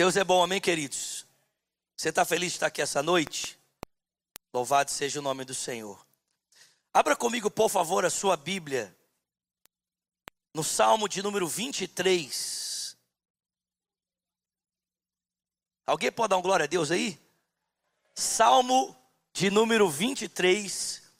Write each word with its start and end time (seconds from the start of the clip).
Deus 0.00 0.16
é 0.16 0.24
bom, 0.24 0.42
amém, 0.42 0.62
queridos? 0.62 1.26
Você 1.94 2.08
está 2.08 2.24
feliz 2.24 2.52
de 2.52 2.56
estar 2.56 2.68
aqui 2.68 2.80
essa 2.80 3.02
noite? 3.02 3.60
Louvado 4.50 4.90
seja 4.90 5.18
o 5.18 5.22
nome 5.22 5.44
do 5.44 5.52
Senhor. 5.52 6.06
Abra 6.90 7.14
comigo, 7.14 7.50
por 7.50 7.68
favor, 7.68 8.02
a 8.06 8.08
sua 8.08 8.34
Bíblia, 8.34 8.96
no 10.54 10.64
Salmo 10.64 11.06
de 11.06 11.22
número 11.22 11.46
23. 11.46 12.96
Alguém 15.86 16.10
pode 16.10 16.30
dar 16.30 16.38
um 16.38 16.42
glória 16.42 16.64
a 16.64 16.66
Deus 16.66 16.90
aí? 16.90 17.20
Salmo 18.14 18.96
de 19.34 19.50
número 19.50 19.86
23. 19.86 21.12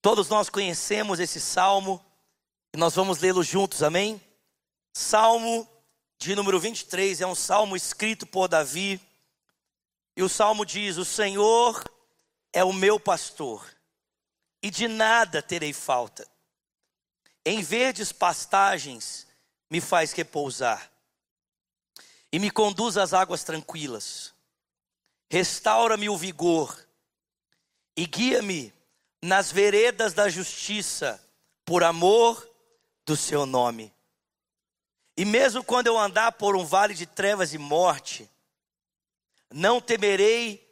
Todos 0.00 0.30
nós 0.30 0.48
conhecemos 0.48 1.20
esse 1.20 1.42
salmo 1.42 2.02
e 2.72 2.78
nós 2.78 2.94
vamos 2.94 3.18
lê-lo 3.18 3.42
juntos, 3.42 3.82
amém? 3.82 4.18
Salmo 4.94 5.68
de 6.18 6.34
número 6.34 6.58
23 6.58 7.20
é 7.20 7.26
um 7.26 7.34
salmo 7.34 7.76
escrito 7.76 8.26
por 8.26 8.48
Davi. 8.48 9.00
E 10.16 10.22
o 10.22 10.28
salmo 10.28 10.66
diz: 10.66 10.96
O 10.96 11.04
Senhor 11.04 11.82
é 12.52 12.64
o 12.64 12.72
meu 12.72 12.98
pastor, 12.98 13.64
e 14.60 14.68
de 14.68 14.88
nada 14.88 15.40
terei 15.40 15.72
falta. 15.72 16.28
Em 17.46 17.62
verdes 17.62 18.10
pastagens 18.10 19.28
me 19.70 19.80
faz 19.80 20.12
repousar, 20.12 20.90
e 22.32 22.38
me 22.40 22.50
conduz 22.50 22.96
às 22.96 23.14
águas 23.14 23.44
tranquilas. 23.44 24.34
Restaura-me 25.30 26.08
o 26.08 26.16
vigor, 26.16 26.84
e 27.96 28.06
guia-me 28.06 28.74
nas 29.22 29.52
veredas 29.52 30.14
da 30.14 30.28
justiça, 30.28 31.22
por 31.64 31.84
amor 31.84 32.48
do 33.06 33.16
seu 33.16 33.46
nome. 33.46 33.94
E 35.18 35.24
mesmo 35.24 35.64
quando 35.64 35.88
eu 35.88 35.98
andar 35.98 36.30
por 36.30 36.54
um 36.54 36.64
vale 36.64 36.94
de 36.94 37.04
trevas 37.04 37.52
e 37.52 37.58
morte, 37.58 38.30
não 39.52 39.80
temerei 39.80 40.64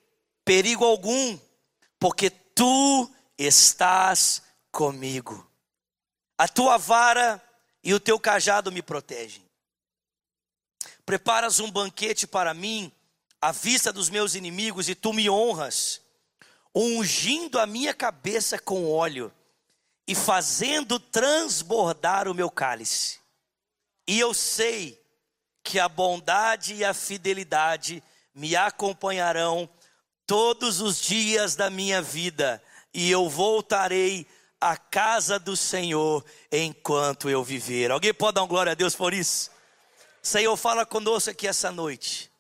perigo 0.45 0.85
algum, 0.85 1.37
porque 1.99 2.31
tu 2.31 3.11
estás 3.37 4.41
comigo. 4.71 5.51
A 6.39 6.47
tua 6.47 6.77
vara 6.77 7.43
e 7.83 7.93
o 7.93 7.99
teu 7.99 8.21
cajado 8.21 8.71
me 8.71 8.83
protegem. 8.83 9.43
Preparas 11.05 11.59
um 11.59 11.69
banquete 11.69 12.25
para 12.25 12.55
mim, 12.55 12.93
à 13.43 13.51
vista 13.51 13.93
dos 13.93 14.09
meus 14.09 14.37
inimigos, 14.37 14.89
e 14.89 14.95
tu 14.95 15.13
me 15.13 15.29
honras, 15.29 16.01
ungindo 16.73 17.59
a 17.59 17.67
minha 17.67 17.93
cabeça 17.93 18.61
com 18.61 18.89
óleo 18.89 19.33
e 20.07 20.15
fazendo 20.15 21.01
transbordar 21.01 22.29
o 22.29 22.35
meu 22.35 22.49
cálice. 22.49 23.26
E 24.07 24.21
eu 24.21 24.33
sei 24.33 25.01
que 25.63 25.81
a 25.81 25.89
bondade 25.89 26.75
e 26.75 26.85
a 26.85 26.95
fidelidade 26.95 28.03
me 28.33 28.55
acompanharão 28.55 29.69
todos 30.27 30.81
os 30.81 31.01
dias 31.01 31.57
da 31.57 31.71
minha 31.71 32.03
vida, 32.03 32.63
e 32.93 33.11
eu 33.11 33.29
voltarei 33.29 34.27
à 34.61 34.77
casa 34.77 35.39
do 35.39 35.57
Senhor 35.57 36.25
enquanto 36.51 37.31
eu 37.31 37.43
viver. 37.43 37.91
Alguém 37.91 38.13
pode 38.13 38.35
dar 38.35 38.47
glória 38.47 38.73
a 38.73 38.75
Deus 38.75 38.95
por 38.95 39.13
isso? 39.15 39.51
Senhor, 40.23 40.57
fala 40.57 40.85
conosco 40.85 41.31
aqui 41.31 41.47
essa 41.47 41.71
noite. 41.71 42.31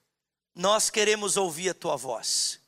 Nós 0.54 0.90
queremos 0.90 1.36
ouvir 1.36 1.70
a 1.70 1.74
tua 1.74 1.96
voz. 1.96 2.60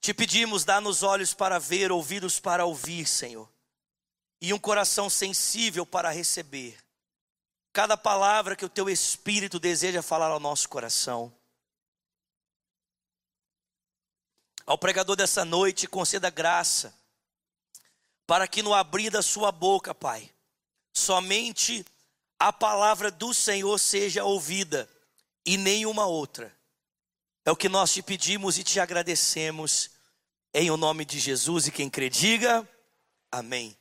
Te 0.00 0.12
pedimos, 0.12 0.64
dá-nos 0.64 1.02
olhos 1.02 1.32
para 1.32 1.58
ver, 1.58 1.90
ouvidos 1.90 2.38
para 2.38 2.66
ouvir, 2.66 3.06
Senhor, 3.06 3.48
e 4.40 4.52
um 4.52 4.58
coração 4.58 5.08
sensível 5.08 5.86
para 5.86 6.10
receber 6.10 6.83
cada 7.74 7.96
palavra 7.96 8.54
que 8.54 8.64
o 8.64 8.68
teu 8.68 8.88
espírito 8.88 9.58
deseja 9.58 10.00
falar 10.00 10.30
ao 10.30 10.38
nosso 10.38 10.68
coração. 10.68 11.34
Ao 14.64 14.78
pregador 14.78 15.16
dessa 15.16 15.44
noite, 15.44 15.88
conceda 15.88 16.30
graça, 16.30 16.94
para 18.28 18.46
que 18.46 18.62
no 18.62 18.72
abrir 18.72 19.10
da 19.10 19.20
sua 19.20 19.50
boca, 19.50 19.92
Pai, 19.92 20.32
somente 20.92 21.84
a 22.38 22.52
palavra 22.52 23.10
do 23.10 23.34
Senhor 23.34 23.76
seja 23.78 24.22
ouvida 24.22 24.88
e 25.44 25.56
nenhuma 25.56 26.06
outra. 26.06 26.56
É 27.44 27.50
o 27.50 27.56
que 27.56 27.68
nós 27.68 27.92
te 27.92 28.02
pedimos 28.02 28.56
e 28.56 28.62
te 28.62 28.78
agradecemos, 28.78 29.90
em 30.54 30.70
o 30.70 30.76
nome 30.76 31.04
de 31.04 31.18
Jesus. 31.18 31.66
E 31.66 31.72
quem 31.72 31.90
crê, 31.90 32.08
diga 32.08 32.66
amém. 33.32 33.76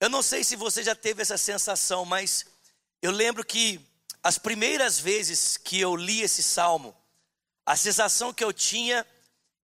Eu 0.00 0.08
não 0.08 0.22
sei 0.22 0.42
se 0.42 0.56
você 0.56 0.82
já 0.82 0.94
teve 0.94 1.20
essa 1.20 1.36
sensação, 1.36 2.06
mas 2.06 2.55
eu 3.02 3.10
lembro 3.10 3.44
que 3.44 3.80
as 4.22 4.38
primeiras 4.38 4.98
vezes 4.98 5.56
que 5.56 5.80
eu 5.80 5.94
li 5.94 6.22
esse 6.22 6.42
salmo, 6.42 6.96
a 7.64 7.76
sensação 7.76 8.32
que 8.32 8.42
eu 8.42 8.52
tinha 8.52 9.06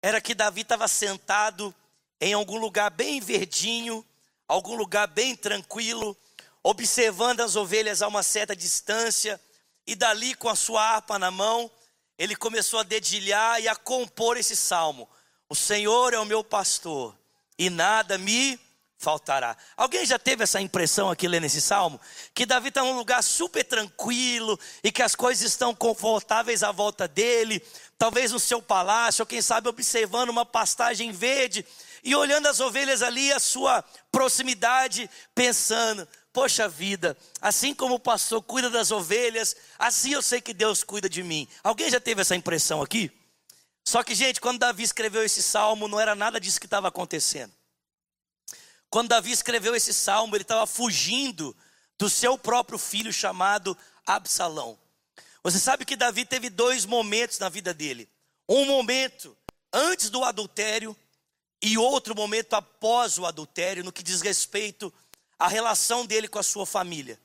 era 0.00 0.20
que 0.20 0.34
Davi 0.34 0.62
estava 0.62 0.86
sentado 0.88 1.74
em 2.20 2.32
algum 2.32 2.58
lugar 2.58 2.90
bem 2.90 3.20
verdinho, 3.20 4.04
algum 4.46 4.74
lugar 4.74 5.08
bem 5.08 5.34
tranquilo, 5.34 6.16
observando 6.62 7.40
as 7.40 7.56
ovelhas 7.56 8.02
a 8.02 8.08
uma 8.08 8.22
certa 8.22 8.54
distância, 8.54 9.40
e 9.86 9.94
dali 9.94 10.34
com 10.34 10.48
a 10.48 10.54
sua 10.54 10.82
harpa 10.82 11.18
na 11.18 11.30
mão, 11.30 11.70
ele 12.16 12.36
começou 12.36 12.78
a 12.78 12.84
dedilhar 12.84 13.60
e 13.60 13.66
a 13.66 13.74
compor 13.74 14.36
esse 14.36 14.54
salmo. 14.54 15.08
O 15.48 15.54
Senhor 15.54 16.14
é 16.14 16.18
o 16.18 16.24
meu 16.24 16.44
pastor 16.44 17.18
e 17.58 17.68
nada 17.68 18.16
me 18.16 18.58
faltará. 19.02 19.56
Alguém 19.76 20.06
já 20.06 20.18
teve 20.18 20.44
essa 20.44 20.60
impressão 20.60 21.10
aqui 21.10 21.26
lendo 21.26 21.44
esse 21.44 21.60
salmo? 21.60 22.00
Que 22.32 22.46
Davi 22.46 22.68
está 22.68 22.82
num 22.82 22.96
lugar 22.96 23.22
super 23.22 23.64
tranquilo 23.64 24.58
e 24.82 24.92
que 24.92 25.02
as 25.02 25.14
coisas 25.14 25.44
estão 25.44 25.74
confortáveis 25.74 26.62
à 26.62 26.70
volta 26.70 27.08
dele, 27.08 27.60
talvez 27.98 28.30
no 28.30 28.38
seu 28.38 28.62
palácio, 28.62 29.22
ou 29.22 29.26
quem 29.26 29.42
sabe 29.42 29.68
observando 29.68 30.30
uma 30.30 30.46
pastagem 30.46 31.10
verde 31.10 31.66
e 32.04 32.14
olhando 32.14 32.46
as 32.46 32.60
ovelhas 32.60 33.02
ali, 33.02 33.32
a 33.32 33.40
sua 33.40 33.84
proximidade, 34.10 35.10
pensando: 35.34 36.06
Poxa 36.32 36.68
vida, 36.68 37.16
assim 37.40 37.74
como 37.74 37.96
o 37.96 38.00
pastor 38.00 38.40
cuida 38.42 38.70
das 38.70 38.90
ovelhas, 38.90 39.56
assim 39.78 40.12
eu 40.12 40.22
sei 40.22 40.40
que 40.40 40.54
Deus 40.54 40.82
cuida 40.84 41.08
de 41.08 41.22
mim. 41.22 41.46
Alguém 41.62 41.90
já 41.90 42.00
teve 42.00 42.22
essa 42.22 42.36
impressão 42.36 42.80
aqui? 42.80 43.10
Só 43.84 44.02
que, 44.02 44.14
gente, 44.14 44.40
quando 44.40 44.60
Davi 44.60 44.84
escreveu 44.84 45.24
esse 45.24 45.42
salmo, 45.42 45.88
não 45.88 45.98
era 45.98 46.14
nada 46.14 46.40
disso 46.40 46.60
que 46.60 46.66
estava 46.66 46.86
acontecendo. 46.88 47.52
Quando 48.92 49.08
Davi 49.08 49.32
escreveu 49.32 49.74
esse 49.74 49.90
salmo, 49.90 50.36
ele 50.36 50.42
estava 50.42 50.66
fugindo 50.66 51.56
do 51.98 52.10
seu 52.10 52.36
próprio 52.36 52.78
filho 52.78 53.10
chamado 53.10 53.74
Absalão. 54.06 54.78
Você 55.42 55.58
sabe 55.58 55.86
que 55.86 55.96
Davi 55.96 56.26
teve 56.26 56.50
dois 56.50 56.84
momentos 56.84 57.38
na 57.38 57.48
vida 57.48 57.72
dele: 57.72 58.06
um 58.46 58.66
momento 58.66 59.34
antes 59.72 60.10
do 60.10 60.22
adultério 60.22 60.94
e 61.62 61.78
outro 61.78 62.14
momento 62.14 62.52
após 62.52 63.16
o 63.16 63.24
adultério, 63.24 63.82
no 63.82 63.90
que 63.90 64.02
diz 64.02 64.20
respeito 64.20 64.92
à 65.38 65.48
relação 65.48 66.04
dele 66.04 66.28
com 66.28 66.38
a 66.38 66.42
sua 66.42 66.66
família. 66.66 67.18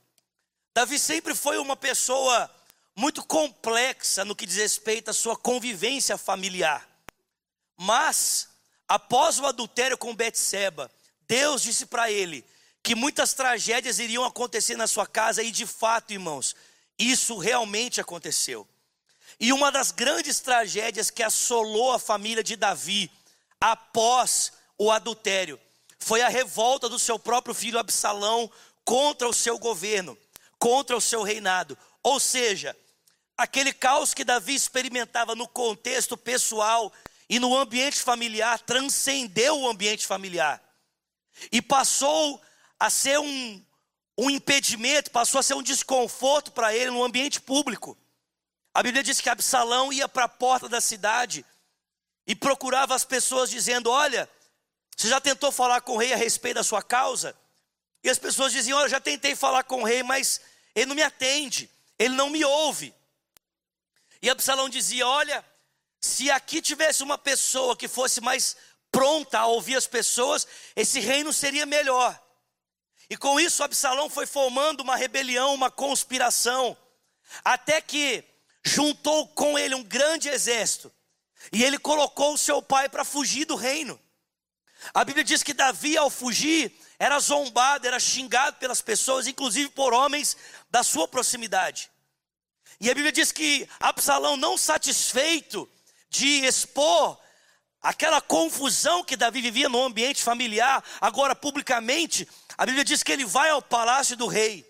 Davi 0.74 0.98
sempre 0.98 1.36
foi 1.36 1.58
uma 1.58 1.76
pessoa 1.76 2.50
muito 2.96 3.22
complexa 3.26 4.24
no 4.24 4.38
que 4.38 4.46
diz 4.46 4.56
respeito 4.56 5.10
à 5.10 5.14
sua 5.14 5.36
convivência 5.36 6.18
familiar. 6.18 6.90
Mas, 7.76 8.48
após 8.88 9.38
o 9.38 9.46
adultério 9.46 9.98
com 9.98 10.16
Betseba, 10.16 10.90
Deus 11.28 11.62
disse 11.62 11.86
para 11.86 12.10
ele 12.10 12.46
que 12.82 12.96
muitas 12.96 13.34
tragédias 13.34 14.00
iriam 14.00 14.24
acontecer 14.24 14.78
na 14.78 14.88
sua 14.88 15.06
casa 15.06 15.44
e 15.44 15.52
de 15.52 15.66
fato, 15.66 16.14
irmãos, 16.14 16.56
isso 16.98 17.38
realmente 17.38 18.00
aconteceu. 18.00 18.68
E 19.40 19.52
uma 19.52 19.72
das 19.72 19.92
grandes 19.92 20.40
tragédias 20.40 21.10
que 21.12 21.22
assolou 21.22 21.92
a 21.92 22.00
família 22.00 22.44
de 22.44 22.56
Davi 22.56 23.12
após 23.60 24.54
o 24.78 24.90
adultério 24.90 25.60
foi 26.00 26.22
a 26.22 26.30
revolta 26.30 26.88
do 26.88 26.98
seu 26.98 27.20
próprio 27.20 27.54
filho 27.54 27.78
Absalão 27.78 28.50
contra 28.86 29.28
o 29.28 29.34
seu 29.34 29.60
governo, 29.60 30.18
contra 30.58 30.96
o 30.96 31.02
seu 31.02 31.24
reinado. 31.24 31.78
Ou 32.02 32.20
seja, 32.22 32.76
aquele 33.38 33.74
caos 33.74 34.14
que 34.14 34.24
Davi 34.24 34.56
experimentava 34.56 35.36
no 35.36 35.48
contexto 35.48 36.16
pessoal 36.16 36.92
e 37.30 37.38
no 37.38 37.56
ambiente 37.56 38.00
familiar 38.00 38.60
transcendeu 38.60 39.60
o 39.60 39.68
ambiente 39.68 40.08
familiar 40.08 40.66
e 41.52 41.62
passou 41.62 42.42
a 42.80 42.90
ser 42.90 43.20
um, 43.20 43.66
um 44.18 44.30
impedimento, 44.30 45.12
passou 45.12 45.40
a 45.40 45.44
ser 45.44 45.54
um 45.54 45.64
desconforto 45.64 46.52
para 46.52 46.76
ele 46.76 46.92
no 46.92 47.04
ambiente 47.04 47.40
público. 47.40 47.98
A 48.74 48.84
Bíblia 48.84 49.04
diz 49.04 49.20
que 49.20 49.30
Absalão 49.30 49.92
ia 49.92 50.08
para 50.08 50.26
a 50.26 50.30
porta 50.30 50.70
da 50.70 50.80
cidade 50.80 51.46
e 52.26 52.36
procurava 52.36 52.94
as 52.94 53.04
pessoas 53.04 53.50
dizendo: 53.50 53.90
Olha, 53.90 54.30
você 54.96 55.08
já 55.08 55.22
tentou 55.22 55.52
falar 55.52 55.82
com 55.82 55.94
o 55.94 55.98
rei 55.98 56.14
a 56.14 56.18
respeito 56.18 56.56
da 56.56 56.64
sua 56.64 56.82
causa? 56.82 57.36
E 58.04 58.10
as 58.10 58.20
pessoas 58.20 58.52
diziam: 58.52 58.78
Olha, 58.78 58.90
já 58.90 59.00
tentei 59.00 59.36
falar 59.36 59.64
com 59.64 59.82
o 59.82 59.86
rei, 59.86 60.04
mas 60.04 60.42
ele 60.76 60.88
não 60.88 60.96
me 60.96 61.04
atende, 61.04 61.70
ele 61.98 62.16
não 62.16 62.30
me 62.30 62.44
ouve. 62.44 62.94
E 64.22 64.30
Absalão 64.30 64.70
dizia: 64.70 65.08
Olha, 65.08 65.44
se 66.00 66.30
aqui 66.30 66.62
tivesse 66.62 67.04
uma 67.04 67.18
pessoa 67.18 67.76
que 67.76 67.88
fosse 67.88 68.22
mais 68.22 68.56
pronta 68.92 69.40
a 69.40 69.48
ouvir 69.48 69.76
as 69.76 69.88
pessoas, 69.88 70.48
esse 70.76 71.00
reino 71.00 71.32
seria 71.34 71.66
melhor. 71.66 72.20
E 73.10 73.16
com 73.16 73.40
isso, 73.40 73.64
Absalão 73.64 74.10
foi 74.10 74.26
formando 74.26 74.82
uma 74.82 74.96
rebelião, 74.96 75.54
uma 75.54 75.72
conspiração, 75.72 76.78
até 77.44 77.82
que 77.82 78.24
juntou 78.64 79.28
com 79.30 79.58
ele 79.58 79.76
um 79.76 79.84
grande 79.84 80.28
exército 80.30 80.92
e 81.52 81.64
ele 81.64 81.78
colocou 81.78 82.34
o 82.34 82.38
seu 82.38 82.62
pai 82.62 82.90
para 82.90 83.06
fugir 83.06 83.46
do 83.46 83.56
reino. 83.56 84.00
A 84.94 85.04
Bíblia 85.04 85.24
diz 85.24 85.42
que 85.44 85.54
Davi, 85.54 85.98
ao 85.98 86.10
fugir, 86.10 86.72
era 87.00 87.20
zombado, 87.20 87.88
era 87.88 88.00
xingado 88.00 88.58
pelas 88.58 88.82
pessoas, 88.82 89.28
inclusive 89.28 89.70
por 89.70 89.94
homens 89.94 90.38
da 90.70 90.84
sua 90.84 91.08
proximidade. 91.08 91.90
E 92.80 92.90
a 92.90 92.94
Bíblia 92.94 93.12
diz 93.12 93.32
que 93.32 93.68
Absalão, 93.80 94.38
não 94.38 94.58
satisfeito 94.58 95.70
de 96.10 96.46
expor 96.46 97.18
aquela 97.82 98.22
confusão 98.22 99.04
que 99.04 99.16
Davi 99.16 99.42
vivia 99.42 99.70
no 99.70 99.84
ambiente 99.84 100.24
familiar, 100.24 100.84
agora 101.00 101.36
publicamente, 101.36 102.28
a 102.58 102.66
Bíblia 102.66 102.84
diz 102.84 103.04
que 103.04 103.12
ele 103.12 103.26
vai 103.26 103.50
ao 103.50 103.62
palácio 103.62 104.16
do 104.16 104.28
rei 104.28 104.68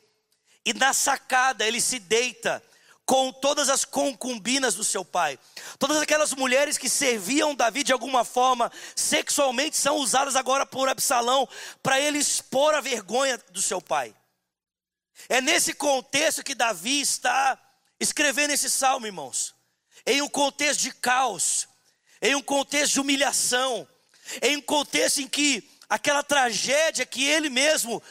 e 0.65 0.73
na 0.73 0.93
sacada 0.93 1.65
ele 1.65 1.79
se 1.79 1.97
deita 1.97 2.61
com 3.05 3.31
todas 3.31 3.69
as 3.69 3.85
concubinas 3.85 4.75
do 4.75 4.83
seu 4.83 5.05
pai. 5.05 5.39
Todas 5.79 5.97
aquelas 5.97 6.33
mulheres 6.33 6.77
que 6.77 6.89
serviam 6.89 7.55
Davi 7.55 7.81
de 7.81 7.93
alguma 7.93 8.25
forma 8.25 8.69
sexualmente 8.93 9.77
são 9.77 9.95
usadas 9.95 10.35
agora 10.35 10.65
por 10.65 10.89
Absalão 10.89 11.47
para 11.81 12.01
ele 12.01 12.17
expor 12.17 12.75
a 12.75 12.81
vergonha 12.81 13.37
do 13.49 13.61
seu 13.61 13.81
pai. 13.81 14.13
É 15.29 15.39
nesse 15.39 15.73
contexto 15.73 16.43
que 16.43 16.53
Davi 16.53 16.99
está 16.99 17.57
escrevendo 17.97 18.51
esse 18.51 18.69
salmo, 18.69 19.05
irmãos. 19.05 19.55
Em 20.05 20.21
um 20.21 20.27
contexto 20.27 20.81
de 20.81 20.91
caos, 20.91 21.65
em 22.21 22.35
um 22.35 22.41
contexto 22.41 22.93
de 22.93 22.99
humilhação, 22.99 23.87
em 24.41 24.57
um 24.57 24.61
contexto 24.61 25.19
em 25.21 25.27
que 25.27 25.69
aquela 25.89 26.23
tragédia 26.23 27.05
que 27.05 27.25
ele 27.25 27.49
mesmo 27.49 28.01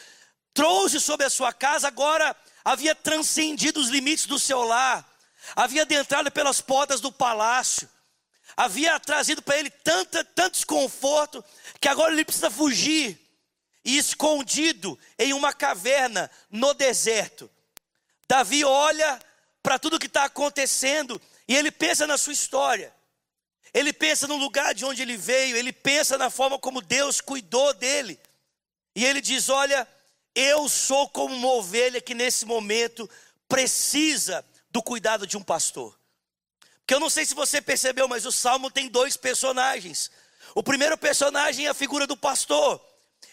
trouxe 0.55 0.99
sobre 1.01 1.27
a 1.27 1.31
sua 1.31 1.53
casa 1.53 1.89
agora 1.89 2.35
havia 2.65 2.95
transcendido 2.95 3.79
os 3.79 3.89
limites 3.89 4.27
do 4.27 4.39
seu 4.39 4.63
lar, 4.65 5.07
havia 5.55 5.83
adentrado 5.83 6.31
pelas 6.33 6.61
portas 6.61 7.01
do 7.01 7.13
palácio, 7.13 7.89
havia 8.57 8.99
trazido 8.99 9.43
para 9.43 9.59
ele 9.59 9.71
tanta, 9.71 10.25
tanto 10.25 10.55
desconforto, 10.55 11.45
que 11.81 11.89
agora 11.89 12.13
ele 12.13 12.25
precisa 12.25 12.51
fugir 12.51 13.21
e 13.85 13.99
escondido 13.99 14.99
em 15.19 15.33
uma 15.33 15.53
caverna 15.53 16.31
no 16.51 16.75
deserto. 16.75 17.51
Davi 18.29 18.65
olha 18.65 19.21
para 19.63 19.79
tudo 19.79 19.99
que 19.99 20.07
está 20.07 20.25
acontecendo 20.25 21.21
e 21.47 21.55
ele 21.55 21.71
pensa 21.71 22.07
na 22.07 22.19
sua 22.19 22.33
história. 22.33 22.96
Ele 23.77 23.93
pensa 23.93 24.27
no 24.27 24.37
lugar 24.37 24.75
de 24.75 24.87
onde 24.87 25.03
ele 25.03 25.19
veio, 25.19 25.55
ele 25.55 25.71
pensa 25.71 26.17
na 26.17 26.31
forma 26.31 26.59
como 26.59 26.81
Deus 26.81 27.21
cuidou 27.21 27.75
dele. 27.75 28.19
E 28.95 29.05
ele 29.05 29.21
diz: 29.21 29.51
Olha, 29.51 29.87
eu 30.35 30.67
sou 30.67 31.07
como 31.11 31.35
uma 31.35 31.49
ovelha 31.49 32.01
que 32.01 32.15
nesse 32.15 32.47
momento 32.47 33.07
precisa 33.47 34.43
do 34.71 34.83
cuidado 34.83 35.27
de 35.27 35.37
um 35.37 35.43
pastor. 35.43 35.95
Porque 36.79 36.95
eu 36.95 37.01
não 37.01 37.11
sei 37.11 37.27
se 37.27 37.35
você 37.35 37.61
percebeu, 37.61 38.09
mas 38.09 38.25
o 38.25 38.33
salmo 38.33 38.71
tem 38.71 38.89
dois 38.89 39.15
personagens. 39.15 40.11
O 40.55 40.63
primeiro 40.63 40.97
personagem 40.97 41.67
é 41.67 41.69
a 41.69 41.75
figura 41.75 42.07
do 42.07 42.17
pastor, 42.17 42.81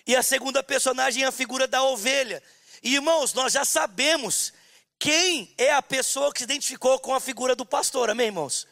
e 0.06 0.14
a 0.14 0.22
segunda 0.22 0.62
personagem 0.62 1.24
é 1.24 1.28
a 1.28 1.32
figura 1.32 1.68
da 1.68 1.84
ovelha. 1.84 2.44
E 2.84 2.96
irmãos, 2.96 3.34
nós 3.34 3.54
já 3.54 3.64
sabemos 3.64 4.52
quem 5.00 5.56
é 5.58 5.72
a 5.72 5.82
pessoa 5.82 6.34
que 6.34 6.40
se 6.40 6.44
identificou 6.44 7.00
com 7.00 7.14
a 7.14 7.22
figura 7.22 7.56
do 7.56 7.66
pastor, 7.66 8.10
amém, 8.10 8.26
irmãos? 8.26 8.68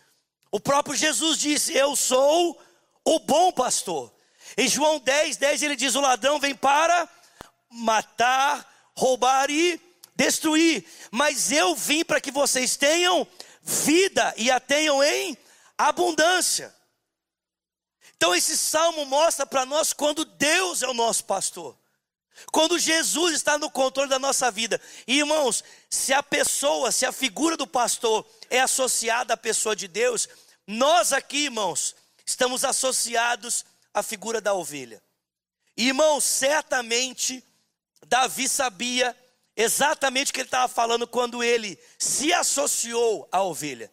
O 0.51 0.59
próprio 0.59 0.95
Jesus 0.95 1.39
disse: 1.39 1.73
Eu 1.73 1.95
sou 1.95 2.61
o 3.05 3.19
bom 3.19 3.51
pastor. 3.51 4.13
Em 4.57 4.67
João 4.67 4.99
10, 4.99 5.37
10 5.37 5.63
ele 5.63 5.75
diz: 5.75 5.95
O 5.95 6.01
ladrão 6.01 6.39
vem 6.39 6.53
para 6.53 7.09
matar, 7.69 8.91
roubar 8.93 9.49
e 9.49 9.79
destruir. 10.15 10.85
Mas 11.09 11.51
eu 11.51 11.73
vim 11.75 12.03
para 12.03 12.19
que 12.19 12.31
vocês 12.31 12.75
tenham 12.75 13.25
vida 13.61 14.33
e 14.37 14.51
a 14.51 14.59
tenham 14.59 15.01
em 15.01 15.37
abundância. 15.77 16.75
Então 18.17 18.35
esse 18.35 18.57
salmo 18.57 19.05
mostra 19.05 19.45
para 19.45 19.65
nós 19.65 19.93
quando 19.93 20.25
Deus 20.25 20.83
é 20.83 20.87
o 20.87 20.93
nosso 20.93 21.23
pastor. 21.23 21.75
Quando 22.51 22.79
Jesus 22.79 23.35
está 23.35 23.57
no 23.57 23.69
controle 23.69 24.09
da 24.09 24.19
nossa 24.19 24.49
vida. 24.49 24.81
E 25.07 25.19
irmãos, 25.19 25.63
se 25.89 26.13
a 26.13 26.23
pessoa, 26.23 26.91
se 26.91 27.05
a 27.05 27.11
figura 27.11 27.55
do 27.55 27.67
pastor 27.67 28.25
é 28.49 28.59
associada 28.59 29.33
à 29.33 29.37
pessoa 29.37 29.75
de 29.75 29.87
Deus, 29.87 30.27
nós 30.67 31.11
aqui, 31.13 31.45
irmãos, 31.45 31.95
estamos 32.25 32.63
associados 32.63 33.65
à 33.93 34.01
figura 34.01 34.39
da 34.39 34.53
ovelha. 34.53 35.01
Irmãos, 35.75 36.23
certamente 36.23 37.43
Davi 38.05 38.47
sabia 38.47 39.15
exatamente 39.55 40.31
o 40.31 40.33
que 40.33 40.41
ele 40.41 40.47
estava 40.47 40.67
falando 40.67 41.07
quando 41.07 41.43
ele 41.43 41.77
se 41.97 42.33
associou 42.33 43.27
à 43.31 43.41
ovelha. 43.41 43.91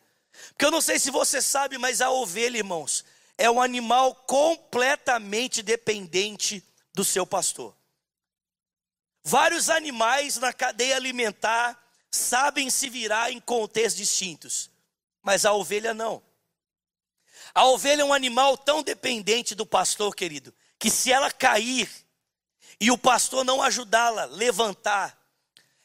Porque 0.51 0.65
eu 0.65 0.71
não 0.71 0.81
sei 0.81 0.99
se 0.99 1.11
você 1.11 1.43
sabe, 1.43 1.79
mas 1.79 2.01
a 2.01 2.11
ovelha, 2.11 2.59
irmãos, 2.59 3.05
é 3.37 3.51
um 3.51 3.61
animal 3.61 4.15
completamente 4.15 5.63
dependente 5.63 6.63
do 6.95 7.05
seu 7.05 7.27
pastor. 7.27 7.75
Vários 9.23 9.69
animais 9.69 10.37
na 10.37 10.53
cadeia 10.53 10.97
alimentar 10.97 11.81
sabem 12.11 12.71
se 12.71 12.89
virar 12.89 13.31
em 13.31 13.41
contextos 13.41 13.97
distintos, 13.97 14.71
mas 15.23 15.45
a 15.45 15.53
ovelha 15.53 15.93
não. 15.93 16.23
A 17.59 17.65
ovelha 17.65 18.03
é 18.03 18.05
um 18.05 18.15
animal 18.15 18.57
tão 18.57 18.85
dependente 18.85 19.53
do 19.53 19.67
pastor, 19.67 20.15
querido, 20.15 20.55
que 20.79 20.89
se 20.89 21.11
ela 21.11 21.29
cair, 21.29 21.91
e 22.81 22.89
o 22.89 22.97
pastor 22.97 23.45
não 23.45 23.61
ajudá-la, 23.61 24.27
levantar, 24.27 25.19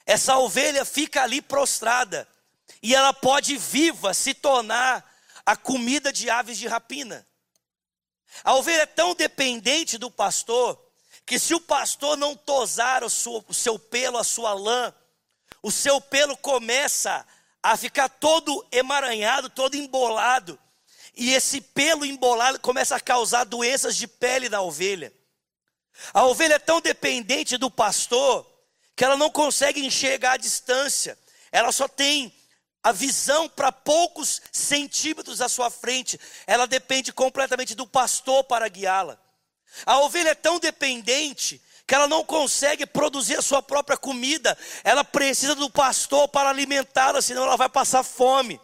essa 0.05 0.37
ovelha 0.37 0.85
fica 0.85 1.23
ali 1.23 1.41
prostrada 1.41 2.27
e 2.79 2.93
ela 2.93 3.11
pode 3.11 3.57
viva 3.57 4.13
se 4.13 4.35
tornar 4.35 5.03
a 5.43 5.57
comida 5.57 6.13
de 6.13 6.29
aves 6.29 6.59
de 6.59 6.67
rapina. 6.67 7.25
A 8.43 8.53
ovelha 8.53 8.83
é 8.83 8.85
tão 8.85 9.15
dependente 9.15 9.97
do 9.97 10.11
pastor 10.11 10.79
que 11.25 11.39
se 11.39 11.55
o 11.55 11.59
pastor 11.59 12.15
não 12.15 12.35
tosar 12.35 13.03
o 13.03 13.09
seu, 13.09 13.43
o 13.47 13.53
seu 13.53 13.79
pelo, 13.79 14.19
a 14.19 14.23
sua 14.23 14.53
lã, 14.53 14.93
o 15.63 15.71
seu 15.71 15.99
pelo 15.99 16.37
começa 16.37 17.25
a 17.63 17.75
ficar 17.75 18.09
todo 18.09 18.63
emaranhado, 18.71 19.49
todo 19.49 19.73
embolado, 19.73 20.59
e 21.15 21.33
esse 21.33 21.61
pelo 21.61 22.05
embolado 22.05 22.59
começa 22.59 22.95
a 22.95 22.99
causar 22.99 23.43
doenças 23.43 23.95
de 23.95 24.07
pele 24.07 24.49
na 24.49 24.61
ovelha. 24.61 25.13
A 26.13 26.25
ovelha 26.25 26.55
é 26.55 26.59
tão 26.59 26.81
dependente 26.81 27.57
do 27.57 27.69
pastor 27.69 28.49
que 28.95 29.03
ela 29.03 29.15
não 29.15 29.29
consegue 29.29 29.85
enxergar 29.85 30.33
a 30.33 30.37
distância. 30.37 31.17
Ela 31.51 31.71
só 31.71 31.87
tem 31.87 32.33
a 32.81 32.91
visão 32.91 33.47
para 33.47 33.71
poucos 33.71 34.41
centímetros 34.51 35.39
à 35.39 35.47
sua 35.47 35.69
frente. 35.69 36.19
Ela 36.47 36.65
depende 36.65 37.13
completamente 37.13 37.75
do 37.75 37.87
pastor 37.87 38.43
para 38.43 38.67
guiá-la. 38.67 39.17
A 39.85 39.99
ovelha 39.99 40.29
é 40.29 40.35
tão 40.35 40.59
dependente 40.59 41.61
que 41.85 41.95
ela 41.95 42.07
não 42.07 42.23
consegue 42.23 42.85
produzir 42.85 43.37
a 43.37 43.41
sua 43.41 43.61
própria 43.61 43.97
comida. 43.97 44.57
Ela 44.83 45.03
precisa 45.03 45.55
do 45.55 45.69
pastor 45.69 46.27
para 46.27 46.49
alimentá-la, 46.49 47.21
senão 47.21 47.43
ela 47.43 47.57
vai 47.57 47.69
passar 47.69 48.03
fome. 48.03 48.59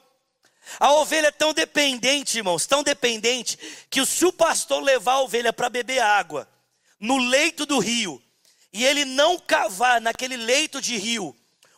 A 0.77 0.91
ovelha 0.93 1.27
é 1.27 1.31
tão 1.31 1.53
dependente, 1.53 2.37
irmãos, 2.37 2.65
tão 2.65 2.83
dependente, 2.83 3.57
que 3.89 4.05
se 4.05 4.25
o 4.25 4.33
pastor 4.33 4.83
levar 4.83 5.13
a 5.13 5.21
ovelha 5.21 5.53
para 5.53 5.69
beber 5.69 5.99
água, 5.99 6.47
no 6.99 7.17
leito 7.17 7.65
do 7.65 7.79
rio, 7.79 8.21
e 8.73 8.85
ele 8.85 9.05
não 9.05 9.39
cavar 9.39 10.01
naquele 10.01 10.35
leito 10.35 10.81
de 10.81 10.97
rio 10.97 11.35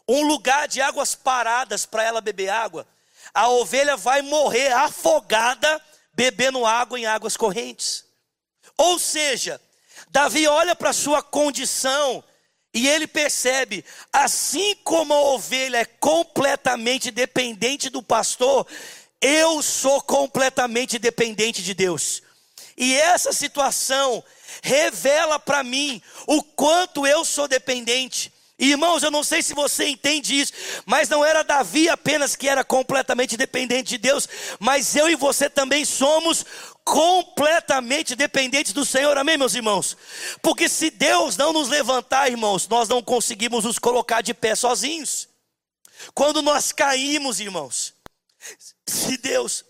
um 0.07 0.23
lugar 0.23 0.67
de 0.67 0.81
águas 0.81 1.15
paradas 1.15 1.85
para 1.85 2.03
ela 2.03 2.19
beber 2.19 2.49
água, 2.49 2.87
a 3.33 3.47
ovelha 3.49 3.95
vai 3.95 4.21
morrer 4.21 4.73
afogada 4.73 5.81
bebendo 6.13 6.65
água 6.65 6.99
em 6.99 7.05
águas 7.05 7.37
correntes. 7.37 8.03
Ou 8.77 8.99
seja, 8.99 9.61
Davi 10.09 10.47
olha 10.47 10.75
para 10.75 10.91
sua 10.91 11.21
condição 11.21 12.23
e 12.73 12.87
ele 12.87 13.05
percebe, 13.05 13.83
assim 14.13 14.75
como 14.83 15.13
a 15.13 15.21
ovelha 15.33 15.77
é 15.77 15.85
completamente 15.85 17.11
dependente 17.11 17.89
do 17.89 18.01
pastor, 18.01 18.65
eu 19.21 19.61
sou 19.61 20.01
completamente 20.01 20.97
dependente 20.97 21.61
de 21.61 21.73
Deus. 21.73 22.23
E 22.77 22.95
essa 22.95 23.33
situação 23.33 24.23
revela 24.63 25.37
para 25.37 25.63
mim 25.63 26.01
o 26.25 26.41
quanto 26.41 27.05
eu 27.05 27.25
sou 27.25 27.47
dependente. 27.47 28.31
Irmãos, 28.57 29.01
eu 29.01 29.09
não 29.09 29.23
sei 29.23 29.41
se 29.41 29.55
você 29.55 29.87
entende 29.87 30.39
isso, 30.39 30.53
mas 30.85 31.09
não 31.09 31.25
era 31.25 31.43
Davi 31.43 31.89
apenas 31.89 32.35
que 32.35 32.47
era 32.47 32.63
completamente 32.63 33.35
dependente 33.35 33.89
de 33.89 33.97
Deus, 33.97 34.29
mas 34.59 34.95
eu 34.95 35.09
e 35.09 35.15
você 35.15 35.49
também 35.49 35.83
somos 35.83 36.45
completamente 36.91 38.17
dependentes 38.17 38.73
do 38.73 38.85
Senhor, 38.85 39.17
amém, 39.17 39.37
meus 39.37 39.55
irmãos? 39.55 39.95
Porque 40.41 40.67
se 40.67 40.89
Deus 40.89 41.37
não 41.37 41.53
nos 41.53 41.69
levantar, 41.69 42.29
irmãos, 42.29 42.67
nós 42.67 42.89
não 42.89 43.01
conseguimos 43.01 43.63
nos 43.63 43.79
colocar 43.79 44.19
de 44.19 44.33
pé 44.33 44.55
sozinhos. 44.55 45.29
Quando 46.13 46.41
nós 46.41 46.73
caímos, 46.73 47.39
irmãos, 47.39 47.93
se 48.85 49.15
Deus, 49.15 49.63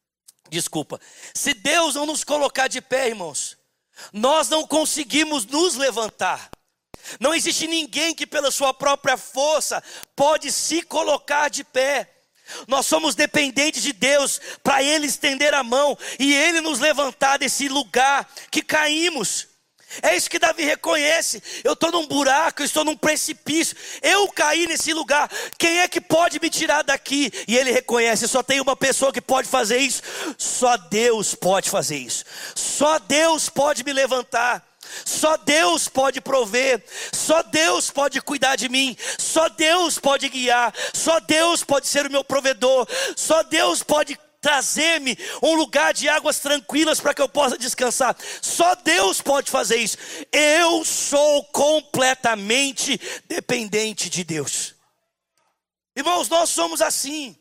desculpa, 0.50 1.00
se 1.34 1.54
Deus 1.54 1.94
não 1.94 2.04
nos 2.04 2.22
colocar 2.22 2.68
de 2.68 2.82
pé, 2.82 3.08
irmãos, 3.08 3.56
nós 4.12 4.50
não 4.50 4.66
conseguimos 4.66 5.46
nos 5.46 5.76
levantar. 5.76 6.50
Não 7.18 7.34
existe 7.34 7.66
ninguém 7.66 8.14
que, 8.14 8.26
pela 8.26 8.50
sua 8.50 8.74
própria 8.74 9.16
força, 9.16 9.82
pode 10.14 10.52
se 10.52 10.82
colocar 10.82 11.48
de 11.48 11.64
pé. 11.64 12.15
Nós 12.66 12.86
somos 12.86 13.14
dependentes 13.14 13.82
de 13.82 13.92
Deus 13.92 14.40
para 14.62 14.82
Ele 14.82 15.06
estender 15.06 15.54
a 15.54 15.62
mão 15.62 15.96
e 16.18 16.34
Ele 16.34 16.60
nos 16.60 16.78
levantar 16.78 17.38
desse 17.38 17.68
lugar 17.68 18.28
que 18.50 18.62
caímos. 18.62 19.48
É 20.02 20.16
isso 20.16 20.28
que 20.28 20.38
Davi 20.38 20.64
reconhece. 20.64 21.42
Eu 21.62 21.72
estou 21.72 21.90
num 21.92 22.06
buraco, 22.06 22.60
eu 22.60 22.66
estou 22.66 22.84
num 22.84 22.96
precipício. 22.96 23.76
Eu 24.02 24.28
caí 24.28 24.66
nesse 24.66 24.92
lugar. 24.92 25.30
Quem 25.56 25.78
é 25.78 25.88
que 25.88 26.00
pode 26.00 26.40
me 26.40 26.50
tirar 26.50 26.82
daqui? 26.82 27.32
E 27.46 27.56
ele 27.56 27.70
reconhece: 27.70 28.28
só 28.28 28.42
tem 28.42 28.60
uma 28.60 28.76
pessoa 28.76 29.12
que 29.12 29.20
pode 29.20 29.48
fazer 29.48 29.78
isso. 29.78 30.02
Só 30.36 30.76
Deus 30.76 31.34
pode 31.34 31.70
fazer 31.70 31.96
isso. 31.96 32.24
Só 32.54 32.98
Deus 32.98 33.48
pode 33.48 33.84
me 33.84 33.92
levantar. 33.92 34.75
Só 35.04 35.36
Deus 35.36 35.88
pode 35.88 36.20
prover, 36.20 36.84
só 37.12 37.42
Deus 37.42 37.90
pode 37.90 38.20
cuidar 38.20 38.56
de 38.56 38.68
mim, 38.68 38.96
só 39.18 39.48
Deus 39.48 39.98
pode 39.98 40.28
guiar, 40.28 40.74
só 40.92 41.20
Deus 41.20 41.62
pode 41.62 41.86
ser 41.86 42.06
o 42.06 42.10
meu 42.10 42.24
provedor, 42.24 42.86
só 43.16 43.42
Deus 43.42 43.82
pode 43.82 44.18
trazer-me 44.40 45.18
um 45.42 45.54
lugar 45.54 45.92
de 45.92 46.08
águas 46.08 46.38
tranquilas 46.38 47.00
para 47.00 47.12
que 47.12 47.20
eu 47.20 47.28
possa 47.28 47.58
descansar. 47.58 48.16
Só 48.40 48.76
Deus 48.76 49.20
pode 49.20 49.50
fazer 49.50 49.76
isso. 49.76 49.96
Eu 50.30 50.84
sou 50.84 51.42
completamente 51.46 53.00
dependente 53.26 54.08
de 54.08 54.22
Deus. 54.22 54.76
Irmãos, 55.96 56.28
nós 56.28 56.50
somos 56.50 56.80
assim. 56.80 57.36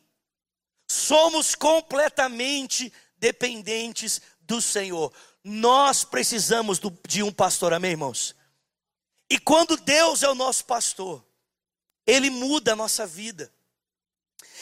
Somos 0.87 1.53
completamente 1.53 2.91
dependentes 3.17 4.21
do 4.41 4.61
Senhor. 4.61 5.13
Nós 5.47 6.03
precisamos 6.03 6.79
de 7.07 7.21
um 7.21 7.31
pastor, 7.31 7.71
amém, 7.71 7.91
irmãos? 7.91 8.35
E 9.29 9.37
quando 9.37 9.77
Deus 9.77 10.23
é 10.23 10.27
o 10.27 10.33
nosso 10.33 10.65
pastor, 10.65 11.23
Ele 12.07 12.31
muda 12.31 12.73
a 12.73 12.75
nossa 12.75 13.05
vida. 13.05 13.53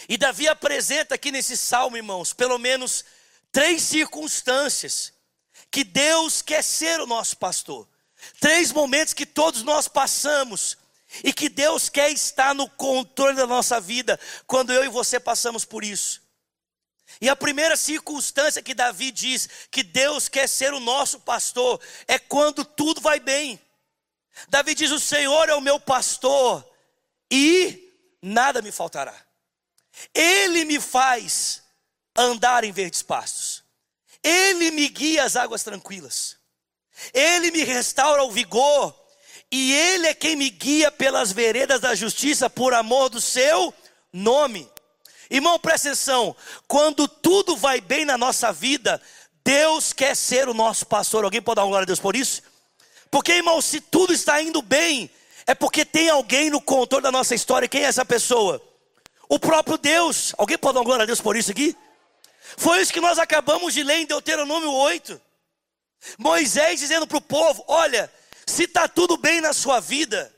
E 0.09 0.17
Davi 0.17 0.45
apresenta 0.45 1.15
aqui 1.15 1.31
nesse 1.31 1.55
salmo, 1.55 1.95
irmãos, 1.95 2.33
pelo 2.33 2.57
menos 2.57 3.05
três 3.49 3.81
circunstâncias 3.81 5.13
que 5.71 5.85
Deus 5.85 6.41
quer 6.41 6.61
ser 6.61 6.99
o 6.99 7.07
nosso 7.07 7.37
pastor. 7.37 7.87
Três 8.41 8.73
momentos 8.73 9.13
que 9.13 9.25
todos 9.25 9.63
nós 9.63 9.87
passamos 9.87 10.77
e 11.23 11.31
que 11.31 11.47
Deus 11.47 11.87
quer 11.87 12.11
estar 12.11 12.53
no 12.53 12.69
controle 12.69 13.37
da 13.37 13.47
nossa 13.47 13.79
vida 13.79 14.19
quando 14.45 14.73
eu 14.73 14.83
e 14.83 14.89
você 14.89 15.17
passamos 15.17 15.63
por 15.63 15.81
isso. 15.81 16.22
E 17.21 17.29
a 17.29 17.35
primeira 17.35 17.75
circunstância 17.75 18.61
que 18.61 18.73
Davi 18.73 19.11
diz 19.11 19.49
que 19.71 19.83
Deus 19.83 20.27
quer 20.27 20.47
ser 20.47 20.73
o 20.73 20.79
nosso 20.79 21.19
pastor 21.19 21.79
é 22.07 22.17
quando 22.19 22.65
tudo 22.65 23.01
vai 23.01 23.19
bem. 23.19 23.59
Davi 24.49 24.73
diz: 24.75 24.91
O 24.91 24.99
Senhor 24.99 25.49
é 25.49 25.53
o 25.53 25.61
meu 25.61 25.79
pastor 25.79 26.67
e 27.31 27.91
nada 28.21 28.61
me 28.61 28.71
faltará. 28.71 29.15
Ele 30.13 30.65
me 30.65 30.79
faz 30.79 31.63
andar 32.15 32.63
em 32.63 32.71
verdes 32.71 33.01
pastos. 33.01 33.63
Ele 34.23 34.71
me 34.71 34.87
guia 34.87 35.23
às 35.23 35.35
águas 35.35 35.63
tranquilas. 35.63 36.37
Ele 37.13 37.51
me 37.51 37.63
restaura 37.63 38.23
o 38.23 38.31
vigor. 38.31 38.97
E 39.51 39.73
Ele 39.73 40.07
é 40.07 40.13
quem 40.13 40.35
me 40.35 40.49
guia 40.49 40.91
pelas 40.91 41.31
veredas 41.31 41.81
da 41.81 41.93
justiça 41.93 42.49
por 42.49 42.73
amor 42.73 43.09
do 43.09 43.21
seu 43.21 43.73
nome. 44.11 44.71
Irmão, 45.29 45.59
presta 45.59 45.89
atenção. 45.89 46.35
Quando 46.67 47.07
tudo 47.07 47.55
vai 47.55 47.81
bem 47.81 48.05
na 48.05 48.17
nossa 48.17 48.51
vida, 48.51 49.01
Deus 49.43 49.93
quer 49.93 50.15
ser 50.15 50.47
o 50.47 50.53
nosso 50.53 50.85
pastor. 50.85 51.23
Alguém 51.23 51.41
pode 51.41 51.57
dar 51.57 51.63
uma 51.63 51.69
glória 51.69 51.83
a 51.83 51.87
Deus 51.87 51.99
por 51.99 52.15
isso? 52.15 52.41
Porque, 53.11 53.33
irmão, 53.33 53.61
se 53.61 53.79
tudo 53.79 54.13
está 54.13 54.41
indo 54.41 54.61
bem, 54.61 55.09
é 55.45 55.53
porque 55.53 55.85
tem 55.85 56.09
alguém 56.09 56.49
no 56.49 56.61
controle 56.61 57.03
da 57.03 57.11
nossa 57.11 57.35
história. 57.35 57.67
Quem 57.67 57.83
é 57.83 57.85
essa 57.85 58.05
pessoa? 58.05 58.61
O 59.27 59.37
próprio 59.39 59.77
Deus. 59.77 60.33
Alguém 60.37 60.57
pode 60.57 60.75
dar 60.75 60.83
glória 60.83 61.03
a 61.03 61.05
Deus 61.05 61.21
por 61.21 61.35
isso 61.35 61.51
aqui? 61.51 61.75
Foi 62.57 62.81
isso 62.81 62.93
que 62.93 63.01
nós 63.01 63.19
acabamos 63.19 63.73
de 63.73 63.83
ler 63.83 63.99
em 63.99 64.05
Deuteronômio 64.05 64.71
8. 64.71 65.19
Moisés 66.17 66.79
dizendo 66.79 67.07
para 67.07 67.17
o 67.17 67.21
povo: 67.21 67.63
Olha, 67.67 68.11
se 68.45 68.63
está 68.63 68.87
tudo 68.87 69.17
bem 69.17 69.41
na 69.41 69.53
sua 69.53 69.79
vida, 69.79 70.33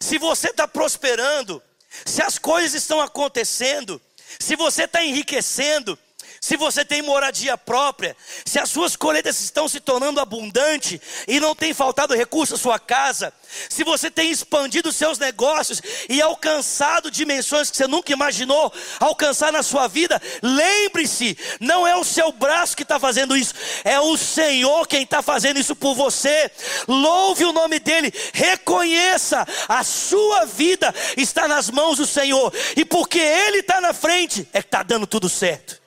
se 0.00 0.18
você 0.18 0.50
está 0.50 0.66
prosperando, 0.66 1.62
se 2.04 2.22
as 2.22 2.38
coisas 2.38 2.74
estão 2.74 3.00
acontecendo, 3.00 4.00
se 4.38 4.56
você 4.56 4.84
está 4.84 5.04
enriquecendo, 5.04 5.98
se 6.40 6.56
você 6.56 6.84
tem 6.84 7.02
moradia 7.02 7.56
própria, 7.56 8.16
se 8.44 8.58
as 8.58 8.70
suas 8.70 8.96
colheitas 8.96 9.40
estão 9.40 9.68
se 9.68 9.80
tornando 9.80 10.20
abundantes 10.20 11.00
e 11.26 11.40
não 11.40 11.54
tem 11.54 11.72
faltado 11.72 12.14
recurso 12.14 12.54
à 12.54 12.58
sua 12.58 12.78
casa, 12.78 13.32
se 13.68 13.84
você 13.84 14.10
tem 14.10 14.30
expandido 14.30 14.92
seus 14.92 15.18
negócios 15.18 15.80
e 16.08 16.20
alcançado 16.20 17.10
dimensões 17.10 17.70
que 17.70 17.76
você 17.76 17.86
nunca 17.86 18.12
imaginou 18.12 18.72
alcançar 19.00 19.52
na 19.52 19.62
sua 19.62 19.88
vida, 19.88 20.20
lembre-se, 20.42 21.36
não 21.60 21.86
é 21.86 21.96
o 21.96 22.04
seu 22.04 22.32
braço 22.32 22.76
que 22.76 22.82
está 22.82 22.98
fazendo 22.98 23.36
isso, 23.36 23.54
é 23.84 23.98
o 24.00 24.16
Senhor 24.16 24.86
quem 24.86 25.02
está 25.02 25.22
fazendo 25.22 25.58
isso 25.58 25.74
por 25.74 25.94
você. 25.94 26.50
Louve 26.86 27.44
o 27.44 27.52
nome 27.52 27.78
dEle, 27.78 28.12
reconheça 28.32 29.46
a 29.68 29.82
sua 29.84 30.44
vida 30.44 30.94
está 31.16 31.48
nas 31.48 31.70
mãos 31.70 31.98
do 31.98 32.06
Senhor, 32.06 32.52
e 32.76 32.84
porque 32.84 33.18
Ele 33.18 33.58
está 33.58 33.80
na 33.80 33.92
frente, 33.92 34.48
é 34.52 34.60
que 34.60 34.68
está 34.68 34.82
dando 34.82 35.06
tudo 35.06 35.28
certo 35.28 35.85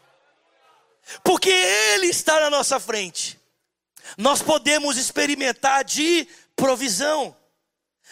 porque 1.24 1.50
Ele 1.50 2.08
está 2.08 2.40
na 2.40 2.50
nossa 2.50 2.80
frente. 2.80 3.40
Nós 4.18 4.42
podemos 4.42 4.98
experimentar 4.98 5.84
de 5.84 6.28
provisão, 6.56 7.36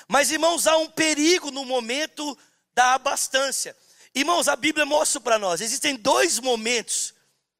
mas 0.08 0.32
irmãos, 0.32 0.68
há 0.68 0.78
um 0.78 0.90
perigo 0.90 1.52
no 1.52 1.66
momento 1.66 2.38
da 2.74 2.94
abastança. 2.94 3.76
Irmãos, 4.14 4.48
a 4.48 4.56
Bíblia 4.56 4.86
mostra 4.86 5.20
para 5.20 5.40
nós: 5.40 5.62
existem 5.62 5.96
dois 5.96 6.40
momentos 6.40 7.14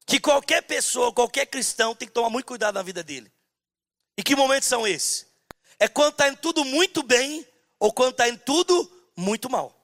que 0.06 0.20
qualquer 0.20 0.62
pessoa, 0.62 1.12
qualquer 1.12 1.46
cristão 1.46 1.94
tem 1.94 2.08
que 2.08 2.14
tomar 2.14 2.30
muito 2.30 2.46
cuidado 2.46 2.74
na 2.74 2.82
vida 2.82 3.02
dele. 3.02 3.30
E 4.16 4.22
que 4.22 4.34
momentos 4.34 4.68
são 4.68 4.86
esses? 4.86 5.26
É 5.78 5.86
quando 5.86 6.12
está 6.12 6.28
em 6.28 6.34
tudo 6.34 6.64
muito 6.64 7.02
bem 7.02 7.46
ou 7.78 7.92
quando 7.92 8.12
está 8.12 8.28
em 8.28 8.36
tudo 8.36 8.90
muito 9.16 9.48
mal. 9.50 9.74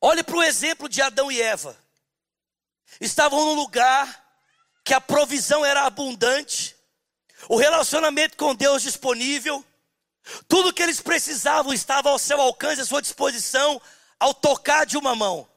Olhe 0.00 0.24
para 0.24 0.36
o 0.36 0.42
exemplo 0.42 0.88
de 0.88 1.00
Adão 1.00 1.30
e 1.30 1.40
Eva 1.40 1.81
estavam 3.00 3.44
num 3.44 3.54
lugar 3.54 4.22
que 4.84 4.94
a 4.94 5.00
provisão 5.00 5.64
era 5.64 5.84
abundante, 5.84 6.76
o 7.48 7.56
relacionamento 7.56 8.36
com 8.36 8.54
Deus 8.54 8.82
disponível, 8.82 9.64
tudo 10.48 10.72
que 10.72 10.82
eles 10.82 11.00
precisavam 11.00 11.72
estava 11.72 12.10
ao 12.10 12.18
seu 12.18 12.40
alcance, 12.40 12.80
à 12.80 12.84
sua 12.84 13.02
disposição, 13.02 13.80
ao 14.18 14.32
tocar 14.32 14.86
de 14.86 14.96
uma 14.96 15.14
mão. 15.14 15.48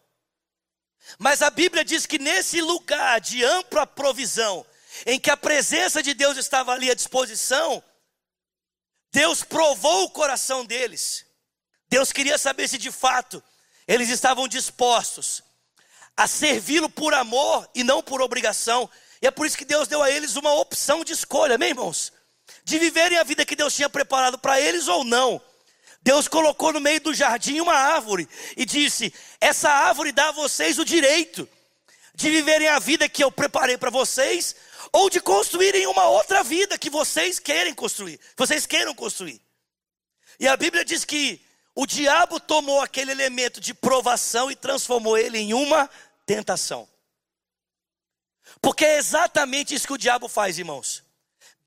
Mas 1.19 1.41
a 1.41 1.49
Bíblia 1.49 1.85
diz 1.85 2.05
que 2.05 2.17
nesse 2.17 2.61
lugar 2.61 3.21
de 3.21 3.43
ampla 3.43 3.85
provisão, 3.85 4.65
em 5.05 5.19
que 5.19 5.29
a 5.29 5.37
presença 5.37 6.01
de 6.01 6.13
Deus 6.13 6.37
estava 6.37 6.71
ali 6.71 6.89
à 6.89 6.95
disposição, 6.95 7.83
Deus 9.11 9.43
provou 9.43 10.05
o 10.05 10.09
coração 10.09 10.65
deles. 10.65 11.25
Deus 11.87 12.11
queria 12.11 12.37
saber 12.37 12.67
se 12.67 12.77
de 12.77 12.91
fato 12.91 13.43
eles 13.87 14.09
estavam 14.09 14.47
dispostos 14.47 15.43
a 16.15 16.27
servi-lo 16.27 16.89
por 16.89 17.13
amor 17.13 17.69
e 17.73 17.83
não 17.83 18.01
por 18.01 18.21
obrigação. 18.21 18.89
E 19.21 19.27
é 19.27 19.31
por 19.31 19.45
isso 19.45 19.57
que 19.57 19.65
Deus 19.65 19.87
deu 19.87 20.01
a 20.01 20.09
eles 20.09 20.35
uma 20.35 20.53
opção 20.53 21.03
de 21.03 21.13
escolha, 21.13 21.55
amém, 21.55 21.69
irmãos? 21.69 22.11
De 22.63 22.77
viverem 22.77 23.17
a 23.17 23.23
vida 23.23 23.45
que 23.45 23.55
Deus 23.55 23.75
tinha 23.75 23.89
preparado 23.89 24.37
para 24.37 24.59
eles 24.59 24.87
ou 24.87 25.03
não. 25.03 25.41
Deus 26.01 26.27
colocou 26.27 26.71
no 26.71 26.79
meio 26.79 27.01
do 27.01 27.13
jardim 27.13 27.59
uma 27.59 27.73
árvore 27.73 28.29
e 28.55 28.65
disse: 28.65 29.11
Essa 29.41 29.69
árvore 29.69 30.11
dá 30.11 30.29
a 30.29 30.31
vocês 30.31 30.77
o 30.77 30.85
direito 30.85 31.49
de 32.15 32.29
viverem 32.29 32.67
a 32.67 32.79
vida 32.79 33.09
que 33.09 33.23
eu 33.23 33.31
preparei 33.31 33.77
para 33.77 33.89
vocês, 33.89 34.55
ou 34.91 35.09
de 35.09 35.19
construírem 35.19 35.85
uma 35.87 36.07
outra 36.07 36.43
vida 36.43 36.77
que 36.77 36.89
vocês 36.89 37.39
querem 37.39 37.73
construir, 37.73 38.19
vocês 38.37 38.65
queiram 38.65 38.95
construir. 38.95 39.41
E 40.39 40.47
a 40.47 40.55
Bíblia 40.55 40.85
diz 40.85 41.03
que 41.03 41.41
o 41.73 41.85
diabo 41.85 42.39
tomou 42.39 42.81
aquele 42.81 43.11
elemento 43.11 43.59
de 43.59 43.73
provação 43.73 44.49
e 44.49 44.55
transformou 44.55 45.17
ele 45.17 45.37
em 45.37 45.53
uma 45.53 45.89
tentação. 46.25 46.87
Porque 48.61 48.85
é 48.85 48.97
exatamente 48.97 49.73
isso 49.73 49.87
que 49.87 49.93
o 49.93 49.97
diabo 49.97 50.27
faz, 50.27 50.57
irmãos. 50.57 51.03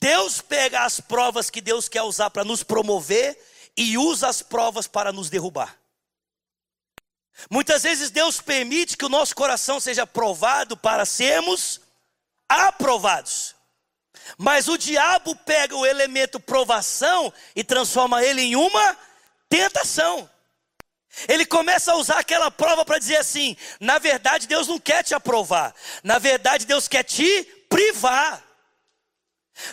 Deus 0.00 0.40
pega 0.40 0.84
as 0.84 1.00
provas 1.00 1.50
que 1.50 1.60
Deus 1.60 1.88
quer 1.88 2.02
usar 2.02 2.30
para 2.30 2.44
nos 2.44 2.62
promover 2.62 3.38
e 3.76 3.98
usa 3.98 4.28
as 4.28 4.42
provas 4.42 4.86
para 4.86 5.12
nos 5.12 5.28
derrubar. 5.28 5.76
Muitas 7.50 7.82
vezes 7.82 8.10
Deus 8.10 8.40
permite 8.40 8.96
que 8.96 9.04
o 9.04 9.08
nosso 9.08 9.34
coração 9.34 9.78
seja 9.78 10.06
provado 10.06 10.76
para 10.76 11.04
sermos 11.04 11.80
aprovados. 12.48 13.54
Mas 14.36 14.68
o 14.68 14.76
diabo 14.76 15.34
pega 15.36 15.76
o 15.76 15.86
elemento 15.86 16.40
provação 16.40 17.32
e 17.54 17.62
transforma 17.62 18.24
ele 18.24 18.42
em 18.42 18.56
uma 18.56 18.96
tentação. 19.48 20.28
Ele 21.26 21.44
começa 21.44 21.92
a 21.92 21.96
usar 21.96 22.18
aquela 22.18 22.50
prova 22.50 22.84
para 22.84 22.98
dizer 22.98 23.16
assim: 23.16 23.56
na 23.80 23.98
verdade, 23.98 24.46
Deus 24.46 24.68
não 24.68 24.78
quer 24.78 25.02
te 25.02 25.14
aprovar, 25.14 25.74
na 26.02 26.18
verdade, 26.18 26.66
Deus 26.66 26.86
quer 26.86 27.02
te 27.02 27.44
privar. 27.68 28.44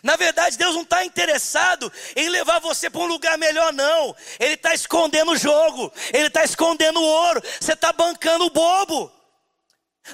Na 0.01 0.15
verdade, 0.15 0.57
Deus 0.57 0.73
não 0.73 0.81
está 0.81 1.05
interessado 1.05 1.91
em 2.15 2.27
levar 2.29 2.59
você 2.59 2.89
para 2.89 3.01
um 3.01 3.05
lugar 3.05 3.37
melhor, 3.37 3.71
não. 3.71 4.15
Ele 4.39 4.55
está 4.55 4.73
escondendo 4.73 5.31
o 5.31 5.37
jogo, 5.37 5.93
Ele 6.11 6.27
está 6.27 6.43
escondendo 6.43 6.99
o 6.99 7.03
ouro, 7.03 7.41
você 7.59 7.73
está 7.73 7.93
bancando 7.93 8.45
o 8.45 8.49
bobo. 8.49 9.11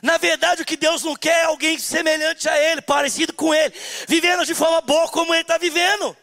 Na 0.02 0.18
verdade, 0.18 0.62
o 0.62 0.66
que 0.66 0.78
Deus 0.78 1.04
não 1.04 1.16
quer 1.16 1.42
é 1.42 1.46
alguém 1.46 1.78
semelhante 1.78 2.48
a 2.48 2.58
Ele, 2.58 2.82
parecido 2.82 3.34
com 3.34 3.54
Ele, 3.54 3.74
vivendo 4.08 4.46
de 4.46 4.54
forma 4.54 4.82
boa 4.82 5.08
como 5.10 5.34
Ele 5.34 5.42
está 5.42 5.58
vivendo. 5.58 6.16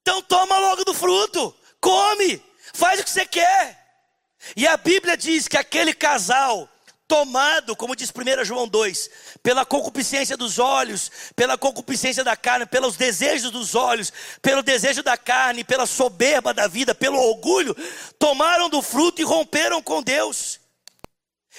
Então 0.00 0.20
toma 0.22 0.58
logo 0.58 0.84
do 0.84 0.92
fruto, 0.92 1.54
come, 1.80 2.42
faz 2.72 3.00
o 3.00 3.04
que 3.04 3.10
você 3.10 3.26
quer. 3.26 3.78
E 4.56 4.66
a 4.66 4.76
Bíblia 4.76 5.16
diz 5.16 5.46
que 5.46 5.56
aquele 5.56 5.94
casal, 5.94 6.68
tomado, 7.06 7.76
como 7.76 7.94
diz 7.94 8.10
1 8.10 8.44
João 8.44 8.66
2, 8.66 9.10
pela 9.42 9.64
concupiscência 9.64 10.36
dos 10.36 10.58
olhos, 10.58 11.10
pela 11.36 11.58
concupiscência 11.58 12.24
da 12.24 12.36
carne, 12.36 12.66
pelos 12.66 12.96
desejos 12.96 13.50
dos 13.50 13.74
olhos, 13.74 14.12
pelo 14.40 14.62
desejo 14.62 15.02
da 15.02 15.16
carne, 15.16 15.62
pela 15.62 15.86
soberba 15.86 16.54
da 16.54 16.66
vida, 16.66 16.94
pelo 16.94 17.18
orgulho, 17.18 17.76
tomaram 18.18 18.68
do 18.68 18.82
fruto 18.82 19.20
e 19.20 19.24
romperam 19.24 19.82
com 19.82 20.02
Deus. 20.02 20.58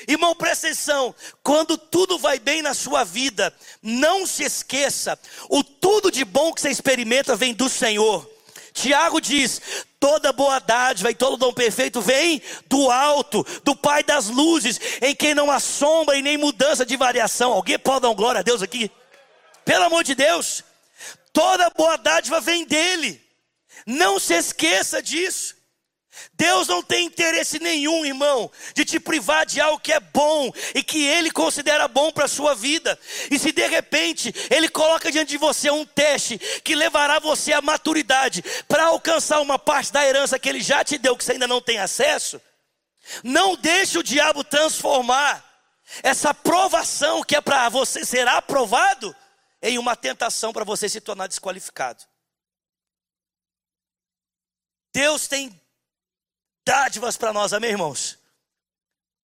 Irmão, 0.07 0.35
presta 0.35 0.67
atenção, 0.67 1.13
quando 1.43 1.77
tudo 1.77 2.17
vai 2.17 2.39
bem 2.39 2.63
na 2.63 2.73
sua 2.73 3.03
vida, 3.03 3.55
não 3.81 4.25
se 4.25 4.43
esqueça, 4.43 5.17
o 5.49 5.63
tudo 5.63 6.11
de 6.11 6.25
bom 6.25 6.51
que 6.51 6.61
você 6.61 6.69
experimenta 6.69 7.35
vem 7.35 7.53
do 7.53 7.69
Senhor. 7.69 8.32
Tiago 8.73 9.21
diz: 9.21 9.61
toda 9.99 10.33
boa 10.33 10.59
dádiva 10.59 11.11
e 11.11 11.15
todo 11.15 11.37
dom 11.37 11.53
perfeito 11.53 12.01
vem 12.01 12.41
do 12.67 12.89
alto, 12.89 13.45
do 13.63 13.75
Pai 13.75 14.03
das 14.03 14.27
luzes, 14.27 14.79
em 15.01 15.15
quem 15.15 15.33
não 15.33 15.51
há 15.51 15.59
sombra 15.59 16.17
e 16.17 16.21
nem 16.21 16.37
mudança 16.37 16.85
de 16.85 16.97
variação. 16.97 17.53
Alguém 17.53 17.77
pode 17.77 18.01
dar 18.01 18.13
glória 18.13 18.39
a 18.39 18.43
Deus 18.43 18.61
aqui? 18.61 18.91
Pelo 19.63 19.85
amor 19.85 20.03
de 20.03 20.15
Deus, 20.15 20.63
toda 21.31 21.69
boa 21.69 21.97
dádiva 21.97 22.41
vem 22.41 22.65
dele. 22.65 23.21
Não 23.85 24.19
se 24.19 24.33
esqueça 24.33 25.01
disso. 25.01 25.55
Deus 26.33 26.67
não 26.67 26.83
tem 26.83 27.05
interesse 27.05 27.59
nenhum, 27.59 28.05
irmão, 28.05 28.51
de 28.75 28.85
te 28.85 28.99
privar 28.99 29.45
de 29.45 29.59
algo 29.59 29.79
que 29.79 29.91
é 29.91 29.99
bom 29.99 30.51
e 30.75 30.83
que 30.83 31.03
Ele 31.03 31.31
considera 31.31 31.87
bom 31.87 32.11
para 32.11 32.25
a 32.25 32.29
sua 32.29 32.53
vida. 32.53 32.99
E 33.31 33.39
se 33.39 33.51
de 33.51 33.67
repente 33.67 34.33
Ele 34.49 34.69
coloca 34.69 35.11
diante 35.11 35.29
de 35.29 35.37
você 35.37 35.69
um 35.71 35.85
teste 35.85 36.37
que 36.63 36.75
levará 36.75 37.19
você 37.19 37.53
à 37.53 37.61
maturidade 37.61 38.43
para 38.67 38.85
alcançar 38.85 39.41
uma 39.41 39.57
parte 39.57 39.91
da 39.91 40.05
herança 40.05 40.39
que 40.39 40.49
Ele 40.49 40.61
já 40.61 40.83
te 40.83 40.97
deu, 40.97 41.17
que 41.17 41.23
você 41.23 41.33
ainda 41.33 41.47
não 41.47 41.61
tem 41.61 41.79
acesso, 41.79 42.41
não 43.23 43.55
deixe 43.55 43.97
o 43.97 44.03
diabo 44.03 44.43
transformar 44.43 45.43
essa 46.01 46.33
provação 46.33 47.23
que 47.23 47.35
é 47.35 47.41
para 47.41 47.69
você 47.69 48.05
ser 48.05 48.27
aprovado 48.27 49.15
em 49.61 49.77
uma 49.77 49.95
tentação 49.95 50.53
para 50.53 50.63
você 50.63 50.87
se 50.87 51.01
tornar 51.01 51.27
desqualificado. 51.27 52.03
Deus 54.93 55.27
tem 55.27 55.59
dádivas 56.65 57.17
para 57.17 57.33
nós, 57.33 57.53
amém, 57.53 57.71
irmãos? 57.71 58.19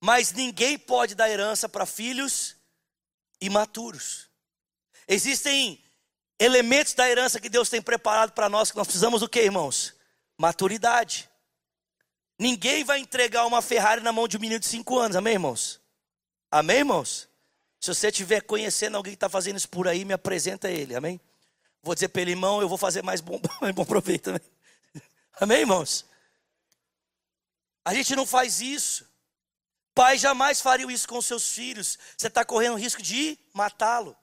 Mas 0.01 0.31
ninguém 0.31 0.77
pode 0.77 1.15
dar 1.15 1.29
herança 1.29 1.67
para 1.67 1.85
filhos 1.85 2.55
imaturos. 3.41 4.29
Existem 5.07 5.83
elementos 6.39 6.93
da 6.93 7.09
herança 7.09 7.39
que 7.39 7.49
Deus 7.49 7.69
tem 7.69 7.81
preparado 7.81 8.31
para 8.31 8.47
nós 8.47 8.71
que 8.71 8.77
nós 8.77 8.87
precisamos 8.87 9.21
do 9.21 9.29
que, 9.29 9.41
irmãos? 9.41 9.93
Maturidade. 10.37 11.29
Ninguém 12.37 12.85
vai 12.85 12.99
entregar 12.99 13.45
uma 13.45 13.61
Ferrari 13.61 14.01
na 14.01 14.13
mão 14.13 14.27
de 14.27 14.37
um 14.37 14.39
menino 14.39 14.59
de 14.59 14.67
5 14.67 14.97
anos, 14.97 15.17
amém, 15.17 15.33
irmãos? 15.33 15.81
Amém, 16.49 16.77
irmãos? 16.77 17.27
Se 17.81 17.93
você 17.93 18.07
estiver 18.07 18.41
conhecendo 18.41 18.95
alguém 18.95 19.11
que 19.11 19.17
está 19.17 19.29
fazendo 19.29 19.57
isso 19.57 19.67
por 19.67 19.87
aí, 19.87 20.05
me 20.05 20.13
apresenta 20.13 20.69
ele, 20.69 20.95
amém? 20.95 21.19
Vou 21.83 21.93
dizer 21.93 22.09
para 22.09 22.21
ele, 22.21 22.31
irmão, 22.31 22.61
eu 22.61 22.69
vou 22.69 22.77
fazer 22.77 23.03
mais 23.03 23.19
bom, 23.19 23.41
mais 23.59 23.75
bom 23.75 23.83
proveito, 23.83 24.29
amém? 24.29 24.41
Amém, 25.41 25.59
irmãos? 25.59 26.05
A 27.83 27.93
gente 27.93 28.15
não 28.15 28.25
faz 28.25 28.61
isso. 28.61 29.07
Pai 29.93 30.17
jamais 30.17 30.61
faria 30.61 30.89
isso 30.91 31.07
com 31.07 31.21
seus 31.21 31.51
filhos. 31.51 31.97
Você 32.17 32.27
está 32.27 32.45
correndo 32.45 32.73
o 32.73 32.77
risco 32.77 33.01
de 33.01 33.37
matá-lo. 33.53 34.15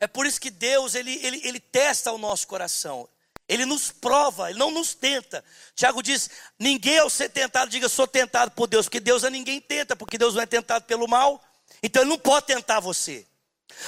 É 0.00 0.06
por 0.06 0.26
isso 0.26 0.40
que 0.40 0.50
Deus, 0.50 0.94
ele, 0.94 1.14
ele, 1.24 1.40
ele 1.44 1.60
testa 1.60 2.12
o 2.12 2.18
nosso 2.18 2.46
coração. 2.46 3.08
Ele 3.48 3.64
nos 3.64 3.92
prova, 3.92 4.50
ele 4.50 4.58
não 4.58 4.70
nos 4.70 4.94
tenta. 4.94 5.44
Tiago 5.74 6.02
diz: 6.02 6.28
ninguém 6.58 6.98
ao 6.98 7.08
ser 7.08 7.28
tentado, 7.28 7.70
diga, 7.70 7.88
sou 7.88 8.06
tentado 8.06 8.50
por 8.50 8.66
Deus, 8.66 8.86
porque 8.86 8.98
Deus 8.98 9.22
a 9.22 9.30
ninguém 9.30 9.60
tenta, 9.60 9.94
porque 9.94 10.18
Deus 10.18 10.34
não 10.34 10.42
é 10.42 10.46
tentado 10.46 10.84
pelo 10.84 11.06
mal. 11.06 11.42
Então 11.82 12.02
ele 12.02 12.10
não 12.10 12.18
pode 12.18 12.46
tentar 12.46 12.80
você. 12.80 13.26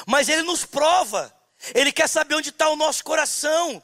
Mas 0.07 0.29
ele 0.29 0.43
nos 0.43 0.65
prova. 0.65 1.35
Ele 1.75 1.91
quer 1.91 2.09
saber 2.09 2.37
onde 2.37 2.51
está 2.51 2.69
o 2.69 2.77
nosso 2.77 3.03
coração. 3.03 3.83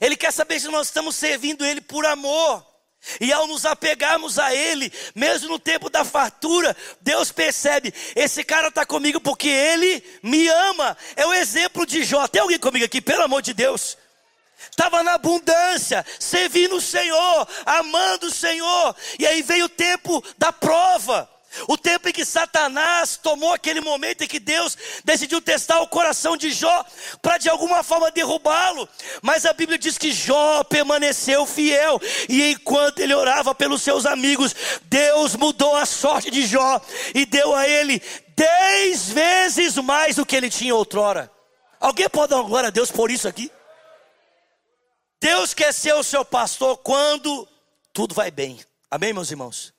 Ele 0.00 0.16
quer 0.16 0.32
saber 0.32 0.60
se 0.60 0.68
nós 0.68 0.88
estamos 0.88 1.14
servindo 1.16 1.64
Ele 1.64 1.80
por 1.80 2.04
amor. 2.06 2.66
E 3.20 3.32
ao 3.32 3.46
nos 3.46 3.66
apegarmos 3.66 4.38
a 4.38 4.54
Ele, 4.54 4.92
mesmo 5.14 5.48
no 5.48 5.58
tempo 5.58 5.90
da 5.90 6.04
fartura, 6.04 6.76
Deus 7.00 7.32
percebe: 7.32 7.92
esse 8.14 8.44
cara 8.44 8.68
está 8.68 8.86
comigo 8.86 9.20
porque 9.20 9.48
Ele 9.48 10.02
me 10.22 10.48
ama. 10.48 10.96
É 11.16 11.26
o 11.26 11.34
exemplo 11.34 11.84
de 11.84 12.04
Jó. 12.04 12.26
Tem 12.28 12.40
alguém 12.40 12.58
comigo 12.58 12.84
aqui, 12.84 13.00
pelo 13.00 13.22
amor 13.22 13.42
de 13.42 13.52
Deus? 13.52 13.98
Estava 14.70 15.02
na 15.02 15.14
abundância, 15.14 16.06
servindo 16.18 16.76
o 16.76 16.80
Senhor, 16.80 17.48
amando 17.66 18.26
o 18.26 18.30
Senhor, 18.30 18.94
e 19.18 19.26
aí 19.26 19.42
veio 19.42 19.64
o 19.64 19.68
tempo 19.68 20.22
da 20.38 20.52
prova. 20.52 21.28
O 21.68 21.76
tempo 21.76 22.08
em 22.08 22.12
que 22.12 22.24
Satanás 22.24 23.16
tomou 23.16 23.52
aquele 23.52 23.80
momento 23.80 24.22
em 24.22 24.28
que 24.28 24.40
Deus 24.40 24.76
decidiu 25.04 25.40
testar 25.40 25.80
o 25.80 25.88
coração 25.88 26.36
de 26.36 26.50
Jó 26.50 26.84
para 27.20 27.38
de 27.38 27.48
alguma 27.48 27.82
forma 27.82 28.10
derrubá-lo. 28.10 28.88
Mas 29.20 29.44
a 29.44 29.52
Bíblia 29.52 29.78
diz 29.78 29.98
que 29.98 30.12
Jó 30.12 30.64
permaneceu 30.64 31.46
fiel 31.46 32.00
e 32.28 32.50
enquanto 32.52 33.00
ele 33.00 33.14
orava 33.14 33.54
pelos 33.54 33.82
seus 33.82 34.06
amigos, 34.06 34.54
Deus 34.82 35.36
mudou 35.36 35.76
a 35.76 35.86
sorte 35.86 36.30
de 36.30 36.46
Jó 36.46 36.80
e 37.14 37.26
deu 37.26 37.54
a 37.54 37.68
ele 37.68 38.02
dez 38.36 39.08
vezes 39.10 39.76
mais 39.76 40.16
do 40.16 40.26
que 40.26 40.36
ele 40.36 40.50
tinha 40.50 40.74
outrora. 40.74 41.30
Alguém 41.78 42.08
pode 42.08 42.30
dar 42.30 42.42
glória 42.42 42.68
a 42.68 42.70
Deus 42.70 42.90
por 42.90 43.10
isso 43.10 43.28
aqui? 43.28 43.50
Deus 45.20 45.54
quer 45.54 45.72
ser 45.72 45.94
o 45.94 46.02
seu 46.02 46.24
pastor 46.24 46.78
quando 46.78 47.46
tudo 47.92 48.14
vai 48.14 48.30
bem. 48.30 48.60
Amém, 48.90 49.12
meus 49.12 49.30
irmãos? 49.30 49.72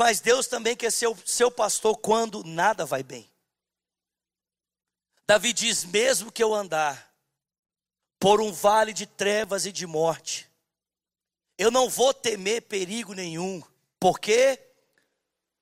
Mas 0.00 0.18
Deus 0.18 0.46
também 0.46 0.74
quer 0.74 0.90
ser 0.90 1.08
o 1.08 1.16
seu 1.26 1.50
pastor 1.50 1.94
quando 1.94 2.42
nada 2.42 2.86
vai 2.86 3.02
bem. 3.02 3.30
Davi 5.26 5.52
diz: 5.52 5.84
mesmo 5.84 6.32
que 6.32 6.42
eu 6.42 6.54
andar 6.54 7.14
por 8.18 8.40
um 8.40 8.50
vale 8.50 8.94
de 8.94 9.04
trevas 9.04 9.66
e 9.66 9.72
de 9.72 9.86
morte, 9.86 10.50
eu 11.58 11.70
não 11.70 11.86
vou 11.86 12.14
temer 12.14 12.62
perigo 12.62 13.12
nenhum, 13.12 13.62
porque 14.00 14.58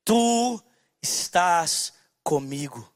tu 0.04 0.62
estás 1.02 1.92
comigo. 2.22 2.94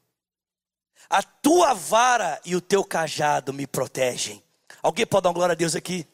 A 1.09 1.21
tua 1.21 1.73
vara 1.73 2.41
e 2.45 2.55
o 2.55 2.61
teu 2.61 2.85
cajado 2.85 3.51
me 3.51 3.67
protegem. 3.67 4.41
Alguém 4.81 5.05
pode 5.05 5.23
dar 5.23 5.29
uma 5.31 5.35
glória 5.35 5.51
a 5.51 5.57
Deus 5.57 5.75
aqui? 5.75 6.07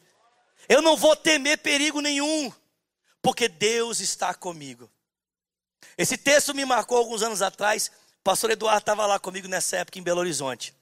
Eu 0.68 0.82
não 0.82 0.96
vou 0.96 1.14
temer 1.14 1.58
perigo 1.58 2.00
nenhum, 2.00 2.52
porque 3.22 3.48
Deus 3.48 4.00
está 4.00 4.34
comigo. 4.34 4.90
Esse 6.00 6.16
texto 6.16 6.54
me 6.54 6.64
marcou 6.64 6.96
alguns 6.96 7.20
anos 7.20 7.42
atrás. 7.42 7.88
O 8.20 8.22
pastor 8.24 8.50
Eduardo 8.50 8.78
estava 8.78 9.04
lá 9.04 9.20
comigo 9.20 9.46
nessa 9.46 9.76
época 9.76 9.98
em 9.98 10.02
Belo 10.02 10.20
Horizonte. 10.20 10.74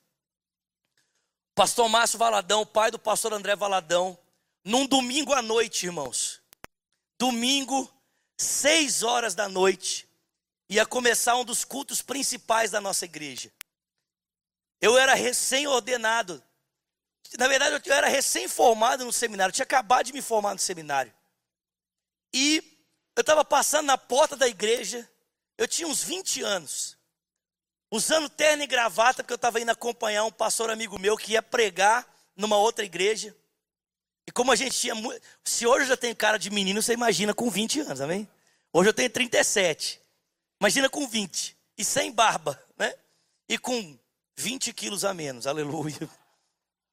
Pastor 1.56 1.88
Márcio 1.88 2.16
Valadão, 2.16 2.64
pai 2.64 2.92
do 2.92 3.00
pastor 3.00 3.32
André 3.32 3.56
Valadão, 3.56 4.16
num 4.62 4.86
domingo 4.86 5.34
à 5.34 5.42
noite, 5.42 5.86
irmãos. 5.86 6.40
Domingo, 7.18 7.92
seis 8.36 9.02
horas 9.02 9.34
da 9.34 9.48
noite, 9.48 10.08
ia 10.68 10.86
começar 10.86 11.34
um 11.34 11.44
dos 11.44 11.64
cultos 11.64 12.00
principais 12.00 12.70
da 12.70 12.80
nossa 12.80 13.04
igreja. 13.04 13.52
Eu 14.80 14.96
era 14.96 15.14
recém-ordenado. 15.14 16.40
Na 17.36 17.48
verdade, 17.48 17.82
eu 17.84 17.92
era 17.92 18.06
recém-formado 18.06 19.04
no 19.04 19.12
seminário. 19.12 19.50
Eu 19.50 19.54
tinha 19.54 19.64
acabado 19.64 20.06
de 20.06 20.12
me 20.12 20.22
formar 20.22 20.52
no 20.52 20.60
seminário. 20.60 21.12
E 22.32 22.77
estava 23.28 23.44
passando 23.44 23.86
na 23.86 23.98
porta 23.98 24.34
da 24.34 24.48
igreja, 24.48 25.06
eu 25.58 25.68
tinha 25.68 25.86
uns 25.86 26.02
20 26.02 26.42
anos, 26.42 26.96
usando 27.90 28.26
terno 28.26 28.62
e 28.62 28.66
gravata, 28.66 29.22
porque 29.22 29.34
eu 29.34 29.36
estava 29.36 29.60
indo 29.60 29.70
acompanhar 29.70 30.24
um 30.24 30.32
pastor 30.32 30.70
amigo 30.70 30.98
meu 30.98 31.14
que 31.14 31.32
ia 31.32 31.42
pregar 31.42 32.08
numa 32.34 32.56
outra 32.56 32.86
igreja. 32.86 33.36
E 34.26 34.32
como 34.32 34.50
a 34.50 34.56
gente 34.56 34.74
tinha. 34.78 34.94
Se 35.44 35.66
hoje 35.66 35.84
eu 35.84 35.88
já 35.88 35.96
tenho 35.96 36.16
cara 36.16 36.38
de 36.38 36.48
menino, 36.50 36.82
você 36.82 36.94
imagina 36.94 37.34
com 37.34 37.50
20 37.50 37.80
anos, 37.80 38.00
amém? 38.00 38.26
Hoje 38.72 38.88
eu 38.88 38.94
tenho 38.94 39.10
37. 39.10 40.00
Imagina 40.58 40.88
com 40.88 41.06
20. 41.06 41.56
E 41.76 41.84
sem 41.84 42.10
barba, 42.10 42.62
né? 42.78 42.94
E 43.48 43.58
com 43.58 43.98
20 44.36 44.72
quilos 44.72 45.04
a 45.04 45.12
menos, 45.12 45.46
aleluia. 45.46 46.08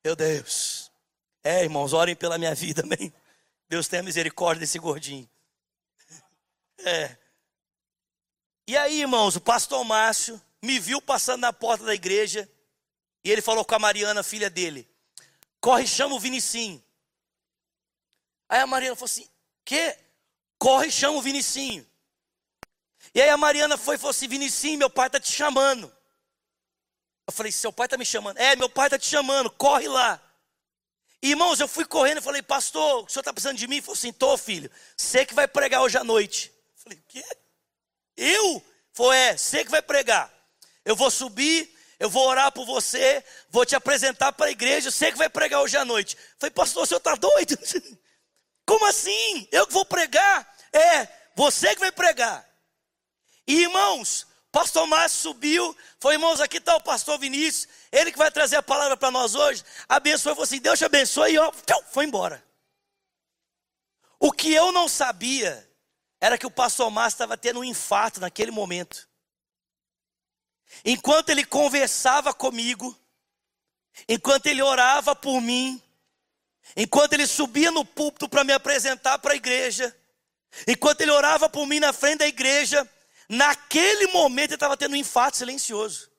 Meu 0.04 0.16
Deus. 0.16 0.92
É, 1.44 1.64
irmãos, 1.64 1.94
orem 1.94 2.16
pela 2.16 2.38
minha 2.38 2.56
vida, 2.56 2.84
amém? 2.84 3.14
Deus 3.70 3.88
tenha 3.88 4.04
misericórdia 4.04 4.62
desse 4.62 4.80
gordinho. 4.80 5.30
É. 6.80 7.18
E 8.68 8.76
aí, 8.78 9.02
irmãos, 9.02 9.36
o 9.36 9.42
pastor 9.42 9.84
Márcio 9.84 10.42
me 10.62 10.80
viu 10.80 11.02
passando 11.02 11.42
na 11.42 11.54
porta 11.54 11.86
da 11.86 11.94
igreja 11.94 12.50
E 13.24 13.32
ele 13.32 13.42
falou 13.42 13.64
com 13.64 13.76
a 13.76 13.80
Mariana, 13.80 14.24
filha 14.24 14.50
dele: 14.50 14.90
corre, 15.60 15.88
chama 15.88 16.16
o 16.16 16.20
Vinicinho. 16.20 16.84
Aí 18.50 18.60
a 18.60 18.68
Mariana 18.68 18.96
falou 18.96 19.06
assim: 19.06 19.28
que? 19.64 19.98
Corre, 20.58 20.92
chama 20.92 21.18
o 21.18 21.22
Vinicinho. 21.22 21.86
E 23.14 23.22
aí 23.22 23.30
a 23.30 23.38
Mariana 23.38 23.78
foi 23.78 23.96
e 23.96 23.98
falou 23.98 24.12
assim: 24.12 24.28
Vinicinho, 24.28 24.80
meu 24.80 24.90
pai 24.90 25.08
está 25.08 25.20
te 25.20 25.32
chamando. 25.32 25.92
Eu 27.28 27.34
falei: 27.34 27.52
seu 27.52 27.74
pai 27.74 27.88
está 27.88 27.98
me 27.98 28.06
chamando? 28.06 28.38
É, 28.38 28.56
meu 28.56 28.70
pai 28.70 28.88
está 28.88 29.00
te 29.00 29.08
chamando, 29.08 29.50
corre 29.50 29.88
lá. 29.88 30.22
Irmãos, 31.22 31.60
eu 31.60 31.68
fui 31.68 31.86
correndo 31.86 32.20
e 32.20 32.22
falei, 32.22 32.44
pastor, 32.44 33.04
o 33.04 33.10
senhor 33.10 33.22
está 33.22 33.34
precisando 33.34 33.58
de 33.58 33.68
mim? 33.68 33.78
Ele 33.78 33.82
falou 33.82 33.98
assim, 33.98 34.14
tô 34.14 34.38
filho, 34.38 34.70
você 34.96 35.26
que 35.26 35.34
vai 35.34 35.48
pregar 35.48 35.82
hoje 35.82 35.98
à 35.98 36.04
noite. 36.04 36.54
Falei, 36.86 37.00
o 37.00 37.04
quê? 37.08 37.26
Eu? 38.16 38.64
Foi, 38.94 39.18
é, 39.18 39.36
você 39.36 39.66
que 39.66 39.72
vai 39.72 39.82
pregar. 39.82 40.32
Eu 40.86 40.96
vou 40.96 41.10
subir, 41.10 41.76
eu 42.00 42.10
vou 42.10 42.28
orar 42.28 42.52
por 42.52 42.64
você, 42.64 43.24
vou 43.50 43.66
te 43.66 43.76
apresentar 43.76 44.32
para 44.34 44.46
a 44.46 44.52
igreja, 44.52 44.92
você 44.92 45.12
que 45.12 45.18
vai 45.18 45.28
pregar 45.28 45.62
hoje 45.62 45.76
à 45.76 45.84
noite. 45.84 46.16
Falei, 46.38 46.52
pastor, 46.52 46.84
o 46.84 46.86
senhor 46.86 47.00
está 47.00 47.16
doido? 47.16 47.58
Como 48.66 48.86
assim? 48.86 49.48
Eu 49.52 49.66
que 49.66 49.74
vou 49.74 49.84
pregar? 49.84 50.56
É, 50.72 51.08
você 51.36 51.74
que 51.74 51.80
vai 51.80 51.92
pregar. 51.92 52.48
E 53.48 53.64
irmãos, 53.64 54.28
pastor 54.52 54.86
Márcio 54.86 55.22
subiu, 55.22 55.76
foi 56.00 56.14
irmãos, 56.14 56.40
aqui 56.40 56.58
está 56.58 56.76
o 56.76 56.82
pastor 56.82 57.18
Vinícius, 57.18 57.68
ele 57.92 58.12
que 58.12 58.18
vai 58.18 58.30
trazer 58.30 58.58
a 58.58 58.64
palavra 58.64 58.96
para 58.96 59.10
nós 59.10 59.34
hoje, 59.34 59.64
abençoou 59.90 60.34
e 60.34 60.36
falou 60.36 60.44
assim: 60.44 60.60
Deus 60.60 60.78
te 60.78 60.86
abençoe, 60.86 61.34
e 61.34 61.38
ó, 61.40 61.52
foi 61.92 62.06
embora. 62.06 62.44
O 64.20 64.32
que 64.32 64.54
eu 64.54 64.72
não 64.72 64.88
sabia 64.88 65.68
era 66.20 66.38
que 66.38 66.46
o 66.46 66.52
pastor 66.52 66.90
Márcio 66.90 67.16
estava 67.16 67.38
tendo 67.38 67.60
um 67.60 67.64
infarto 67.64 68.20
naquele 68.20 68.52
momento. 68.52 69.08
Enquanto 70.84 71.30
ele 71.30 71.46
conversava 71.46 72.34
comigo, 72.34 72.98
enquanto 74.08 74.48
ele 74.48 74.62
orava 74.62 75.16
por 75.16 75.40
mim, 75.42 75.82
enquanto 76.76 77.14
ele 77.14 77.28
subia 77.28 77.72
no 77.72 77.86
púlpito 77.86 78.28
para 78.28 78.44
me 78.44 78.54
apresentar 78.54 79.20
para 79.20 79.34
a 79.34 79.38
igreja, 79.38 79.96
enquanto 80.68 81.02
ele 81.02 81.12
orava 81.12 81.50
por 81.50 81.66
mim 81.66 81.80
na 81.80 81.94
frente 81.94 82.20
da 82.20 82.28
igreja, 82.28 82.90
naquele 83.30 84.08
momento 84.08 84.52
ele 84.52 84.56
estava 84.56 84.78
tendo 84.78 84.94
um 84.94 84.98
infarto 84.98 85.38
silencioso. 85.38 86.10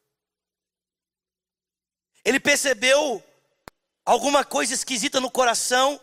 Ele 2.24 2.40
percebeu 2.40 3.22
alguma 4.04 4.44
coisa 4.44 4.74
esquisita 4.74 5.20
no 5.20 5.30
coração 5.30 6.00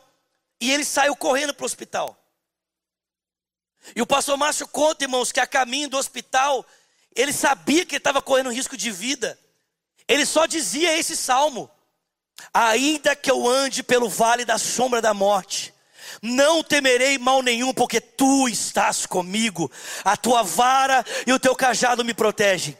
e 0.60 0.71
ele 0.71 0.86
saiu 0.86 1.15
correndo 1.15 1.53
para 1.53 1.63
o 1.63 1.65
hospital. 1.65 2.23
E 3.96 4.02
o 4.02 4.08
pastor 4.08 4.38
Márcio 4.38 4.67
conta, 4.67 5.04
irmãos, 5.04 5.32
que 5.32 5.39
a 5.39 5.48
caminho 5.48 5.89
do 5.89 5.98
hospital, 5.98 6.65
ele 7.15 7.34
sabia 7.34 7.86
que 7.86 7.98
estava 7.98 8.22
correndo 8.22 8.52
risco 8.52 8.78
de 8.78 8.91
vida. 8.91 9.38
Ele 10.08 10.26
só 10.26 10.46
dizia 10.46 10.98
esse 10.98 11.15
salmo: 11.15 11.69
Ainda 12.54 13.15
que 13.15 13.30
eu 13.30 13.48
ande 13.48 13.84
pelo 13.84 14.10
vale 14.10 14.46
da 14.46 14.58
sombra 14.58 15.02
da 15.02 15.13
morte, 15.13 15.74
não 16.22 16.63
temerei 16.63 17.17
mal 17.17 17.41
nenhum, 17.41 17.74
porque 17.74 18.00
tu 18.00 18.48
estás 18.48 19.06
comigo, 19.06 19.72
a 20.04 20.15
tua 20.15 20.43
vara 20.43 21.06
e 21.26 21.34
o 21.34 21.39
teu 21.39 21.56
cajado 21.56 22.04
me 22.04 22.13
protegem. 22.13 22.78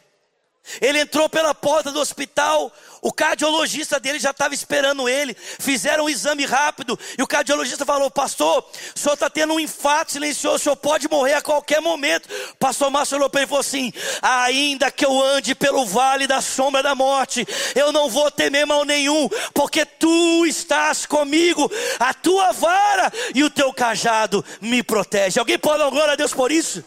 Ele 0.80 1.00
entrou 1.00 1.28
pela 1.28 1.54
porta 1.54 1.92
do 1.92 2.00
hospital, 2.00 2.72
o 3.04 3.12
cardiologista 3.12 4.00
dele 4.00 4.18
já 4.18 4.32
estava 4.32 4.54
esperando 4.54 5.10
ele. 5.10 5.36
Fizeram 5.36 6.06
um 6.06 6.10
exame 6.10 6.46
rápido 6.46 6.98
e 7.18 7.22
o 7.22 7.28
cardiologista 7.28 7.86
falou: 7.86 8.10
Pastor, 8.10 8.66
o 8.96 9.00
senhor 9.00 9.14
está 9.14 9.30
tendo 9.30 9.54
um 9.54 9.60
infarto 9.60 10.14
silencioso, 10.14 10.56
o 10.56 10.60
senhor 10.60 10.76
pode 10.78 11.10
morrer 11.10 11.34
a 11.34 11.42
qualquer 11.42 11.82
momento. 11.82 12.30
Pastor 12.58 12.90
Márcio 12.90 13.18
olhou 13.18 13.30
para 13.30 13.42
ele 13.42 13.46
e 13.46 13.50
falou 13.50 13.60
assim: 13.60 13.92
Ainda 14.22 14.90
que 14.90 15.06
eu 15.06 15.22
ande 15.22 15.54
pelo 15.54 15.86
vale 15.86 16.26
da 16.26 16.42
sombra 16.42 16.82
da 16.82 16.96
morte, 16.96 17.46
eu 17.76 17.92
não 17.92 18.10
vou 18.10 18.32
temer 18.32 18.66
mal 18.66 18.86
nenhum, 18.86 19.28
porque 19.54 19.86
tu 19.86 20.46
estás 20.46 21.06
comigo, 21.06 21.70
a 22.00 22.14
tua 22.14 22.54
vara 22.54 23.12
e 23.36 23.44
o 23.44 23.50
teu 23.50 23.74
cajado 23.74 24.44
me 24.62 24.82
protege. 24.82 25.40
Alguém 25.40 25.60
pode 25.60 25.80
dar 25.80 25.90
glória 25.90 26.14
a 26.14 26.16
Deus 26.16 26.34
por 26.34 26.54
isso? 26.54 26.82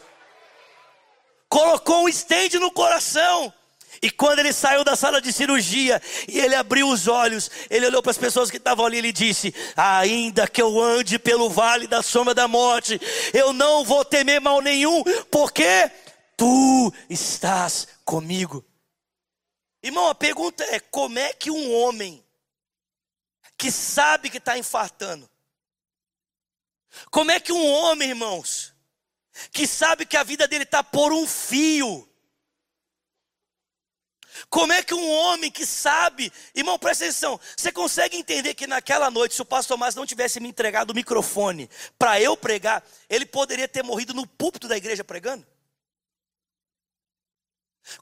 Colocou 1.47 2.05
um 2.05 2.09
estende 2.09 2.59
no 2.59 2.71
coração. 2.71 3.53
E 4.03 4.11
quando 4.11 4.41
ele 4.41 4.53
saiu 4.53 4.85
da 4.85 4.95
sala 4.95 5.21
de 5.21 5.33
cirurgia 5.33 6.01
e 6.29 6.39
ele 6.39 6.55
abriu 6.55 6.89
os 6.89 7.09
olhos, 7.09 7.51
ele 7.71 7.87
olhou 7.87 8.03
para 8.03 8.11
as 8.11 8.19
pessoas 8.19 8.51
que 8.51 8.57
estavam 8.57 8.85
ali 8.85 8.99
e 8.99 9.13
disse: 9.13 9.55
Ainda 9.77 10.47
que 10.47 10.61
eu 10.61 10.81
ande 10.81 11.19
pelo 11.19 11.49
vale 11.49 11.87
da 11.87 12.03
sombra 12.03 12.35
da 12.35 12.47
morte, 12.47 13.01
eu 13.33 13.53
não 13.53 13.85
vou 13.85 14.05
temer 14.05 14.41
mal 14.41 14.61
nenhum, 14.61 15.03
porque 15.31 15.91
tu 16.37 16.93
estás 17.09 17.89
comigo. 18.05 18.65
Irmão, 19.83 20.09
a 20.09 20.15
pergunta 20.15 20.65
é: 20.65 20.81
como 20.81 21.19
é 21.19 21.33
que 21.33 21.51
um 21.51 21.75
homem 21.75 22.25
que 23.57 23.71
sabe 23.71 24.29
que 24.29 24.39
está 24.39 24.59
infartando, 24.59 25.29
como 27.11 27.31
é 27.31 27.41
que 27.41 27.53
um 27.53 27.71
homem, 27.71 28.11
irmãos, 28.11 28.75
que 29.53 29.67
sabe 29.67 30.07
que 30.07 30.17
a 30.17 30.23
vida 30.23 30.49
dele 30.49 30.65
está 30.65 30.83
por 30.83 31.13
um 31.13 31.27
fio, 31.27 32.09
como 34.49 34.73
é 34.73 34.83
que 34.83 34.95
um 34.95 35.11
homem 35.11 35.51
que 35.51 35.67
sabe, 35.67 36.33
irmão, 36.55 36.79
presta 36.79 37.05
atenção, 37.05 37.39
você 37.57 37.73
consegue 37.73 38.17
entender 38.17 38.55
que 38.55 38.67
naquela 38.67 39.11
noite, 39.11 39.35
se 39.35 39.43
o 39.43 39.45
pastor 39.45 39.77
Márcio 39.77 39.99
não 39.99 40.07
tivesse 40.07 40.41
me 40.41 40.49
entregado 40.49 40.91
o 40.91 40.95
microfone 40.95 41.69
para 41.99 42.21
eu 42.21 42.37
pregar, 42.37 42.85
ele 43.09 43.27
poderia 43.27 43.67
ter 43.67 43.83
morrido 43.83 44.15
no 44.15 44.27
púlpito 44.27 44.69
da 44.69 44.77
igreja 44.77 45.03
pregando? 45.03 45.47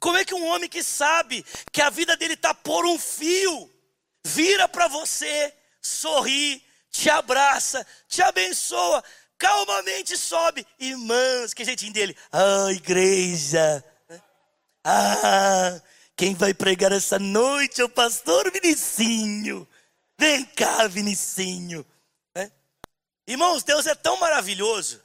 Como 0.01 0.17
é 0.17 0.25
que 0.25 0.35
um 0.35 0.47
homem 0.47 0.69
que 0.69 0.83
sabe 0.83 1.45
que 1.73 1.83
a 1.83 1.91
vida 1.91 2.17
dele 2.17 2.35
está 2.35 2.55
por 2.55 2.87
um 2.87 2.99
fio, 2.99 3.71
vira 4.25 4.69
para 4.69 4.89
você, 4.89 5.53
sorri, 5.81 6.65
te 6.91 7.11
abraça, 7.11 7.87
te 8.09 8.23
abençoa, 8.23 9.03
calmamente 9.37 10.17
sobe, 10.17 10.67
irmãs, 10.79 11.53
que 11.53 11.65
jeitinho 11.65 11.93
dele, 11.93 12.17
ah, 12.33 12.71
igreja, 12.71 13.85
ah, 14.85 15.81
quem 16.17 16.35
vai 16.35 16.55
pregar 16.55 16.93
essa 16.93 17.19
noite 17.19 17.81
é 17.81 17.85
o 17.85 17.89
pastor 17.89 18.51
Vinicinho. 18.51 19.67
Vem 20.19 20.45
cá, 20.45 20.87
Vinicinho. 20.87 21.85
É? 22.37 22.51
Irmãos, 23.27 23.63
Deus 23.63 23.87
é 23.87 23.95
tão 23.95 24.19
maravilhoso. 24.19 25.03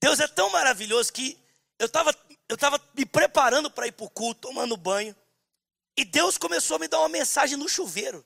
Deus 0.00 0.20
é 0.20 0.28
tão 0.28 0.50
maravilhoso 0.50 1.12
que 1.12 1.38
eu 1.78 1.86
estava 1.86 2.14
eu 2.48 2.56
tava 2.56 2.80
me 2.96 3.04
preparando 3.04 3.70
para 3.70 3.86
ir 3.86 3.92
para 3.92 4.06
o 4.06 4.10
culto, 4.10 4.48
tomando 4.48 4.76
banho. 4.76 5.14
E 5.96 6.04
Deus 6.04 6.38
começou 6.38 6.76
a 6.76 6.78
me 6.78 6.88
dar 6.88 7.00
uma 7.00 7.08
mensagem 7.08 7.58
no 7.58 7.68
chuveiro. 7.68 8.24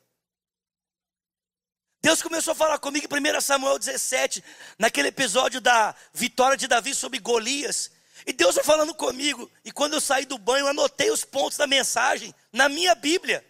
Deus 2.01 2.23
começou 2.23 2.53
a 2.53 2.55
falar 2.55 2.79
comigo 2.79 3.07
em 3.07 3.37
1 3.37 3.41
Samuel 3.41 3.79
17, 3.79 4.43
naquele 4.79 5.09
episódio 5.09 5.61
da 5.61 5.95
vitória 6.13 6.57
de 6.57 6.69
Davi 6.69 6.95
sobre 6.95 7.19
Golias. 7.19 7.91
E 8.27 8.33
Deus 8.33 8.55
foi 8.55 8.65
falando 8.65 8.95
comigo. 8.95 9.51
E 9.65 9.73
quando 9.73 9.95
eu 9.95 10.01
saí 10.01 10.25
do 10.25 10.39
banho, 10.39 10.65
eu 10.65 10.69
anotei 10.69 11.11
os 11.11 11.25
pontos 11.25 11.59
da 11.59 11.67
mensagem 11.67 12.35
na 12.53 12.69
minha 12.69 12.95
Bíblia. 12.95 13.45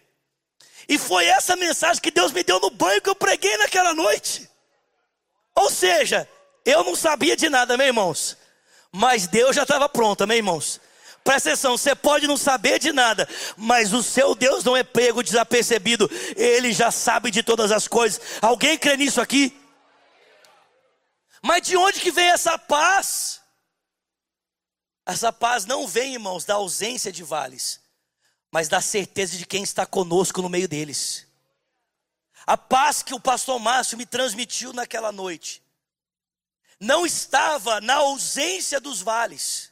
E 0.87 0.97
foi 0.97 1.25
essa 1.25 1.55
mensagem 1.55 2.01
que 2.01 2.11
Deus 2.11 2.31
me 2.31 2.43
deu 2.43 2.59
no 2.59 2.69
banho 2.69 3.01
que 3.01 3.09
eu 3.09 3.15
preguei 3.15 3.55
naquela 3.57 3.93
noite. 3.93 4.49
Ou 5.55 5.69
seja, 5.69 6.27
eu 6.65 6.83
não 6.83 6.95
sabia 6.95 7.35
de 7.35 7.49
nada, 7.49 7.77
meus 7.77 7.87
irmãos. 7.87 8.37
Mas 8.91 9.27
Deus 9.27 9.55
já 9.55 9.63
estava 9.63 9.87
pronto, 9.87 10.25
meus 10.27 10.37
irmãos. 10.37 10.81
Presta 11.23 11.49
atenção, 11.49 11.77
você 11.77 11.95
pode 11.95 12.27
não 12.27 12.35
saber 12.35 12.79
de 12.79 12.91
nada, 12.91 13.27
mas 13.55 13.93
o 13.93 14.03
seu 14.03 14.35
Deus 14.35 14.61
não 14.63 14.75
é 14.75 14.83
pego 14.83 15.23
desapercebido, 15.23 16.11
ele 16.35 16.73
já 16.73 16.91
sabe 16.91 17.31
de 17.31 17.41
todas 17.41 17.71
as 17.71 17.87
coisas. 17.87 18.19
Alguém 18.41 18.77
crê 18.77 18.97
nisso 18.97 19.21
aqui? 19.21 19.57
Mas 21.41 21.61
de 21.61 21.77
onde 21.77 22.01
que 22.01 22.11
vem 22.11 22.29
essa 22.29 22.57
paz? 22.57 23.41
Essa 25.05 25.33
paz 25.33 25.65
não 25.65 25.87
vem, 25.87 26.13
irmãos, 26.13 26.45
da 26.45 26.55
ausência 26.55 27.11
de 27.11 27.23
vales, 27.23 27.81
mas 28.51 28.69
da 28.69 28.81
certeza 28.81 29.37
de 29.37 29.45
quem 29.45 29.63
está 29.63 29.85
conosco 29.85 30.41
no 30.41 30.49
meio 30.49 30.67
deles. 30.67 31.27
A 32.45 32.57
paz 32.57 33.01
que 33.01 33.13
o 33.13 33.19
pastor 33.19 33.59
Márcio 33.59 33.97
me 33.97 34.05
transmitiu 34.05 34.73
naquela 34.73 35.11
noite 35.11 35.63
não 36.79 37.05
estava 37.05 37.79
na 37.79 37.95
ausência 37.95 38.79
dos 38.79 39.01
vales, 39.01 39.71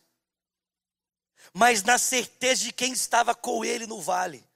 mas 1.54 1.84
na 1.84 1.98
certeza 1.98 2.64
de 2.64 2.72
quem 2.72 2.94
estava 2.94 3.36
com 3.36 3.66
ele 3.66 3.86
no 3.86 4.02
vale. 4.02 4.48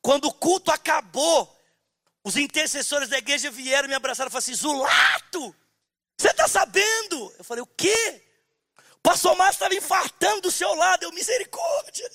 Quando 0.00 0.26
o 0.26 0.32
culto 0.32 0.70
acabou, 0.70 1.54
os 2.22 2.36
intercessores 2.36 3.10
da 3.10 3.18
igreja 3.18 3.50
vieram 3.50 3.88
me 3.88 3.94
abraçaram 3.94 4.28
e 4.28 4.32
falaram 4.32 4.44
assim: 4.44 4.54
Zulato, 4.54 5.54
você 6.16 6.30
está 6.30 6.48
sabendo? 6.48 7.34
Eu 7.36 7.44
falei: 7.44 7.62
O 7.62 7.66
quê? 7.66 8.23
Pastor 9.04 9.36
Márcio 9.36 9.56
estava 9.56 9.74
infartando 9.74 10.40
do 10.40 10.50
seu 10.50 10.74
lado, 10.74 11.02
eu, 11.02 11.12
misericórdia. 11.12 12.10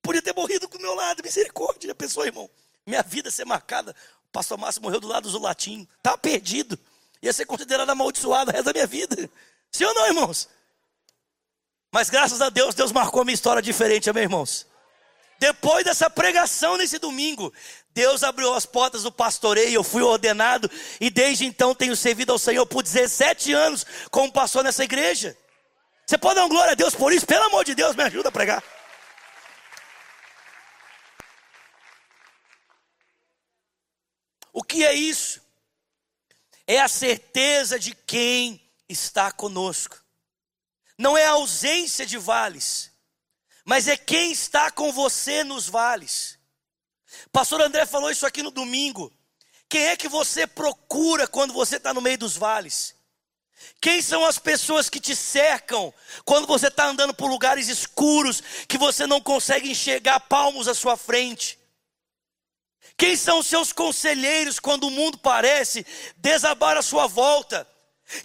Podia 0.00 0.22
ter 0.22 0.32
morrido 0.32 0.68
do 0.68 0.78
meu 0.78 0.94
lado, 0.94 1.20
misericórdia. 1.20 1.88
Já 1.88 1.94
pensou, 1.96 2.24
irmão? 2.24 2.48
Minha 2.86 3.02
vida 3.02 3.28
ser 3.28 3.44
marcada. 3.44 3.90
O 4.28 4.30
pastor 4.30 4.56
Márcio 4.56 4.80
morreu 4.80 5.00
do 5.00 5.08
lado 5.08 5.24
do 5.24 5.30
Zulatinho. 5.30 5.86
Estava 5.96 6.16
perdido. 6.16 6.78
Ia 7.20 7.32
ser 7.32 7.44
considerado 7.44 7.90
amaldiçoado 7.90 8.52
o 8.52 8.54
resto 8.54 8.66
da 8.66 8.72
minha 8.72 8.86
vida. 8.86 9.28
Sim 9.72 9.84
ou 9.84 9.94
não, 9.94 10.06
irmãos? 10.06 10.48
Mas 11.90 12.08
graças 12.08 12.40
a 12.40 12.50
Deus, 12.50 12.72
Deus 12.72 12.92
marcou 12.92 13.24
minha 13.24 13.34
história 13.34 13.60
diferente, 13.60 14.08
amém, 14.08 14.22
irmãos? 14.22 14.64
Depois 15.40 15.84
dessa 15.84 16.08
pregação 16.08 16.76
nesse 16.76 17.00
domingo, 17.00 17.52
Deus 17.92 18.22
abriu 18.22 18.54
as 18.54 18.64
portas 18.64 19.02
do 19.02 19.10
pastoreio, 19.10 19.74
eu 19.74 19.82
fui 19.82 20.02
ordenado 20.02 20.70
e 21.00 21.10
desde 21.10 21.46
então 21.46 21.74
tenho 21.74 21.96
servido 21.96 22.30
ao 22.30 22.38
Senhor 22.38 22.64
por 22.64 22.84
17 22.84 23.52
anos 23.52 23.84
como 24.08 24.32
pastor 24.32 24.62
nessa 24.62 24.84
igreja. 24.84 25.36
Você 26.06 26.16
pode 26.16 26.36
dar 26.36 26.42
uma 26.42 26.48
glória 26.48 26.72
a 26.72 26.76
Deus 26.76 26.94
por 26.94 27.12
isso? 27.12 27.26
Pelo 27.26 27.46
amor 27.46 27.64
de 27.64 27.74
Deus, 27.74 27.96
me 27.96 28.04
ajuda 28.04 28.28
a 28.28 28.32
pregar. 28.32 28.62
O 34.52 34.62
que 34.62 34.84
é 34.84 34.94
isso? 34.94 35.42
É 36.66 36.80
a 36.80 36.88
certeza 36.88 37.78
de 37.78 37.94
quem 37.94 38.60
está 38.88 39.32
conosco. 39.32 40.02
Não 40.96 41.16
é 41.16 41.26
a 41.26 41.32
ausência 41.32 42.06
de 42.06 42.16
vales, 42.16 42.90
mas 43.64 43.86
é 43.86 43.96
quem 43.96 44.32
está 44.32 44.70
com 44.70 44.92
você 44.92 45.44
nos 45.44 45.68
vales. 45.68 46.38
Pastor 47.30 47.60
André 47.60 47.84
falou 47.84 48.10
isso 48.10 48.26
aqui 48.26 48.42
no 48.42 48.50
domingo. 48.50 49.12
Quem 49.68 49.88
é 49.88 49.96
que 49.96 50.08
você 50.08 50.46
procura 50.46 51.26
quando 51.26 51.52
você 51.52 51.76
está 51.76 51.92
no 51.92 52.00
meio 52.00 52.16
dos 52.16 52.36
vales? 52.36 52.95
Quem 53.80 54.02
são 54.02 54.24
as 54.24 54.38
pessoas 54.38 54.88
que 54.88 55.00
te 55.00 55.14
cercam 55.14 55.92
quando 56.24 56.46
você 56.46 56.68
está 56.68 56.86
andando 56.86 57.14
por 57.14 57.28
lugares 57.28 57.68
escuros 57.68 58.42
que 58.68 58.78
você 58.78 59.06
não 59.06 59.20
consegue 59.20 59.70
enxergar 59.70 60.20
palmos 60.20 60.68
à 60.68 60.74
sua 60.74 60.96
frente? 60.96 61.58
Quem 62.96 63.16
são 63.16 63.40
os 63.40 63.46
seus 63.46 63.72
conselheiros 63.72 64.58
quando 64.58 64.84
o 64.84 64.90
mundo 64.90 65.18
parece 65.18 65.86
desabar 66.16 66.76
à 66.76 66.82
sua 66.82 67.06
volta? 67.06 67.66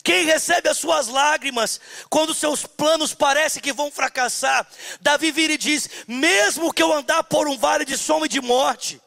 Quem 0.03 0.25
recebe 0.25 0.69
as 0.69 0.77
suas 0.77 1.07
lágrimas 1.07 1.81
quando 2.09 2.35
seus 2.35 2.65
planos 2.65 3.13
parecem 3.13 3.61
que 3.61 3.73
vão 3.73 3.91
fracassar? 3.91 4.67
Davi 5.01 5.31
vira 5.31 5.53
e 5.53 5.57
diz: 5.57 5.89
Mesmo 6.07 6.71
que 6.71 6.83
eu 6.83 6.93
andar 6.93 7.23
por 7.23 7.47
um 7.47 7.57
vale 7.57 7.83
de 7.83 7.97
sombra 7.97 8.27
e 8.27 8.29
de 8.29 8.39
morte, 8.39 9.01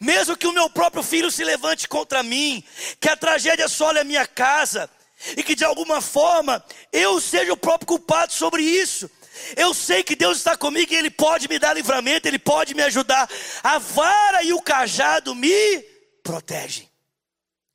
mesmo 0.00 0.36
que 0.36 0.46
o 0.46 0.52
meu 0.52 0.70
próprio 0.70 1.02
filho 1.02 1.30
se 1.30 1.42
levante 1.42 1.88
contra 1.88 2.22
mim, 2.22 2.62
que 3.00 3.08
a 3.08 3.16
tragédia 3.16 3.68
sole 3.68 3.98
a 3.98 4.04
minha 4.04 4.26
casa, 4.26 4.88
e 5.36 5.42
que 5.42 5.54
de 5.54 5.64
alguma 5.64 6.00
forma 6.00 6.64
eu 6.92 7.20
seja 7.20 7.52
o 7.52 7.56
próprio 7.56 7.86
culpado 7.86 8.32
sobre 8.32 8.62
isso, 8.62 9.10
eu 9.56 9.72
sei 9.72 10.02
que 10.02 10.16
Deus 10.16 10.38
está 10.38 10.56
comigo 10.56 10.92
e 10.92 10.96
Ele 10.96 11.10
pode 11.10 11.48
me 11.48 11.58
dar 11.58 11.74
livramento, 11.74 12.26
Ele 12.26 12.38
pode 12.38 12.74
me 12.74 12.82
ajudar. 12.82 13.28
A 13.62 13.78
vara 13.78 14.42
e 14.42 14.52
o 14.52 14.60
cajado 14.60 15.34
me 15.34 15.82
protegem. 16.22 16.88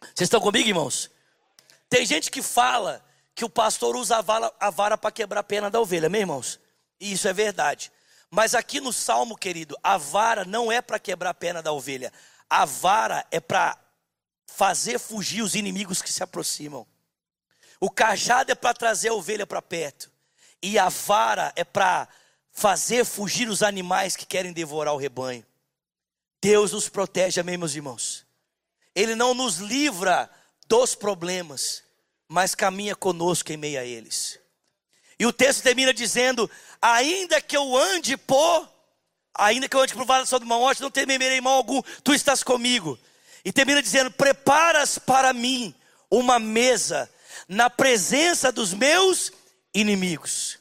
Vocês 0.01 0.27
estão 0.27 0.39
comigo, 0.39 0.67
irmãos? 0.67 1.09
Tem 1.89 2.05
gente 2.05 2.29
que 2.29 2.41
fala 2.41 3.03
que 3.33 3.45
o 3.45 3.49
pastor 3.49 3.95
usa 3.95 4.17
a 4.17 4.21
vara, 4.21 4.51
a 4.59 4.69
vara 4.69 4.97
para 4.97 5.11
quebrar 5.11 5.41
a 5.41 5.43
pena 5.43 5.69
da 5.69 5.79
ovelha, 5.79 6.09
meus 6.09 6.21
irmãos. 6.21 6.59
E 6.99 7.11
isso 7.11 7.27
é 7.27 7.33
verdade. 7.33 7.91
Mas 8.29 8.55
aqui 8.55 8.79
no 8.79 8.93
Salmo, 8.93 9.37
querido, 9.37 9.77
a 9.83 9.97
vara 9.97 10.45
não 10.45 10.71
é 10.71 10.81
para 10.81 10.99
quebrar 10.99 11.31
a 11.31 11.33
pena 11.33 11.61
da 11.61 11.71
ovelha. 11.71 12.11
A 12.49 12.65
vara 12.65 13.25
é 13.31 13.39
para 13.39 13.77
fazer 14.45 14.99
fugir 14.99 15.41
os 15.41 15.55
inimigos 15.55 16.01
que 16.01 16.11
se 16.11 16.23
aproximam. 16.23 16.87
O 17.79 17.89
cajado 17.89 18.51
é 18.51 18.55
para 18.55 18.73
trazer 18.73 19.09
a 19.09 19.13
ovelha 19.13 19.45
para 19.45 19.61
perto. 19.61 20.11
E 20.61 20.79
a 20.79 20.89
vara 20.89 21.53
é 21.55 21.63
para 21.63 22.07
fazer 22.51 23.05
fugir 23.05 23.49
os 23.49 23.61
animais 23.61 24.15
que 24.15 24.25
querem 24.25 24.53
devorar 24.53 24.93
o 24.93 24.97
rebanho. 24.97 25.45
Deus 26.41 26.71
nos 26.71 26.87
protege, 26.87 27.39
amém, 27.39 27.57
meus 27.57 27.75
irmãos. 27.75 28.25
Ele 28.95 29.15
não 29.15 29.33
nos 29.33 29.57
livra 29.57 30.29
dos 30.67 30.95
problemas, 30.95 31.83
mas 32.27 32.55
caminha 32.55 32.95
conosco 32.95 33.51
em 33.51 33.57
meio 33.57 33.79
a 33.79 33.83
eles. 33.83 34.39
E 35.19 35.25
o 35.25 35.33
texto 35.33 35.63
termina 35.63 35.93
dizendo: 35.93 36.49
ainda 36.81 37.41
que 37.41 37.57
eu 37.57 37.75
ande 37.75 38.15
por, 38.15 38.69
ainda 39.33 39.67
que 39.67 39.75
eu 39.75 39.81
ande 39.81 39.93
por 39.93 40.05
vale 40.05 40.25
da 40.25 40.37
uma 40.37 40.57
morte, 40.57 40.81
não 40.81 40.91
temerei 40.91 41.41
mal 41.41 41.55
algum, 41.55 41.81
tu 42.03 42.13
estás 42.13 42.43
comigo. 42.43 42.97
E 43.43 43.51
termina 43.51 43.81
dizendo: 43.81 44.11
preparas 44.11 44.97
para 44.97 45.33
mim 45.33 45.75
uma 46.09 46.39
mesa 46.39 47.09
na 47.47 47.69
presença 47.69 48.51
dos 48.51 48.73
meus 48.73 49.31
inimigos. 49.73 50.59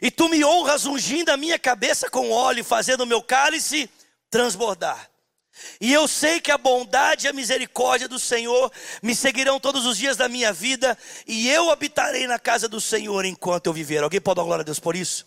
E 0.00 0.10
tu 0.10 0.28
me 0.28 0.44
honras 0.44 0.86
ungindo 0.86 1.30
a 1.30 1.36
minha 1.36 1.58
cabeça 1.58 2.08
com 2.08 2.30
óleo, 2.30 2.64
fazendo 2.64 3.02
o 3.02 3.06
meu 3.06 3.22
cálice 3.22 3.90
transbordar. 4.30 5.10
E 5.80 5.92
eu 5.92 6.08
sei 6.08 6.40
que 6.40 6.50
a 6.50 6.56
bondade 6.56 7.26
e 7.26 7.28
a 7.28 7.32
misericórdia 7.32 8.08
do 8.08 8.18
Senhor 8.18 8.72
me 9.02 9.14
seguirão 9.14 9.60
todos 9.60 9.84
os 9.84 9.98
dias 9.98 10.16
da 10.16 10.28
minha 10.28 10.52
vida, 10.52 10.96
e 11.26 11.48
eu 11.50 11.70
habitarei 11.70 12.26
na 12.26 12.38
casa 12.38 12.66
do 12.68 12.80
Senhor 12.80 13.24
enquanto 13.24 13.66
eu 13.66 13.72
viver. 13.72 14.02
Alguém 14.02 14.20
pode 14.20 14.36
dar 14.36 14.44
glória 14.44 14.62
a 14.62 14.64
Deus 14.64 14.80
por 14.80 14.96
isso? 14.96 15.26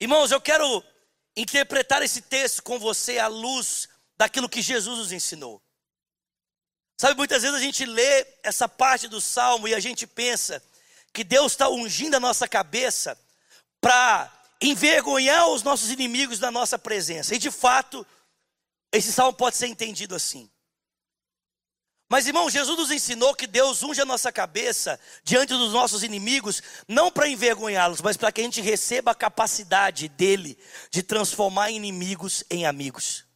Irmãos, 0.00 0.30
eu 0.32 0.40
quero 0.40 0.82
interpretar 1.36 2.02
esse 2.02 2.20
texto 2.22 2.62
com 2.62 2.78
você 2.78 3.18
à 3.18 3.28
luz 3.28 3.88
daquilo 4.16 4.48
que 4.48 4.60
Jesus 4.60 4.98
nos 4.98 5.12
ensinou. 5.12 5.62
Sabe, 7.00 7.14
muitas 7.14 7.42
vezes 7.42 7.56
a 7.56 7.60
gente 7.60 7.86
lê 7.86 8.26
essa 8.42 8.68
parte 8.68 9.06
do 9.06 9.20
salmo 9.20 9.68
e 9.68 9.74
a 9.74 9.78
gente 9.78 10.04
pensa 10.04 10.60
que 11.12 11.22
Deus 11.22 11.52
está 11.52 11.68
ungindo 11.68 12.16
a 12.16 12.20
nossa 12.20 12.48
cabeça 12.48 13.16
para 13.80 14.32
envergonhar 14.60 15.48
os 15.48 15.62
nossos 15.62 15.92
inimigos 15.92 16.40
da 16.40 16.50
nossa 16.50 16.76
presença. 16.76 17.36
E 17.36 17.38
de 17.38 17.52
fato, 17.52 18.04
esse 18.90 19.12
salmo 19.12 19.32
pode 19.32 19.56
ser 19.56 19.68
entendido 19.68 20.16
assim. 20.16 20.50
Mas 22.08 22.26
irmão, 22.26 22.50
Jesus 22.50 22.76
nos 22.76 22.90
ensinou 22.90 23.32
que 23.32 23.46
Deus 23.46 23.82
unge 23.84 24.00
a 24.00 24.06
nossa 24.06 24.32
cabeça 24.32 24.98
diante 25.22 25.52
dos 25.52 25.72
nossos 25.72 26.02
inimigos, 26.02 26.60
não 26.88 27.12
para 27.12 27.28
envergonhá-los, 27.28 28.00
mas 28.00 28.16
para 28.16 28.32
que 28.32 28.40
a 28.40 28.44
gente 28.44 28.60
receba 28.60 29.12
a 29.12 29.14
capacidade 29.14 30.08
dele 30.08 30.58
de 30.90 31.04
transformar 31.04 31.70
inimigos 31.70 32.42
em 32.50 32.66
amigos. 32.66 33.27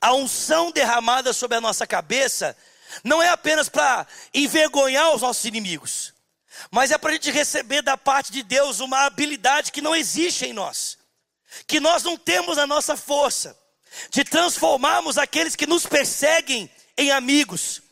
A 0.00 0.14
unção 0.14 0.70
derramada 0.70 1.32
sobre 1.32 1.56
a 1.56 1.60
nossa 1.60 1.86
cabeça 1.86 2.56
não 3.02 3.22
é 3.22 3.28
apenas 3.28 3.68
para 3.68 4.06
envergonhar 4.32 5.14
os 5.14 5.22
nossos 5.22 5.44
inimigos, 5.44 6.14
mas 6.70 6.90
é 6.90 6.98
para 6.98 7.10
a 7.10 7.12
gente 7.14 7.30
receber 7.30 7.82
da 7.82 7.96
parte 7.96 8.32
de 8.32 8.42
Deus 8.42 8.80
uma 8.80 9.04
habilidade 9.04 9.72
que 9.72 9.82
não 9.82 9.94
existe 9.94 10.46
em 10.46 10.52
nós, 10.52 10.98
que 11.66 11.80
nós 11.80 12.02
não 12.02 12.16
temos 12.16 12.56
na 12.56 12.66
nossa 12.66 12.96
força, 12.96 13.56
de 14.10 14.24
transformarmos 14.24 15.18
aqueles 15.18 15.56
que 15.56 15.66
nos 15.66 15.86
perseguem 15.86 16.70
em 16.96 17.10
amigos, 17.10 17.82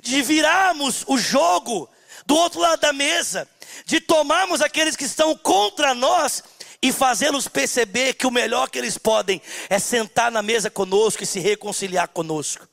de 0.00 0.22
virarmos 0.22 1.04
o 1.06 1.18
jogo 1.18 1.88
do 2.26 2.36
outro 2.36 2.60
lado 2.60 2.80
da 2.80 2.92
mesa, 2.92 3.48
de 3.86 4.00
tomarmos 4.00 4.60
aqueles 4.60 4.96
que 4.96 5.04
estão 5.04 5.36
contra 5.36 5.94
nós 5.94 6.42
e 6.82 6.92
fazê-los 6.92 7.48
perceber 7.48 8.14
que 8.14 8.26
o 8.26 8.30
melhor 8.30 8.70
que 8.70 8.78
eles 8.78 8.96
podem 8.96 9.42
é 9.68 9.78
sentar 9.78 10.30
na 10.30 10.42
mesa 10.42 10.70
conosco 10.70 11.22
e 11.22 11.26
se 11.26 11.40
reconciliar 11.40 12.08
conosco. 12.08 12.68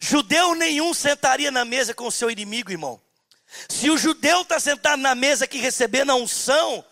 Judeu 0.00 0.54
nenhum 0.54 0.92
sentaria 0.92 1.50
na 1.50 1.64
mesa 1.64 1.94
com 1.94 2.06
o 2.06 2.12
seu 2.12 2.30
inimigo, 2.30 2.70
irmão. 2.70 3.00
Se 3.68 3.90
o 3.90 3.98
judeu 3.98 4.42
está 4.42 4.58
sentado 4.58 5.00
na 5.00 5.14
mesa 5.14 5.46
que 5.46 5.58
recebendo 5.58 6.10
a 6.10 6.14
unção, 6.14 6.84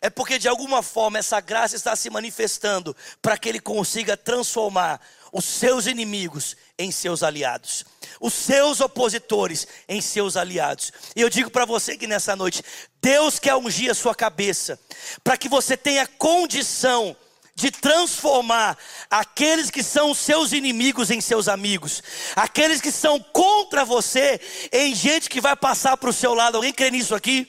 é 0.00 0.10
porque 0.10 0.38
de 0.38 0.48
alguma 0.48 0.82
forma 0.82 1.18
essa 1.18 1.40
graça 1.40 1.76
está 1.76 1.94
se 1.94 2.10
manifestando 2.10 2.96
para 3.20 3.36
que 3.36 3.48
ele 3.48 3.60
consiga 3.60 4.16
transformar 4.16 5.00
os 5.36 5.44
seus 5.44 5.84
inimigos 5.84 6.56
em 6.78 6.90
seus 6.90 7.22
aliados, 7.22 7.84
os 8.18 8.32
seus 8.32 8.80
opositores 8.80 9.68
em 9.86 10.00
seus 10.00 10.34
aliados. 10.34 10.90
E 11.14 11.20
eu 11.20 11.28
digo 11.28 11.50
para 11.50 11.66
você 11.66 11.94
que 11.94 12.06
nessa 12.06 12.34
noite, 12.34 12.62
Deus 13.02 13.38
quer 13.38 13.54
ungir 13.54 13.90
a 13.90 13.94
sua 13.94 14.14
cabeça, 14.14 14.80
para 15.22 15.36
que 15.36 15.46
você 15.46 15.76
tenha 15.76 16.06
condição 16.06 17.14
de 17.54 17.70
transformar 17.70 18.78
aqueles 19.10 19.70
que 19.70 19.82
são 19.82 20.14
seus 20.14 20.52
inimigos 20.52 21.10
em 21.10 21.20
seus 21.20 21.48
amigos, 21.48 22.02
aqueles 22.34 22.80
que 22.80 22.90
são 22.90 23.20
contra 23.20 23.84
você 23.84 24.40
em 24.72 24.94
gente 24.94 25.28
que 25.28 25.40
vai 25.40 25.54
passar 25.54 25.98
para 25.98 26.08
o 26.08 26.14
seu 26.14 26.32
lado. 26.32 26.56
Alguém 26.56 26.72
crê 26.72 26.90
nisso 26.90 27.14
aqui? 27.14 27.46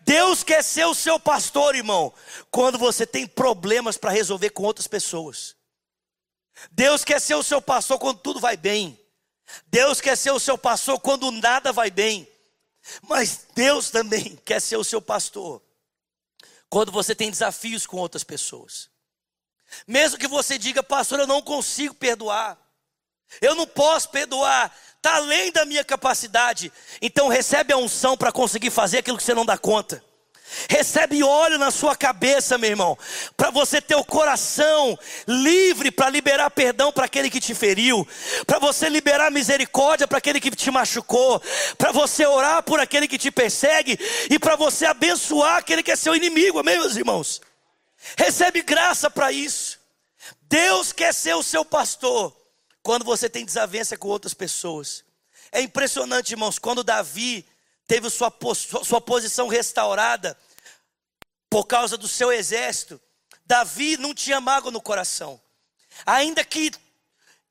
Deus 0.00 0.42
quer 0.42 0.64
ser 0.64 0.86
o 0.86 0.94
seu 0.94 1.20
pastor, 1.20 1.76
irmão, 1.76 2.12
quando 2.50 2.78
você 2.78 3.06
tem 3.06 3.28
problemas 3.28 3.96
para 3.96 4.10
resolver 4.10 4.50
com 4.50 4.64
outras 4.64 4.88
pessoas. 4.88 5.61
Deus 6.70 7.04
quer 7.04 7.20
ser 7.20 7.34
o 7.34 7.42
seu 7.42 7.60
pastor 7.60 7.98
quando 7.98 8.18
tudo 8.18 8.40
vai 8.40 8.56
bem. 8.56 8.98
Deus 9.66 10.00
quer 10.00 10.16
ser 10.16 10.30
o 10.30 10.40
seu 10.40 10.56
pastor 10.56 10.98
quando 11.00 11.30
nada 11.30 11.72
vai 11.72 11.90
bem. 11.90 12.28
Mas 13.02 13.46
Deus 13.54 13.90
também 13.90 14.36
quer 14.44 14.60
ser 14.60 14.76
o 14.76 14.84
seu 14.84 15.00
pastor 15.00 15.62
quando 16.68 16.90
você 16.90 17.14
tem 17.14 17.30
desafios 17.30 17.86
com 17.86 17.98
outras 17.98 18.24
pessoas. 18.24 18.88
Mesmo 19.86 20.18
que 20.18 20.28
você 20.28 20.58
diga, 20.58 20.82
pastor, 20.82 21.20
eu 21.20 21.26
não 21.26 21.42
consigo 21.42 21.94
perdoar. 21.94 22.58
Eu 23.40 23.54
não 23.54 23.66
posso 23.66 24.10
perdoar, 24.10 24.74
está 24.96 25.16
além 25.16 25.50
da 25.50 25.64
minha 25.64 25.84
capacidade. 25.84 26.70
Então 27.00 27.28
recebe 27.28 27.72
a 27.72 27.78
unção 27.78 28.16
para 28.16 28.32
conseguir 28.32 28.70
fazer 28.70 28.98
aquilo 28.98 29.16
que 29.16 29.22
você 29.22 29.34
não 29.34 29.46
dá 29.46 29.56
conta. 29.56 30.04
Recebe 30.68 31.22
óleo 31.22 31.58
na 31.58 31.70
sua 31.70 31.96
cabeça, 31.96 32.58
meu 32.58 32.70
irmão, 32.70 32.98
para 33.36 33.50
você 33.50 33.80
ter 33.80 33.94
o 33.94 34.04
coração 34.04 34.98
livre 35.26 35.90
para 35.90 36.10
liberar 36.10 36.50
perdão 36.50 36.92
para 36.92 37.06
aquele 37.06 37.30
que 37.30 37.40
te 37.40 37.54
feriu, 37.54 38.06
para 38.46 38.58
você 38.58 38.88
liberar 38.88 39.30
misericórdia 39.30 40.06
para 40.06 40.18
aquele 40.18 40.40
que 40.40 40.50
te 40.50 40.70
machucou, 40.70 41.40
para 41.78 41.92
você 41.92 42.26
orar 42.26 42.62
por 42.62 42.80
aquele 42.80 43.08
que 43.08 43.18
te 43.18 43.30
persegue 43.30 43.98
e 44.30 44.38
para 44.38 44.56
você 44.56 44.86
abençoar 44.86 45.56
aquele 45.56 45.82
que 45.82 45.90
é 45.90 45.96
seu 45.96 46.14
inimigo, 46.14 46.58
amém, 46.58 46.78
meus 46.78 46.96
irmãos? 46.96 47.40
Recebe 48.16 48.62
graça 48.62 49.10
para 49.10 49.32
isso. 49.32 49.78
Deus 50.42 50.92
quer 50.92 51.14
ser 51.14 51.34
o 51.34 51.42
seu 51.42 51.64
pastor 51.64 52.36
quando 52.82 53.04
você 53.04 53.28
tem 53.28 53.44
desavença 53.44 53.96
com 53.96 54.08
outras 54.08 54.34
pessoas. 54.34 55.04
É 55.50 55.60
impressionante, 55.60 56.32
irmãos, 56.32 56.58
quando 56.58 56.82
Davi 56.82 57.46
teve 57.92 58.08
sua, 58.08 58.32
sua 58.82 59.02
posição 59.02 59.48
restaurada 59.48 60.34
por 61.50 61.66
causa 61.66 61.98
do 61.98 62.08
seu 62.08 62.32
exército, 62.32 62.98
Davi 63.44 63.98
não 63.98 64.14
tinha 64.14 64.40
mágoa 64.40 64.72
no 64.72 64.80
coração. 64.80 65.38
Ainda 66.06 66.42
que 66.42 66.72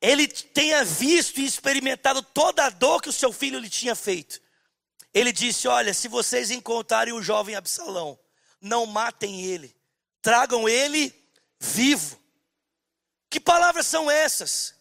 ele 0.00 0.26
tenha 0.26 0.84
visto 0.84 1.38
e 1.38 1.44
experimentado 1.44 2.24
toda 2.24 2.64
a 2.64 2.70
dor 2.70 3.00
que 3.00 3.08
o 3.08 3.12
seu 3.12 3.32
filho 3.32 3.60
lhe 3.60 3.70
tinha 3.70 3.94
feito. 3.94 4.40
Ele 5.14 5.30
disse: 5.30 5.68
Olha, 5.68 5.94
se 5.94 6.08
vocês 6.08 6.50
encontrarem 6.50 7.14
o 7.14 7.22
jovem 7.22 7.54
Absalão, 7.54 8.18
não 8.60 8.84
matem 8.84 9.42
ele, 9.42 9.72
tragam 10.20 10.68
ele 10.68 11.14
vivo. 11.60 12.20
Que 13.30 13.38
palavras 13.38 13.86
são 13.86 14.10
essas? 14.10 14.74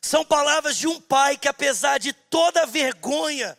São 0.00 0.24
palavras 0.24 0.76
de 0.76 0.86
um 0.86 1.00
pai 1.00 1.36
que, 1.36 1.48
apesar 1.48 1.98
de 1.98 2.12
toda 2.12 2.62
a 2.62 2.66
vergonha 2.66 3.58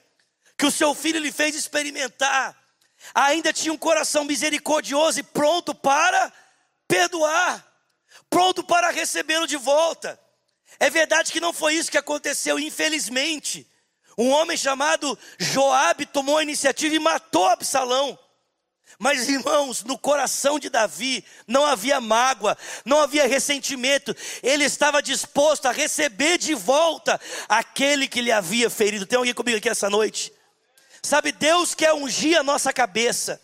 que 0.57 0.65
o 0.65 0.71
seu 0.71 0.93
filho 0.93 1.19
lhe 1.19 1.31
fez 1.31 1.55
experimentar, 1.55 2.55
ainda 3.13 3.51
tinha 3.51 3.73
um 3.73 3.77
coração 3.77 4.23
misericordioso 4.23 5.19
e 5.19 5.23
pronto 5.23 5.75
para 5.75 6.31
perdoar, 6.87 7.65
pronto 8.29 8.63
para 8.63 8.89
recebê-lo 8.89 9.47
de 9.47 9.57
volta. 9.57 10.19
É 10.79 10.89
verdade 10.89 11.31
que 11.31 11.39
não 11.39 11.53
foi 11.53 11.75
isso 11.75 11.91
que 11.91 11.97
aconteceu, 11.97 12.59
infelizmente. 12.59 13.67
Um 14.17 14.29
homem 14.29 14.55
chamado 14.55 15.17
Joabe 15.37 16.05
tomou 16.05 16.37
a 16.37 16.43
iniciativa 16.43 16.95
e 16.95 16.99
matou 16.99 17.47
Absalão. 17.47 18.17
Mas 18.97 19.27
irmãos, 19.27 19.83
no 19.83 19.97
coração 19.97 20.57
de 20.57 20.69
Davi 20.69 21.25
não 21.45 21.65
havia 21.65 21.99
mágoa, 21.99 22.57
não 22.85 23.01
havia 23.01 23.27
ressentimento. 23.27 24.15
Ele 24.41 24.63
estava 24.63 25.01
disposto 25.01 25.65
a 25.65 25.71
receber 25.71 26.37
de 26.37 26.53
volta 26.53 27.19
aquele 27.49 28.07
que 28.07 28.21
lhe 28.21 28.31
havia 28.31 28.69
ferido. 28.69 29.05
Tem 29.05 29.17
alguém 29.17 29.33
comigo 29.33 29.57
aqui 29.57 29.67
essa 29.67 29.89
noite? 29.89 30.31
Sabe, 31.05 31.31
Deus 31.31 31.75
quer 31.75 31.93
ungir 31.93 32.35
a 32.39 32.41
nossa 32.41 32.73
cabeça 32.73 33.39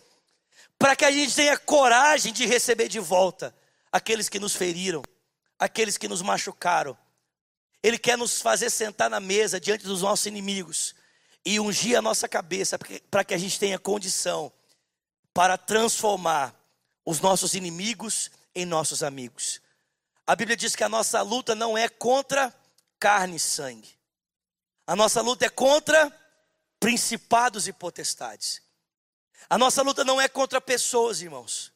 para 0.76 0.96
que 0.96 1.04
a 1.04 1.12
gente 1.12 1.32
tenha 1.32 1.56
coragem 1.56 2.32
de 2.32 2.44
receber 2.44 2.88
de 2.88 2.98
volta 2.98 3.54
aqueles 3.92 4.28
que 4.28 4.40
nos 4.40 4.56
feriram, 4.56 5.00
aqueles 5.56 5.96
que 5.96 6.08
nos 6.08 6.22
machucaram, 6.22 6.98
ele 7.80 7.98
quer 7.98 8.18
nos 8.18 8.40
fazer 8.40 8.68
sentar 8.68 9.08
na 9.08 9.20
mesa 9.20 9.60
diante 9.60 9.84
dos 9.84 10.02
nossos 10.02 10.26
inimigos 10.26 10.92
e 11.44 11.60
ungir 11.60 11.96
a 11.96 12.02
nossa 12.02 12.28
cabeça 12.28 12.76
para 13.08 13.22
que 13.22 13.32
a 13.32 13.38
gente 13.38 13.60
tenha 13.60 13.78
condição 13.78 14.52
para 15.32 15.56
transformar 15.56 16.52
os 17.06 17.20
nossos 17.20 17.54
inimigos 17.54 18.28
em 18.56 18.66
nossos 18.66 19.04
amigos. 19.04 19.60
A 20.26 20.34
Bíblia 20.34 20.56
diz 20.56 20.74
que 20.74 20.82
a 20.82 20.88
nossa 20.88 21.22
luta 21.22 21.54
não 21.54 21.78
é 21.78 21.88
contra 21.88 22.52
carne 22.98 23.36
e 23.36 23.40
sangue. 23.40 23.96
A 24.84 24.96
nossa 24.96 25.20
luta 25.20 25.46
é 25.46 25.48
contra 25.48 26.21
principados 26.82 27.68
e 27.68 27.72
potestades. 27.72 28.60
A 29.48 29.56
nossa 29.56 29.82
luta 29.82 30.04
não 30.04 30.20
é 30.20 30.28
contra 30.28 30.60
pessoas, 30.60 31.22
irmãos. 31.22 31.72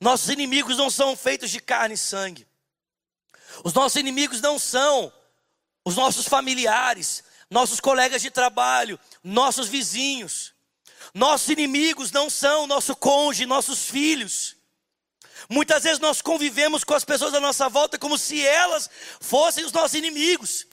Nossos 0.00 0.30
inimigos 0.30 0.78
não 0.78 0.88
são 0.88 1.14
feitos 1.14 1.50
de 1.50 1.60
carne 1.60 1.96
e 1.96 1.98
sangue. 1.98 2.46
Os 3.62 3.74
nossos 3.74 3.96
inimigos 3.96 4.40
não 4.40 4.58
são 4.58 5.12
os 5.84 5.96
nossos 5.96 6.26
familiares, 6.26 7.22
nossos 7.50 7.78
colegas 7.78 8.22
de 8.22 8.30
trabalho, 8.30 8.98
nossos 9.22 9.68
vizinhos. 9.68 10.54
Nossos 11.12 11.50
inimigos 11.50 12.10
não 12.10 12.30
são 12.30 12.66
nosso 12.66 12.96
cônjuge, 12.96 13.44
nossos 13.44 13.84
filhos. 13.84 14.56
Muitas 15.50 15.82
vezes 15.82 15.98
nós 15.98 16.22
convivemos 16.22 16.84
com 16.84 16.94
as 16.94 17.04
pessoas 17.04 17.34
à 17.34 17.40
nossa 17.40 17.68
volta 17.68 17.98
como 17.98 18.16
se 18.16 18.42
elas 18.46 18.88
fossem 19.20 19.62
os 19.66 19.72
nossos 19.72 19.94
inimigos. 19.94 20.66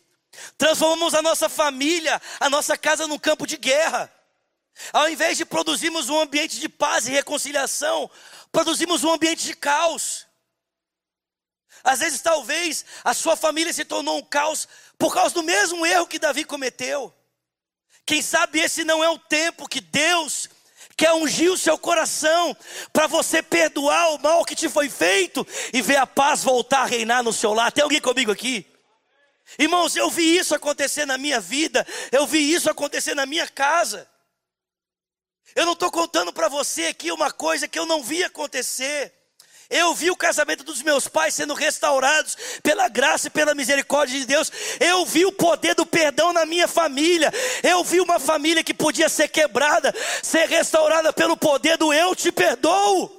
Transformamos 0.58 1.14
a 1.14 1.22
nossa 1.22 1.50
família, 1.50 2.22
a 2.40 2.50
nossa 2.50 2.78
casa 2.78 3.08
num 3.08 3.20
campo 3.20 3.46
de 3.46 3.58
guerra. 3.58 4.12
Ao 4.92 5.10
invés 5.10 5.38
de 5.38 5.46
produzirmos 5.46 6.10
um 6.10 6.20
ambiente 6.20 6.60
de 6.60 6.68
paz 6.68 7.08
e 7.08 7.12
reconciliação, 7.12 8.10
produzimos 8.52 9.04
um 9.04 9.12
ambiente 9.12 9.46
de 9.46 9.56
caos. 9.56 10.26
Às 11.84 12.00
vezes, 12.00 12.22
talvez, 12.22 12.84
a 13.04 13.14
sua 13.14 13.36
família 13.36 13.72
se 13.72 13.86
tornou 13.86 14.18
um 14.18 14.24
caos 14.24 14.68
por 14.98 15.14
causa 15.14 15.34
do 15.34 15.44
mesmo 15.44 15.86
erro 15.86 16.08
que 16.08 16.20
Davi 16.20 16.44
cometeu. 16.44 17.14
Quem 18.06 18.22
sabe 18.22 18.60
esse 18.60 18.84
não 18.84 19.04
é 19.04 19.10
o 19.10 19.20
tempo 19.20 19.68
que 19.68 19.82
Deus 19.82 20.50
quer 20.98 21.14
ungir 21.14 21.52
o 21.52 21.58
seu 21.58 21.78
coração 21.78 22.56
para 22.94 23.08
você 23.08 23.42
perdoar 23.44 24.14
o 24.14 24.20
mal 24.20 24.46
que 24.46 24.56
te 24.56 24.70
foi 24.70 24.90
feito 24.90 25.46
e 25.74 25.82
ver 25.82 25.98
a 25.98 26.08
paz 26.08 26.44
voltar 26.44 26.82
a 26.82 26.86
reinar 26.86 27.24
no 27.24 27.34
seu 27.34 27.54
lar. 27.54 27.72
Tem 27.72 27.84
alguém 27.84 28.02
comigo 28.02 28.32
aqui? 28.32 28.66
Irmãos, 29.60 29.96
eu 29.96 30.10
vi 30.10 30.38
isso 30.38 30.56
acontecer 30.56 31.06
na 31.06 31.18
minha 31.18 31.40
vida, 31.40 31.86
eu 32.12 32.26
vi 32.26 32.54
isso 32.54 32.70
acontecer 32.70 33.14
na 33.14 33.26
minha 33.26 33.48
casa. 33.48 34.10
Eu 35.56 35.66
não 35.66 35.74
estou 35.74 35.92
contando 35.92 36.34
para 36.34 36.50
você 36.50 36.88
aqui 36.88 37.12
uma 37.12 37.32
coisa 37.32 37.68
que 37.68 37.78
eu 37.78 37.86
não 37.86 38.04
vi 38.04 38.24
acontecer. 38.24 39.14
Eu 39.70 39.96
vi 39.96 40.12
o 40.12 40.16
casamento 40.16 40.64
dos 40.64 40.82
meus 40.84 41.08
pais 41.08 41.34
sendo 41.34 41.54
restaurados 41.54 42.38
pela 42.62 42.88
graça 42.88 43.28
e 43.28 43.32
pela 43.32 43.56
misericórdia 43.56 44.20
de 44.20 44.26
Deus. 44.26 44.52
Eu 44.80 45.06
vi 45.06 45.26
o 45.26 45.32
poder 45.32 45.74
do 45.74 45.86
perdão 45.86 46.32
na 46.34 46.46
minha 46.46 46.68
família. 46.68 47.32
Eu 47.64 47.84
vi 47.84 48.00
uma 48.00 48.20
família 48.20 48.64
que 48.64 48.74
podia 48.74 49.10
ser 49.10 49.28
quebrada, 49.28 49.94
ser 50.22 50.48
restaurada 50.48 51.12
pelo 51.12 51.36
poder 51.36 51.78
do 51.78 51.92
eu 51.94 52.16
te 52.16 52.32
perdoo. 52.32 53.15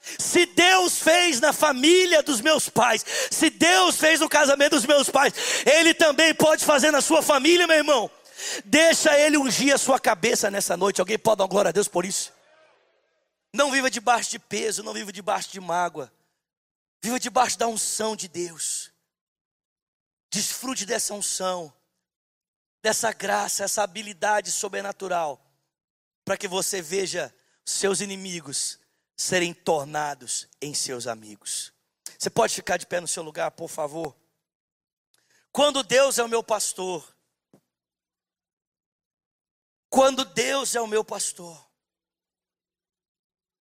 Se 0.00 0.46
Deus 0.46 0.98
fez 0.98 1.40
na 1.40 1.52
família 1.52 2.22
dos 2.22 2.40
meus 2.40 2.68
pais, 2.68 3.04
se 3.30 3.50
Deus 3.50 3.96
fez 3.96 4.20
no 4.20 4.28
casamento 4.28 4.72
dos 4.72 4.86
meus 4.86 5.10
pais, 5.10 5.34
Ele 5.66 5.92
também 5.92 6.34
pode 6.34 6.64
fazer 6.64 6.90
na 6.90 7.00
sua 7.00 7.22
família, 7.22 7.66
meu 7.66 7.76
irmão. 7.76 8.10
Deixa 8.64 9.16
Ele 9.18 9.36
ungir 9.36 9.74
a 9.74 9.78
sua 9.78 10.00
cabeça 10.00 10.50
nessa 10.50 10.76
noite. 10.76 11.00
Alguém 11.00 11.18
pode 11.18 11.38
dar 11.38 11.46
glória 11.46 11.68
a 11.68 11.72
Deus 11.72 11.86
por 11.86 12.04
isso? 12.04 12.32
Não 13.52 13.70
viva 13.70 13.90
debaixo 13.90 14.30
de 14.30 14.38
peso, 14.38 14.82
não 14.82 14.94
viva 14.94 15.12
debaixo 15.12 15.50
de 15.52 15.60
mágoa. 15.60 16.10
Viva 17.02 17.20
debaixo 17.20 17.58
da 17.58 17.66
unção 17.66 18.16
de 18.16 18.26
Deus. 18.26 18.90
Desfrute 20.32 20.86
dessa 20.86 21.12
unção, 21.12 21.72
dessa 22.82 23.12
graça, 23.12 23.64
essa 23.64 23.82
habilidade 23.82 24.50
sobrenatural, 24.50 25.44
para 26.24 26.36
que 26.36 26.48
você 26.48 26.80
veja 26.80 27.34
seus 27.66 28.00
inimigos 28.00 28.79
serem 29.20 29.52
tornados 29.52 30.48
em 30.62 30.72
seus 30.72 31.06
amigos. 31.06 31.74
Você 32.18 32.30
pode 32.30 32.54
ficar 32.54 32.78
de 32.78 32.86
pé 32.86 33.00
no 33.00 33.06
seu 33.06 33.22
lugar, 33.22 33.50
por 33.50 33.68
favor? 33.68 34.16
Quando 35.52 35.82
Deus 35.82 36.18
é 36.18 36.24
o 36.24 36.28
meu 36.28 36.42
pastor, 36.42 37.06
quando 39.90 40.24
Deus 40.24 40.74
é 40.74 40.80
o 40.80 40.86
meu 40.86 41.04
pastor, 41.04 41.68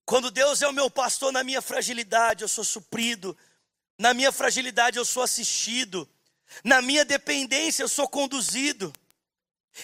quando 0.05 0.31
Deus 0.31 0.63
é 0.63 0.69
o 0.69 0.73
meu 0.73 0.89
pastor 0.89 1.33
na 1.33 1.43
minha 1.43 1.61
fragilidade, 1.61 2.43
eu 2.43 2.49
sou 2.49 2.63
suprido. 2.63 3.37
Na 3.99 4.15
minha 4.15 4.31
fragilidade, 4.31 4.97
eu 4.97 5.05
sou 5.05 5.25
assistido. 5.25 6.09
Na 6.63 6.81
minha 6.81 7.05
dependência, 7.05 7.83
eu 7.83 7.89
sou 7.89 8.09
conduzido. 8.09 8.93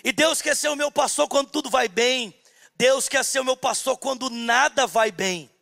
E 0.05 0.13
Deus 0.13 0.41
quer 0.41 0.57
ser 0.57 0.69
o 0.69 0.77
meu 0.77 0.91
pastor 0.93 1.29
quando 1.29 1.51
tudo 1.51 1.69
vai 1.69 1.89
bem. 1.89 2.33
Deus 2.77 3.09
quer 3.09 3.25
ser 3.25 3.41
o 3.41 3.45
meu 3.45 3.57
pastor 3.57 3.99
quando 3.99 4.31
nada 4.31 4.87
vai 4.87 5.11
bem. 5.11 5.54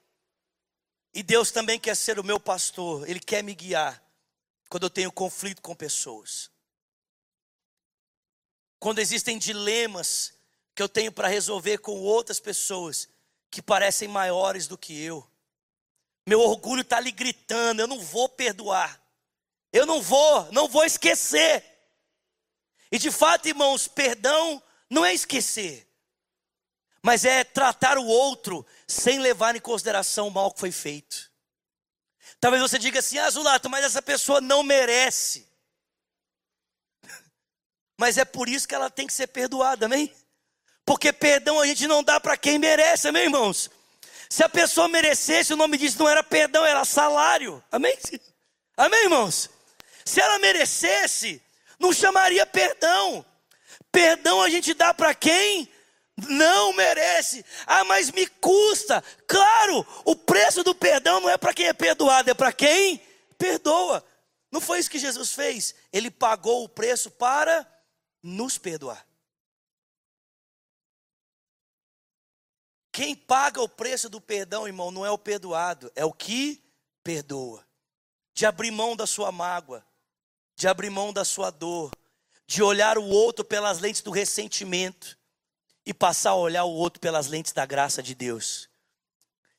E 1.14 1.22
Deus 1.22 1.50
também 1.50 1.78
quer 1.78 1.94
ser 1.94 2.18
o 2.18 2.24
meu 2.24 2.40
pastor. 2.40 3.08
Ele 3.08 3.20
quer 3.20 3.42
me 3.42 3.54
guiar 3.54 4.02
quando 4.68 4.84
eu 4.84 4.90
tenho 4.90 5.12
conflito 5.12 5.60
com 5.60 5.74
pessoas. 5.74 6.50
Quando 8.78 8.98
existem 8.98 9.38
dilemas 9.38 10.32
que 10.74 10.82
eu 10.82 10.88
tenho 10.88 11.12
para 11.12 11.28
resolver 11.28 11.78
com 11.78 12.00
outras 12.00 12.40
pessoas 12.40 13.08
que 13.50 13.60
parecem 13.60 14.08
maiores 14.08 14.66
do 14.66 14.78
que 14.78 14.98
eu. 14.98 15.28
Meu 16.26 16.40
orgulho 16.40 16.82
está 16.82 16.96
ali 16.96 17.12
gritando: 17.12 17.80
eu 17.80 17.86
não 17.86 18.00
vou 18.00 18.28
perdoar, 18.28 19.00
eu 19.72 19.84
não 19.84 20.00
vou, 20.00 20.50
não 20.52 20.68
vou 20.68 20.84
esquecer. 20.84 21.64
E 22.90 22.98
de 22.98 23.10
fato, 23.10 23.46
irmãos, 23.46 23.86
perdão 23.88 24.62
não 24.88 25.04
é 25.04 25.14
esquecer, 25.14 25.86
mas 27.02 27.24
é 27.24 27.42
tratar 27.42 27.98
o 27.98 28.06
outro 28.06 28.64
sem 28.86 29.18
levar 29.18 29.56
em 29.56 29.60
consideração 29.60 30.28
o 30.28 30.30
mal 30.30 30.52
que 30.52 30.60
foi 30.60 30.70
feito. 30.70 31.30
Talvez 32.40 32.62
você 32.62 32.78
diga 32.78 33.00
assim, 33.00 33.18
ah, 33.18 33.28
Zulato, 33.28 33.68
mas 33.68 33.84
essa 33.84 34.00
pessoa 34.00 34.40
não 34.40 34.62
merece. 34.62 35.46
Mas 37.98 38.18
é 38.18 38.24
por 38.24 38.48
isso 38.48 38.66
que 38.66 38.74
ela 38.74 38.90
tem 38.90 39.06
que 39.06 39.12
ser 39.12 39.28
perdoada, 39.28 39.86
amém? 39.86 40.12
Porque 40.84 41.12
perdão 41.12 41.60
a 41.60 41.66
gente 41.66 41.86
não 41.86 42.02
dá 42.02 42.18
para 42.18 42.36
quem 42.36 42.58
merece, 42.58 43.06
amém, 43.06 43.24
irmãos? 43.24 43.70
Se 44.28 44.42
a 44.42 44.48
pessoa 44.48 44.88
merecesse, 44.88 45.52
o 45.52 45.56
nome 45.56 45.76
disso 45.76 45.98
não 45.98 46.08
era 46.08 46.22
perdão, 46.24 46.64
era 46.64 46.84
salário. 46.84 47.62
Amém? 47.70 47.96
Amém, 48.76 49.04
irmãos? 49.04 49.50
Se 50.04 50.20
ela 50.20 50.38
merecesse, 50.38 51.40
não 51.78 51.92
chamaria 51.92 52.46
perdão. 52.46 53.24
Perdão 53.92 54.40
a 54.40 54.48
gente 54.48 54.72
dá 54.72 54.94
para 54.94 55.14
quem 55.14 55.70
Não 56.16 56.72
merece. 56.72 57.44
Ah, 57.66 57.84
mas 57.84 58.10
me 58.10 58.26
custa. 58.26 59.02
Claro, 59.26 59.86
o 60.04 60.14
preço 60.14 60.62
do 60.62 60.74
perdão 60.74 61.20
não 61.20 61.30
é 61.30 61.38
para 61.38 61.54
quem 61.54 61.66
é 61.66 61.72
perdoado, 61.72 62.30
é 62.30 62.34
para 62.34 62.52
quem 62.52 63.00
perdoa. 63.38 64.04
Não 64.50 64.60
foi 64.60 64.78
isso 64.78 64.90
que 64.90 64.98
Jesus 64.98 65.32
fez? 65.32 65.74
Ele 65.92 66.10
pagou 66.10 66.64
o 66.64 66.68
preço 66.68 67.10
para 67.10 67.66
nos 68.22 68.58
perdoar. 68.58 69.06
Quem 72.92 73.16
paga 73.16 73.62
o 73.62 73.68
preço 73.68 74.10
do 74.10 74.20
perdão, 74.20 74.66
irmão, 74.66 74.90
não 74.90 75.06
é 75.06 75.10
o 75.10 75.16
perdoado, 75.16 75.90
é 75.96 76.04
o 76.04 76.12
que 76.12 76.62
perdoa. 77.02 77.66
De 78.34 78.44
abrir 78.44 78.70
mão 78.70 78.94
da 78.94 79.06
sua 79.06 79.32
mágoa, 79.32 79.84
de 80.54 80.68
abrir 80.68 80.90
mão 80.90 81.10
da 81.10 81.24
sua 81.24 81.50
dor, 81.50 81.90
de 82.46 82.62
olhar 82.62 82.98
o 82.98 83.04
outro 83.04 83.42
pelas 83.42 83.78
lentes 83.78 84.02
do 84.02 84.10
ressentimento 84.10 85.18
e 85.84 85.92
passar 85.92 86.30
a 86.30 86.36
olhar 86.36 86.64
o 86.64 86.72
outro 86.72 87.00
pelas 87.00 87.26
lentes 87.26 87.52
da 87.52 87.66
graça 87.66 88.02
de 88.02 88.14
Deus. 88.14 88.68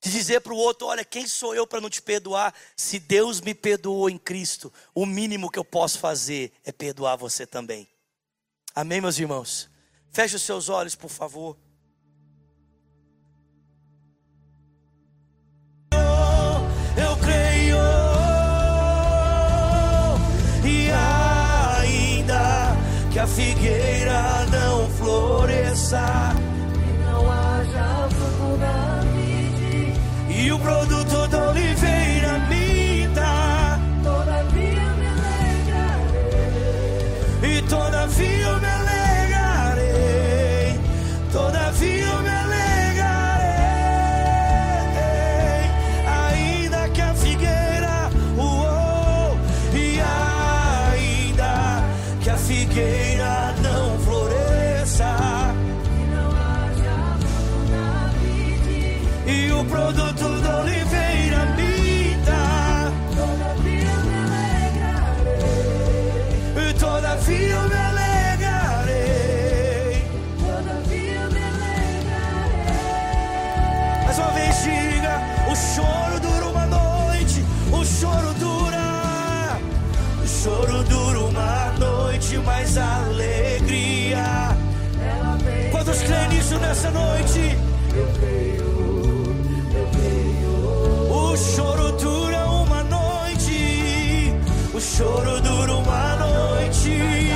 De 0.01 0.11
dizer 0.11 0.41
para 0.41 0.53
o 0.53 0.57
outro: 0.57 0.87
olha, 0.87 1.05
quem 1.05 1.27
sou 1.27 1.55
eu 1.55 1.65
para 1.65 1.79
não 1.79 1.89
te 1.89 2.01
perdoar? 2.01 2.53
Se 2.75 2.99
Deus 2.99 3.39
me 3.39 3.53
perdoou 3.53 4.09
em 4.09 4.17
Cristo, 4.17 4.71
o 4.93 5.05
mínimo 5.05 5.49
que 5.49 5.59
eu 5.59 5.63
posso 5.63 5.99
fazer 5.99 6.51
é 6.65 6.71
perdoar 6.71 7.15
você 7.15 7.45
também. 7.45 7.87
Amém, 8.75 8.99
meus 8.99 9.17
irmãos? 9.17 9.69
Feche 10.11 10.35
os 10.35 10.41
seus 10.41 10.67
olhos, 10.67 10.95
por 10.95 11.09
favor. 11.09 11.57
Eu 16.95 17.17
creio, 17.17 17.77
e 20.65 20.91
ainda 20.91 22.75
que 23.11 23.19
a 23.19 23.27
figueira 23.27 23.82
floresça, 25.23 26.35
nessa 86.73 86.89
noite? 86.89 87.57
eu 87.95 88.07
creio, 88.17 88.65
eu 89.75 89.87
creio. 89.93 90.53
O 91.11 91.37
choro 91.37 91.91
dura 91.97 92.45
uma 92.49 92.83
noite, 92.83 94.33
o 94.73 94.79
choro 94.81 95.39
dura 95.41 95.73
uma 95.75 96.15
noite. 96.15 97.29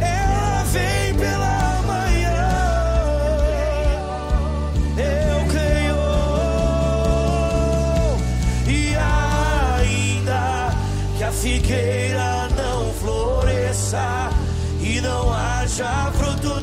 Ela 0.00 0.64
vem 0.72 1.14
pela 1.14 1.82
manhã. 1.86 2.48
Eu 4.98 5.46
creio. 5.54 6.02
E 8.66 8.96
ainda 9.86 10.74
que 11.16 11.22
a 11.22 11.30
figueira 11.30 12.48
não 12.56 12.92
floresça 12.94 14.30
e 14.80 15.00
não 15.00 15.32
haja 15.32 16.10
fruto 16.12 16.55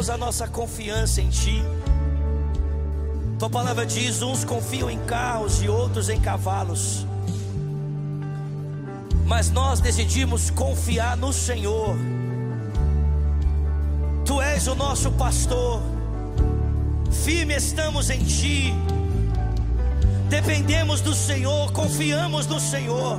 depositamos 0.00 0.10
a 0.10 0.16
nossa 0.16 0.48
confiança 0.48 1.20
em 1.20 1.28
Ti. 1.28 1.62
Tua 3.38 3.50
palavra 3.50 3.84
diz: 3.84 4.22
uns 4.22 4.44
confiam 4.44 4.90
em 4.90 4.98
carros 5.00 5.62
e 5.62 5.68
outros 5.68 6.08
em 6.08 6.18
cavalos. 6.20 7.06
Mas 9.26 9.50
nós 9.50 9.80
decidimos 9.80 10.50
confiar 10.50 11.16
no 11.16 11.32
Senhor. 11.32 11.94
Tu 14.24 14.40
és 14.40 14.66
o 14.66 14.74
nosso 14.74 15.10
pastor. 15.12 15.82
Firme 17.10 17.54
estamos 17.54 18.08
em 18.10 18.24
Ti. 18.24 18.74
Dependemos 20.28 21.00
do 21.00 21.14
Senhor, 21.14 21.72
confiamos 21.72 22.46
no 22.46 22.58
Senhor. 22.58 23.18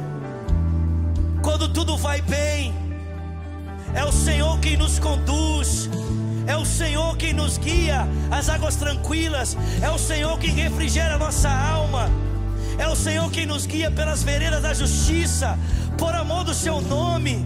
Quando 1.42 1.72
tudo 1.74 1.98
vai 1.98 2.22
bem, 2.22 2.74
é 3.94 4.04
o 4.04 4.12
Senhor 4.12 4.60
quem 4.60 4.78
nos 4.78 4.98
conduz. 5.00 5.90
É 6.48 6.56
o 6.56 6.66
Senhor 6.66 7.16
quem 7.18 7.34
nos 7.34 7.58
guia 7.58 8.08
às 8.30 8.50
águas 8.50 8.76
tranquilas. 8.76 9.58
É 9.82 9.90
o 9.90 9.98
Senhor 9.98 10.38
quem 10.40 10.52
refrigera 10.52 11.18
nossa 11.18 11.50
alma. 11.50 12.10
É 12.78 12.88
o 12.88 12.96
Senhor 12.96 13.30
quem 13.32 13.46
nos 13.46 13.66
guia 13.66 13.92
pelas 13.92 14.24
veredas 14.24 14.62
da 14.62 14.74
justiça, 14.74 15.58
por 15.98 16.16
amor 16.16 16.44
do 16.44 16.54
seu 16.54 16.82
nome. 16.82 17.46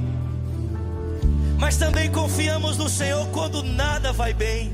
Mas 1.57 1.77
também 1.77 2.09
confiamos 2.11 2.77
no 2.77 2.87
Senhor 2.87 3.27
quando 3.27 3.63
nada 3.63 4.13
vai 4.13 4.33
bem. 4.33 4.71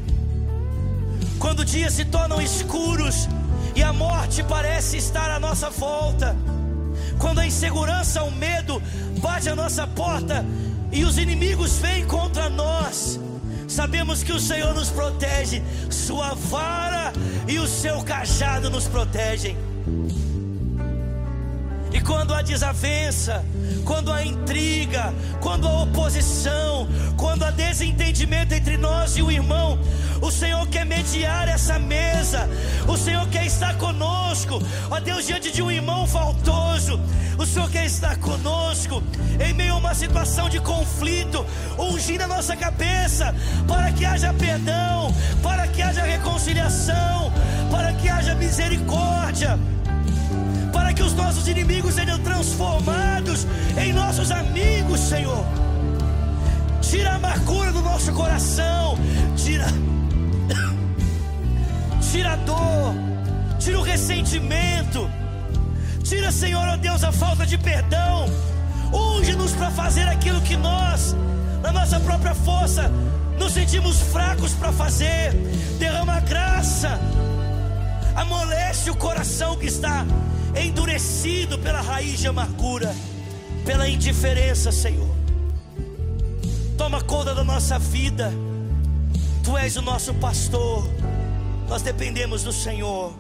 Quando 1.39 1.65
dias 1.65 1.93
se 1.93 2.05
tornam 2.05 2.41
escuros 2.41 3.27
e 3.75 3.81
a 3.81 3.91
morte 3.91 4.43
parece 4.43 4.97
estar 4.97 5.31
à 5.31 5.39
nossa 5.39 5.69
volta. 5.69 6.35
Quando 7.17 7.39
a 7.39 7.47
insegurança, 7.47 8.23
o 8.23 8.31
medo 8.31 8.81
bate 9.19 9.49
à 9.49 9.55
nossa 9.55 9.87
porta 9.87 10.45
e 10.91 11.03
os 11.03 11.17
inimigos 11.17 11.77
vêm 11.77 12.05
contra 12.05 12.49
nós. 12.49 13.19
Sabemos 13.71 14.21
que 14.21 14.33
o 14.33 14.39
Senhor 14.39 14.73
nos 14.75 14.89
protege, 14.89 15.63
Sua 15.89 16.33
vara 16.33 17.13
e 17.47 17.57
o 17.57 17.65
seu 17.65 18.03
cajado 18.03 18.69
nos 18.69 18.85
protegem. 18.85 19.55
Quando 22.11 22.33
há 22.33 22.41
desavença, 22.41 23.41
quando 23.85 24.11
há 24.11 24.21
intriga, 24.25 25.13
quando 25.39 25.65
há 25.65 25.83
oposição, 25.83 26.85
quando 27.15 27.45
há 27.45 27.51
desentendimento 27.51 28.53
entre 28.53 28.75
nós 28.75 29.15
e 29.15 29.21
o 29.21 29.31
irmão, 29.31 29.79
o 30.21 30.29
Senhor 30.29 30.67
quer 30.67 30.85
mediar 30.85 31.47
essa 31.47 31.79
mesa, 31.79 32.49
o 32.85 32.97
Senhor 32.97 33.25
quer 33.29 33.45
estar 33.45 33.77
conosco, 33.77 34.61
ó 34.89 34.99
Deus, 34.99 35.25
diante 35.25 35.51
de 35.51 35.63
um 35.63 35.71
irmão 35.71 36.05
faltoso, 36.05 36.99
o 37.39 37.45
Senhor 37.45 37.71
quer 37.71 37.85
estar 37.85 38.17
conosco, 38.17 39.01
em 39.39 39.53
meio 39.53 39.75
a 39.75 39.77
uma 39.77 39.95
situação 39.95 40.49
de 40.49 40.59
conflito, 40.59 41.45
ungindo 41.79 42.25
a 42.25 42.27
nossa 42.27 42.57
cabeça, 42.57 43.33
para 43.65 43.89
que 43.93 44.03
haja 44.03 44.33
perdão, 44.33 45.15
para 45.41 45.65
que 45.65 45.81
haja 45.81 46.03
reconciliação, 46.03 47.31
para 47.71 47.93
que 47.93 48.09
haja 48.09 48.35
misericórdia 48.35 49.57
para 50.71 50.93
que 50.93 51.03
os 51.03 51.13
nossos 51.13 51.47
inimigos 51.47 51.95
sejam 51.95 52.19
transformados 52.19 53.45
em 53.77 53.93
nossos 53.93 54.31
amigos, 54.31 54.99
Senhor. 54.99 55.45
Tira 56.81 57.11
a 57.11 57.15
amargura 57.15 57.71
do 57.71 57.81
nosso 57.81 58.11
coração. 58.13 58.97
Tira. 59.35 59.67
Tira 62.11 62.33
a 62.33 62.35
dor. 62.35 62.95
Tira 63.59 63.79
o 63.79 63.83
ressentimento. 63.83 65.09
Tira, 66.03 66.31
Senhor, 66.31 66.67
ó 66.67 66.75
Deus, 66.75 67.03
a 67.03 67.11
falta 67.11 67.45
de 67.45 67.57
perdão. 67.57 68.25
Unge-nos 68.91 69.53
para 69.53 69.71
fazer 69.71 70.07
aquilo 70.07 70.41
que 70.41 70.57
nós, 70.57 71.15
na 71.61 71.71
nossa 71.71 71.99
própria 71.99 72.35
força, 72.35 72.91
nos 73.39 73.53
sentimos 73.53 74.01
fracos 74.01 74.51
para 74.53 74.73
fazer. 74.73 75.31
Derrama 75.79 76.19
graça. 76.19 76.99
Amolece 78.15 78.89
o 78.89 78.95
coração 78.95 79.55
que 79.55 79.67
está 79.67 80.05
endurecido 80.55 81.57
pela 81.59 81.81
raiz 81.81 82.19
de 82.19 82.27
amargura, 82.27 82.95
pela 83.65 83.87
indiferença, 83.87 84.71
Senhor. 84.71 85.09
Toma 86.77 87.01
conta 87.01 87.35
da 87.35 87.43
nossa 87.43 87.77
vida. 87.77 88.31
Tu 89.43 89.57
és 89.57 89.75
o 89.77 89.81
nosso 89.81 90.13
pastor. 90.15 90.83
Nós 91.67 91.81
dependemos 91.81 92.43
do 92.43 92.51
Senhor. 92.51 93.13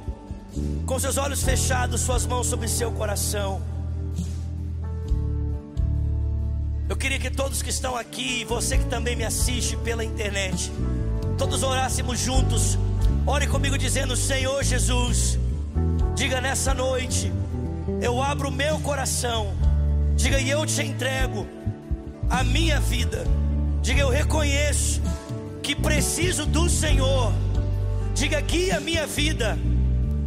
Com 0.85 0.99
seus 0.99 1.17
olhos 1.17 1.43
fechados, 1.43 2.01
suas 2.01 2.25
mãos 2.25 2.47
sobre 2.47 2.67
seu 2.67 2.91
coração. 2.91 3.61
Eu 6.89 6.97
queria 6.97 7.17
que 7.17 7.29
todos 7.29 7.61
que 7.61 7.69
estão 7.69 7.95
aqui, 7.95 8.43
você 8.43 8.77
que 8.77 8.85
também 8.85 9.15
me 9.15 9.23
assiste 9.23 9.77
pela 9.77 10.03
internet, 10.03 10.69
todos 11.37 11.63
orássemos 11.63 12.19
juntos. 12.19 12.77
Ore 13.25 13.47
comigo 13.47 13.77
dizendo: 13.77 14.17
Senhor 14.17 14.61
Jesus, 14.63 15.39
diga 16.21 16.39
nessa 16.39 16.71
noite, 16.71 17.33
eu 17.99 18.21
abro 18.21 18.49
o 18.49 18.51
meu 18.51 18.79
coração. 18.81 19.55
Diga 20.15 20.39
e 20.39 20.51
eu 20.51 20.63
te 20.67 20.83
entrego 20.83 21.47
a 22.29 22.43
minha 22.43 22.79
vida. 22.79 23.25
Diga 23.81 24.01
eu 24.01 24.09
reconheço 24.09 25.01
que 25.63 25.75
preciso 25.75 26.45
do 26.45 26.69
Senhor. 26.69 27.33
Diga 28.13 28.39
guia 28.39 28.77
a 28.77 28.79
minha 28.79 29.07
vida. 29.07 29.57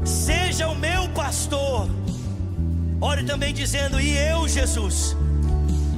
Seja 0.04 0.66
o 0.66 0.74
meu 0.74 1.08
pastor. 1.10 1.88
Ore 3.00 3.22
também 3.22 3.54
dizendo: 3.54 4.00
E 4.00 4.16
eu, 4.16 4.48
Jesus, 4.48 5.16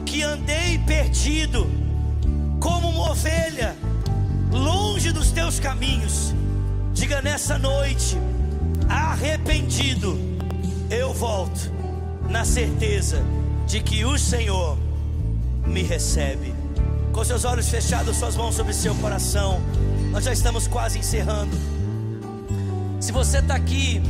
que 0.05 0.23
andei 0.23 0.79
perdido, 0.81 1.67
como 2.61 2.91
uma 2.91 3.13
ovelha, 3.13 3.75
longe 4.53 5.11
dos 5.11 5.31
teus 5.33 5.59
caminhos. 5.59 6.35
Diga 6.93 7.23
nessa 7.23 7.59
noite, 7.59 8.19
arrependido, 8.89 10.19
eu 10.91 11.13
volto, 11.13 11.71
na 12.29 12.45
certeza 12.45 13.23
de 13.67 13.81
que 13.81 14.05
o 14.05 14.19
Senhor 14.19 14.79
me 15.67 15.83
recebe. 15.83 16.55
Com 17.13 17.25
seus 17.25 17.45
olhos 17.45 17.69
fechados, 17.69 18.17
suas 18.17 18.37
mãos 18.37 18.55
sobre 18.55 18.73
seu 18.73 18.95
coração, 18.97 19.61
nós 20.13 20.25
já 20.25 20.33
estamos 20.33 20.67
quase 20.67 20.99
encerrando. 20.99 21.57
Se 23.01 23.11
você 23.11 23.39
está 23.39 23.55
aqui, 23.55 24.03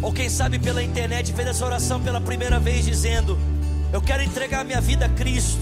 ou 0.00 0.12
quem 0.12 0.28
sabe 0.28 0.58
pela 0.58 0.82
internet, 0.82 1.32
fez 1.32 1.48
essa 1.48 1.64
oração 1.64 2.00
pela 2.00 2.20
primeira 2.20 2.58
vez, 2.58 2.84
dizendo: 2.84 3.38
Eu 3.92 4.00
quero 4.00 4.22
entregar 4.22 4.64
minha 4.64 4.80
vida 4.80 5.06
a 5.06 5.08
Cristo. 5.08 5.60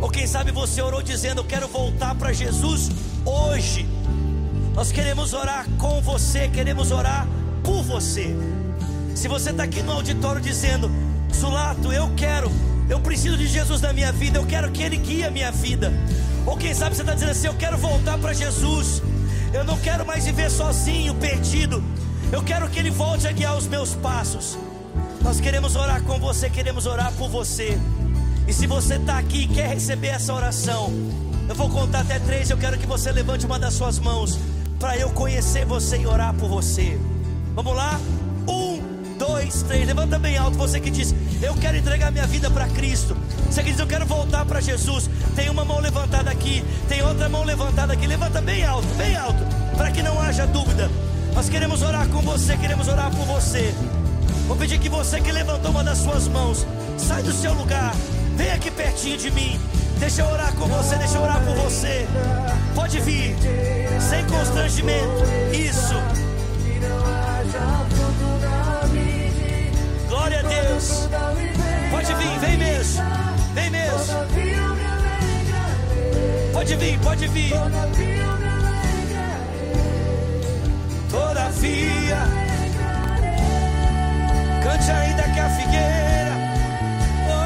Ou 0.00 0.10
quem 0.10 0.26
sabe 0.26 0.52
você 0.52 0.80
orou 0.82 1.02
dizendo: 1.02 1.40
Eu 1.40 1.44
quero 1.44 1.68
voltar 1.68 2.14
para 2.14 2.32
Jesus 2.32 2.90
hoje. 3.24 3.86
Nós 4.74 4.92
queremos 4.92 5.32
orar 5.32 5.66
com 5.78 6.00
você, 6.02 6.48
queremos 6.48 6.90
orar 6.92 7.26
por 7.66 7.82
você. 7.82 8.34
Se 9.16 9.26
você 9.26 9.50
está 9.50 9.64
aqui 9.64 9.82
no 9.82 9.92
auditório 9.92 10.40
dizendo: 10.40 10.88
Sulato, 11.32 11.92
eu 11.92 12.08
quero, 12.16 12.50
eu 12.88 13.00
preciso 13.00 13.36
de 13.36 13.48
Jesus 13.48 13.80
na 13.80 13.92
minha 13.92 14.12
vida, 14.12 14.38
eu 14.38 14.46
quero 14.46 14.70
que 14.70 14.82
Ele 14.82 14.96
guie 14.96 15.24
a 15.24 15.30
minha 15.30 15.50
vida. 15.50 15.92
Ou 16.46 16.56
quem 16.56 16.72
sabe 16.72 16.94
você 16.94 17.02
está 17.02 17.14
dizendo 17.14 17.32
assim: 17.32 17.48
Eu 17.48 17.54
quero 17.54 17.76
voltar 17.76 18.16
para 18.18 18.32
Jesus. 18.32 19.02
Eu 19.52 19.64
não 19.64 19.76
quero 19.78 20.06
mais 20.06 20.24
viver 20.24 20.48
sozinho, 20.48 21.14
perdido. 21.16 21.82
Eu 22.30 22.42
quero 22.42 22.68
que 22.68 22.78
Ele 22.78 22.90
volte 22.90 23.26
a 23.26 23.32
guiar 23.32 23.56
os 23.56 23.66
meus 23.66 23.94
passos. 23.94 24.56
Nós 25.22 25.40
queremos 25.40 25.74
orar 25.74 26.00
com 26.02 26.20
você, 26.20 26.48
queremos 26.48 26.86
orar 26.86 27.12
por 27.14 27.28
você. 27.28 27.76
E 28.46 28.52
se 28.52 28.68
você 28.68 28.94
está 28.94 29.18
aqui 29.18 29.42
e 29.42 29.48
quer 29.48 29.70
receber 29.70 30.08
essa 30.08 30.32
oração, 30.32 30.92
eu 31.48 31.54
vou 31.54 31.68
contar 31.68 32.00
até 32.00 32.20
três. 32.20 32.48
Eu 32.48 32.58
quero 32.58 32.78
que 32.78 32.86
você 32.86 33.10
levante 33.10 33.44
uma 33.44 33.58
das 33.58 33.74
suas 33.74 33.98
mãos 33.98 34.38
para 34.78 34.96
eu 34.96 35.10
conhecer 35.10 35.64
você 35.64 35.96
e 35.96 36.06
orar 36.06 36.32
por 36.34 36.48
você. 36.48 36.96
Vamos 37.56 37.74
lá? 37.74 37.98
Um, 38.46 38.82
dois, 39.18 39.62
três. 39.62 39.86
Levanta 39.86 40.18
bem 40.18 40.36
alto. 40.36 40.58
Você 40.58 40.78
que 40.78 40.90
diz, 40.90 41.14
eu 41.40 41.54
quero 41.54 41.78
entregar 41.78 42.12
minha 42.12 42.26
vida 42.26 42.50
para 42.50 42.68
Cristo. 42.68 43.16
Você 43.50 43.62
que 43.62 43.70
diz, 43.70 43.80
eu 43.80 43.86
quero 43.86 44.04
voltar 44.04 44.44
para 44.44 44.60
Jesus. 44.60 45.08
Tem 45.34 45.48
uma 45.48 45.64
mão 45.64 45.80
levantada 45.80 46.30
aqui, 46.30 46.62
tem 46.86 47.02
outra 47.02 47.30
mão 47.30 47.44
levantada 47.44 47.94
aqui. 47.94 48.06
Levanta 48.06 48.42
bem 48.42 48.62
alto, 48.62 48.86
bem 48.98 49.16
alto, 49.16 49.42
para 49.74 49.90
que 49.90 50.02
não 50.02 50.20
haja 50.20 50.46
dúvida. 50.46 50.90
Nós 51.34 51.48
queremos 51.48 51.80
orar 51.80 52.06
com 52.08 52.20
você, 52.20 52.58
queremos 52.58 52.88
orar 52.88 53.10
por 53.10 53.24
você. 53.24 53.74
Vou 54.46 54.56
pedir 54.56 54.78
que 54.78 54.90
você 54.90 55.18
que 55.18 55.32
levantou 55.32 55.70
uma 55.70 55.82
das 55.82 55.96
suas 55.96 56.28
mãos, 56.28 56.66
sai 56.98 57.22
do 57.22 57.32
seu 57.32 57.54
lugar, 57.54 57.94
vem 58.36 58.50
aqui 58.50 58.70
pertinho 58.70 59.16
de 59.16 59.30
mim. 59.30 59.58
Deixa 59.98 60.20
eu 60.20 60.28
orar 60.28 60.52
com 60.56 60.66
você, 60.66 60.94
deixa 60.96 61.16
eu 61.16 61.22
orar 61.22 61.42
por 61.42 61.54
você. 61.56 62.06
Pode 62.74 63.00
vir, 63.00 63.34
sem 63.98 64.26
constrangimento. 64.26 65.24
Isso. 65.52 66.25
Deus. 70.46 71.08
Pode 71.90 72.14
vir, 72.14 72.38
vem 72.40 72.56
mesmo. 72.56 73.02
Vem 73.54 73.70
mesmo. 73.70 74.14
Pode 76.52 76.76
vir, 76.76 76.98
pode 77.00 77.28
vir. 77.28 77.52
todavia 81.16 82.18
cante 84.62 84.90
ainda 84.90 85.22
que 85.22 85.40
a 85.40 85.48
figueira. 85.50 86.36
Oh, 87.30 87.36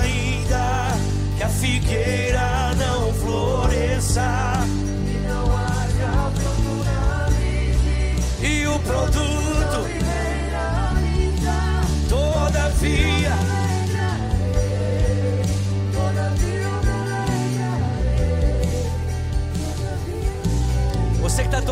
ainda 0.00 0.66
que 1.36 1.42
a 1.42 1.48
figueira 1.48 2.74
não 2.76 3.12
floresça 3.14 4.66
Que 5.06 5.18
não 5.28 5.56
haja 5.56 6.10
e 8.42 8.66
o 8.66 8.78
produto, 8.78 9.19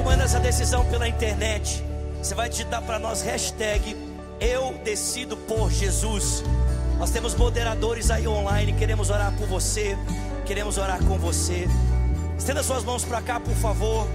tomando 0.08 0.22
essa 0.22 0.40
decisão 0.40 0.86
pela 0.86 1.06
internet, 1.06 1.84
você 2.16 2.34
vai 2.34 2.48
digitar 2.48 2.80
para 2.80 2.98
nós 2.98 3.20
hashtag 3.20 3.94
Eu 4.40 4.72
decido 4.82 5.36
por 5.36 5.70
Jesus. 5.70 6.42
Nós 6.98 7.10
temos 7.10 7.34
moderadores 7.34 8.10
aí 8.10 8.26
online, 8.26 8.72
queremos 8.72 9.10
orar 9.10 9.30
por 9.36 9.46
você, 9.46 9.98
queremos 10.46 10.78
orar 10.78 10.98
com 11.04 11.18
você. 11.18 11.68
Estenda 12.38 12.62
suas 12.62 12.84
mãos 12.84 13.04
para 13.04 13.20
cá, 13.20 13.38
por 13.38 13.54
favor. 13.56 14.08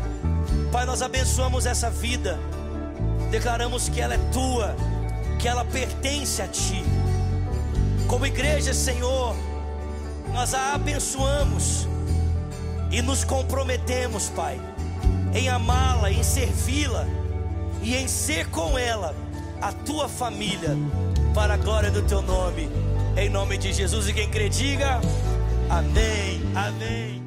Pai, 0.71 0.83
nós 0.87 1.03
abençoamos 1.03 1.67
essa 1.67 1.91
vida, 1.91 2.39
declaramos 3.29 3.87
que 3.87 4.01
ela 4.01 4.15
é 4.15 4.19
tua, 4.31 4.75
que 5.37 5.47
ela 5.47 5.63
pertence 5.63 6.41
a 6.41 6.47
ti. 6.47 6.83
Como 8.07 8.25
igreja, 8.25 8.73
Senhor, 8.73 9.35
nós 10.33 10.55
a 10.55 10.73
abençoamos 10.73 11.87
e 12.89 12.99
nos 12.99 13.23
comprometemos, 13.23 14.29
Pai, 14.29 14.59
em 15.33 15.49
amá-la, 15.49 16.11
em 16.11 16.23
servi-la 16.23 17.07
e 17.81 17.95
em 17.95 18.07
ser 18.07 18.47
com 18.49 18.77
ela 18.77 19.15
a 19.61 19.71
tua 19.71 20.07
família, 20.07 20.77
para 21.33 21.53
a 21.53 21.57
glória 21.57 21.89
do 21.89 22.01
teu 22.01 22.21
nome, 22.21 22.69
em 23.17 23.29
nome 23.29 23.57
de 23.57 23.71
Jesus. 23.73 24.07
E 24.07 24.13
quem 24.13 24.29
crê, 24.29 24.49
diga 24.49 24.99
amém, 25.69 26.41
amém. 26.55 27.22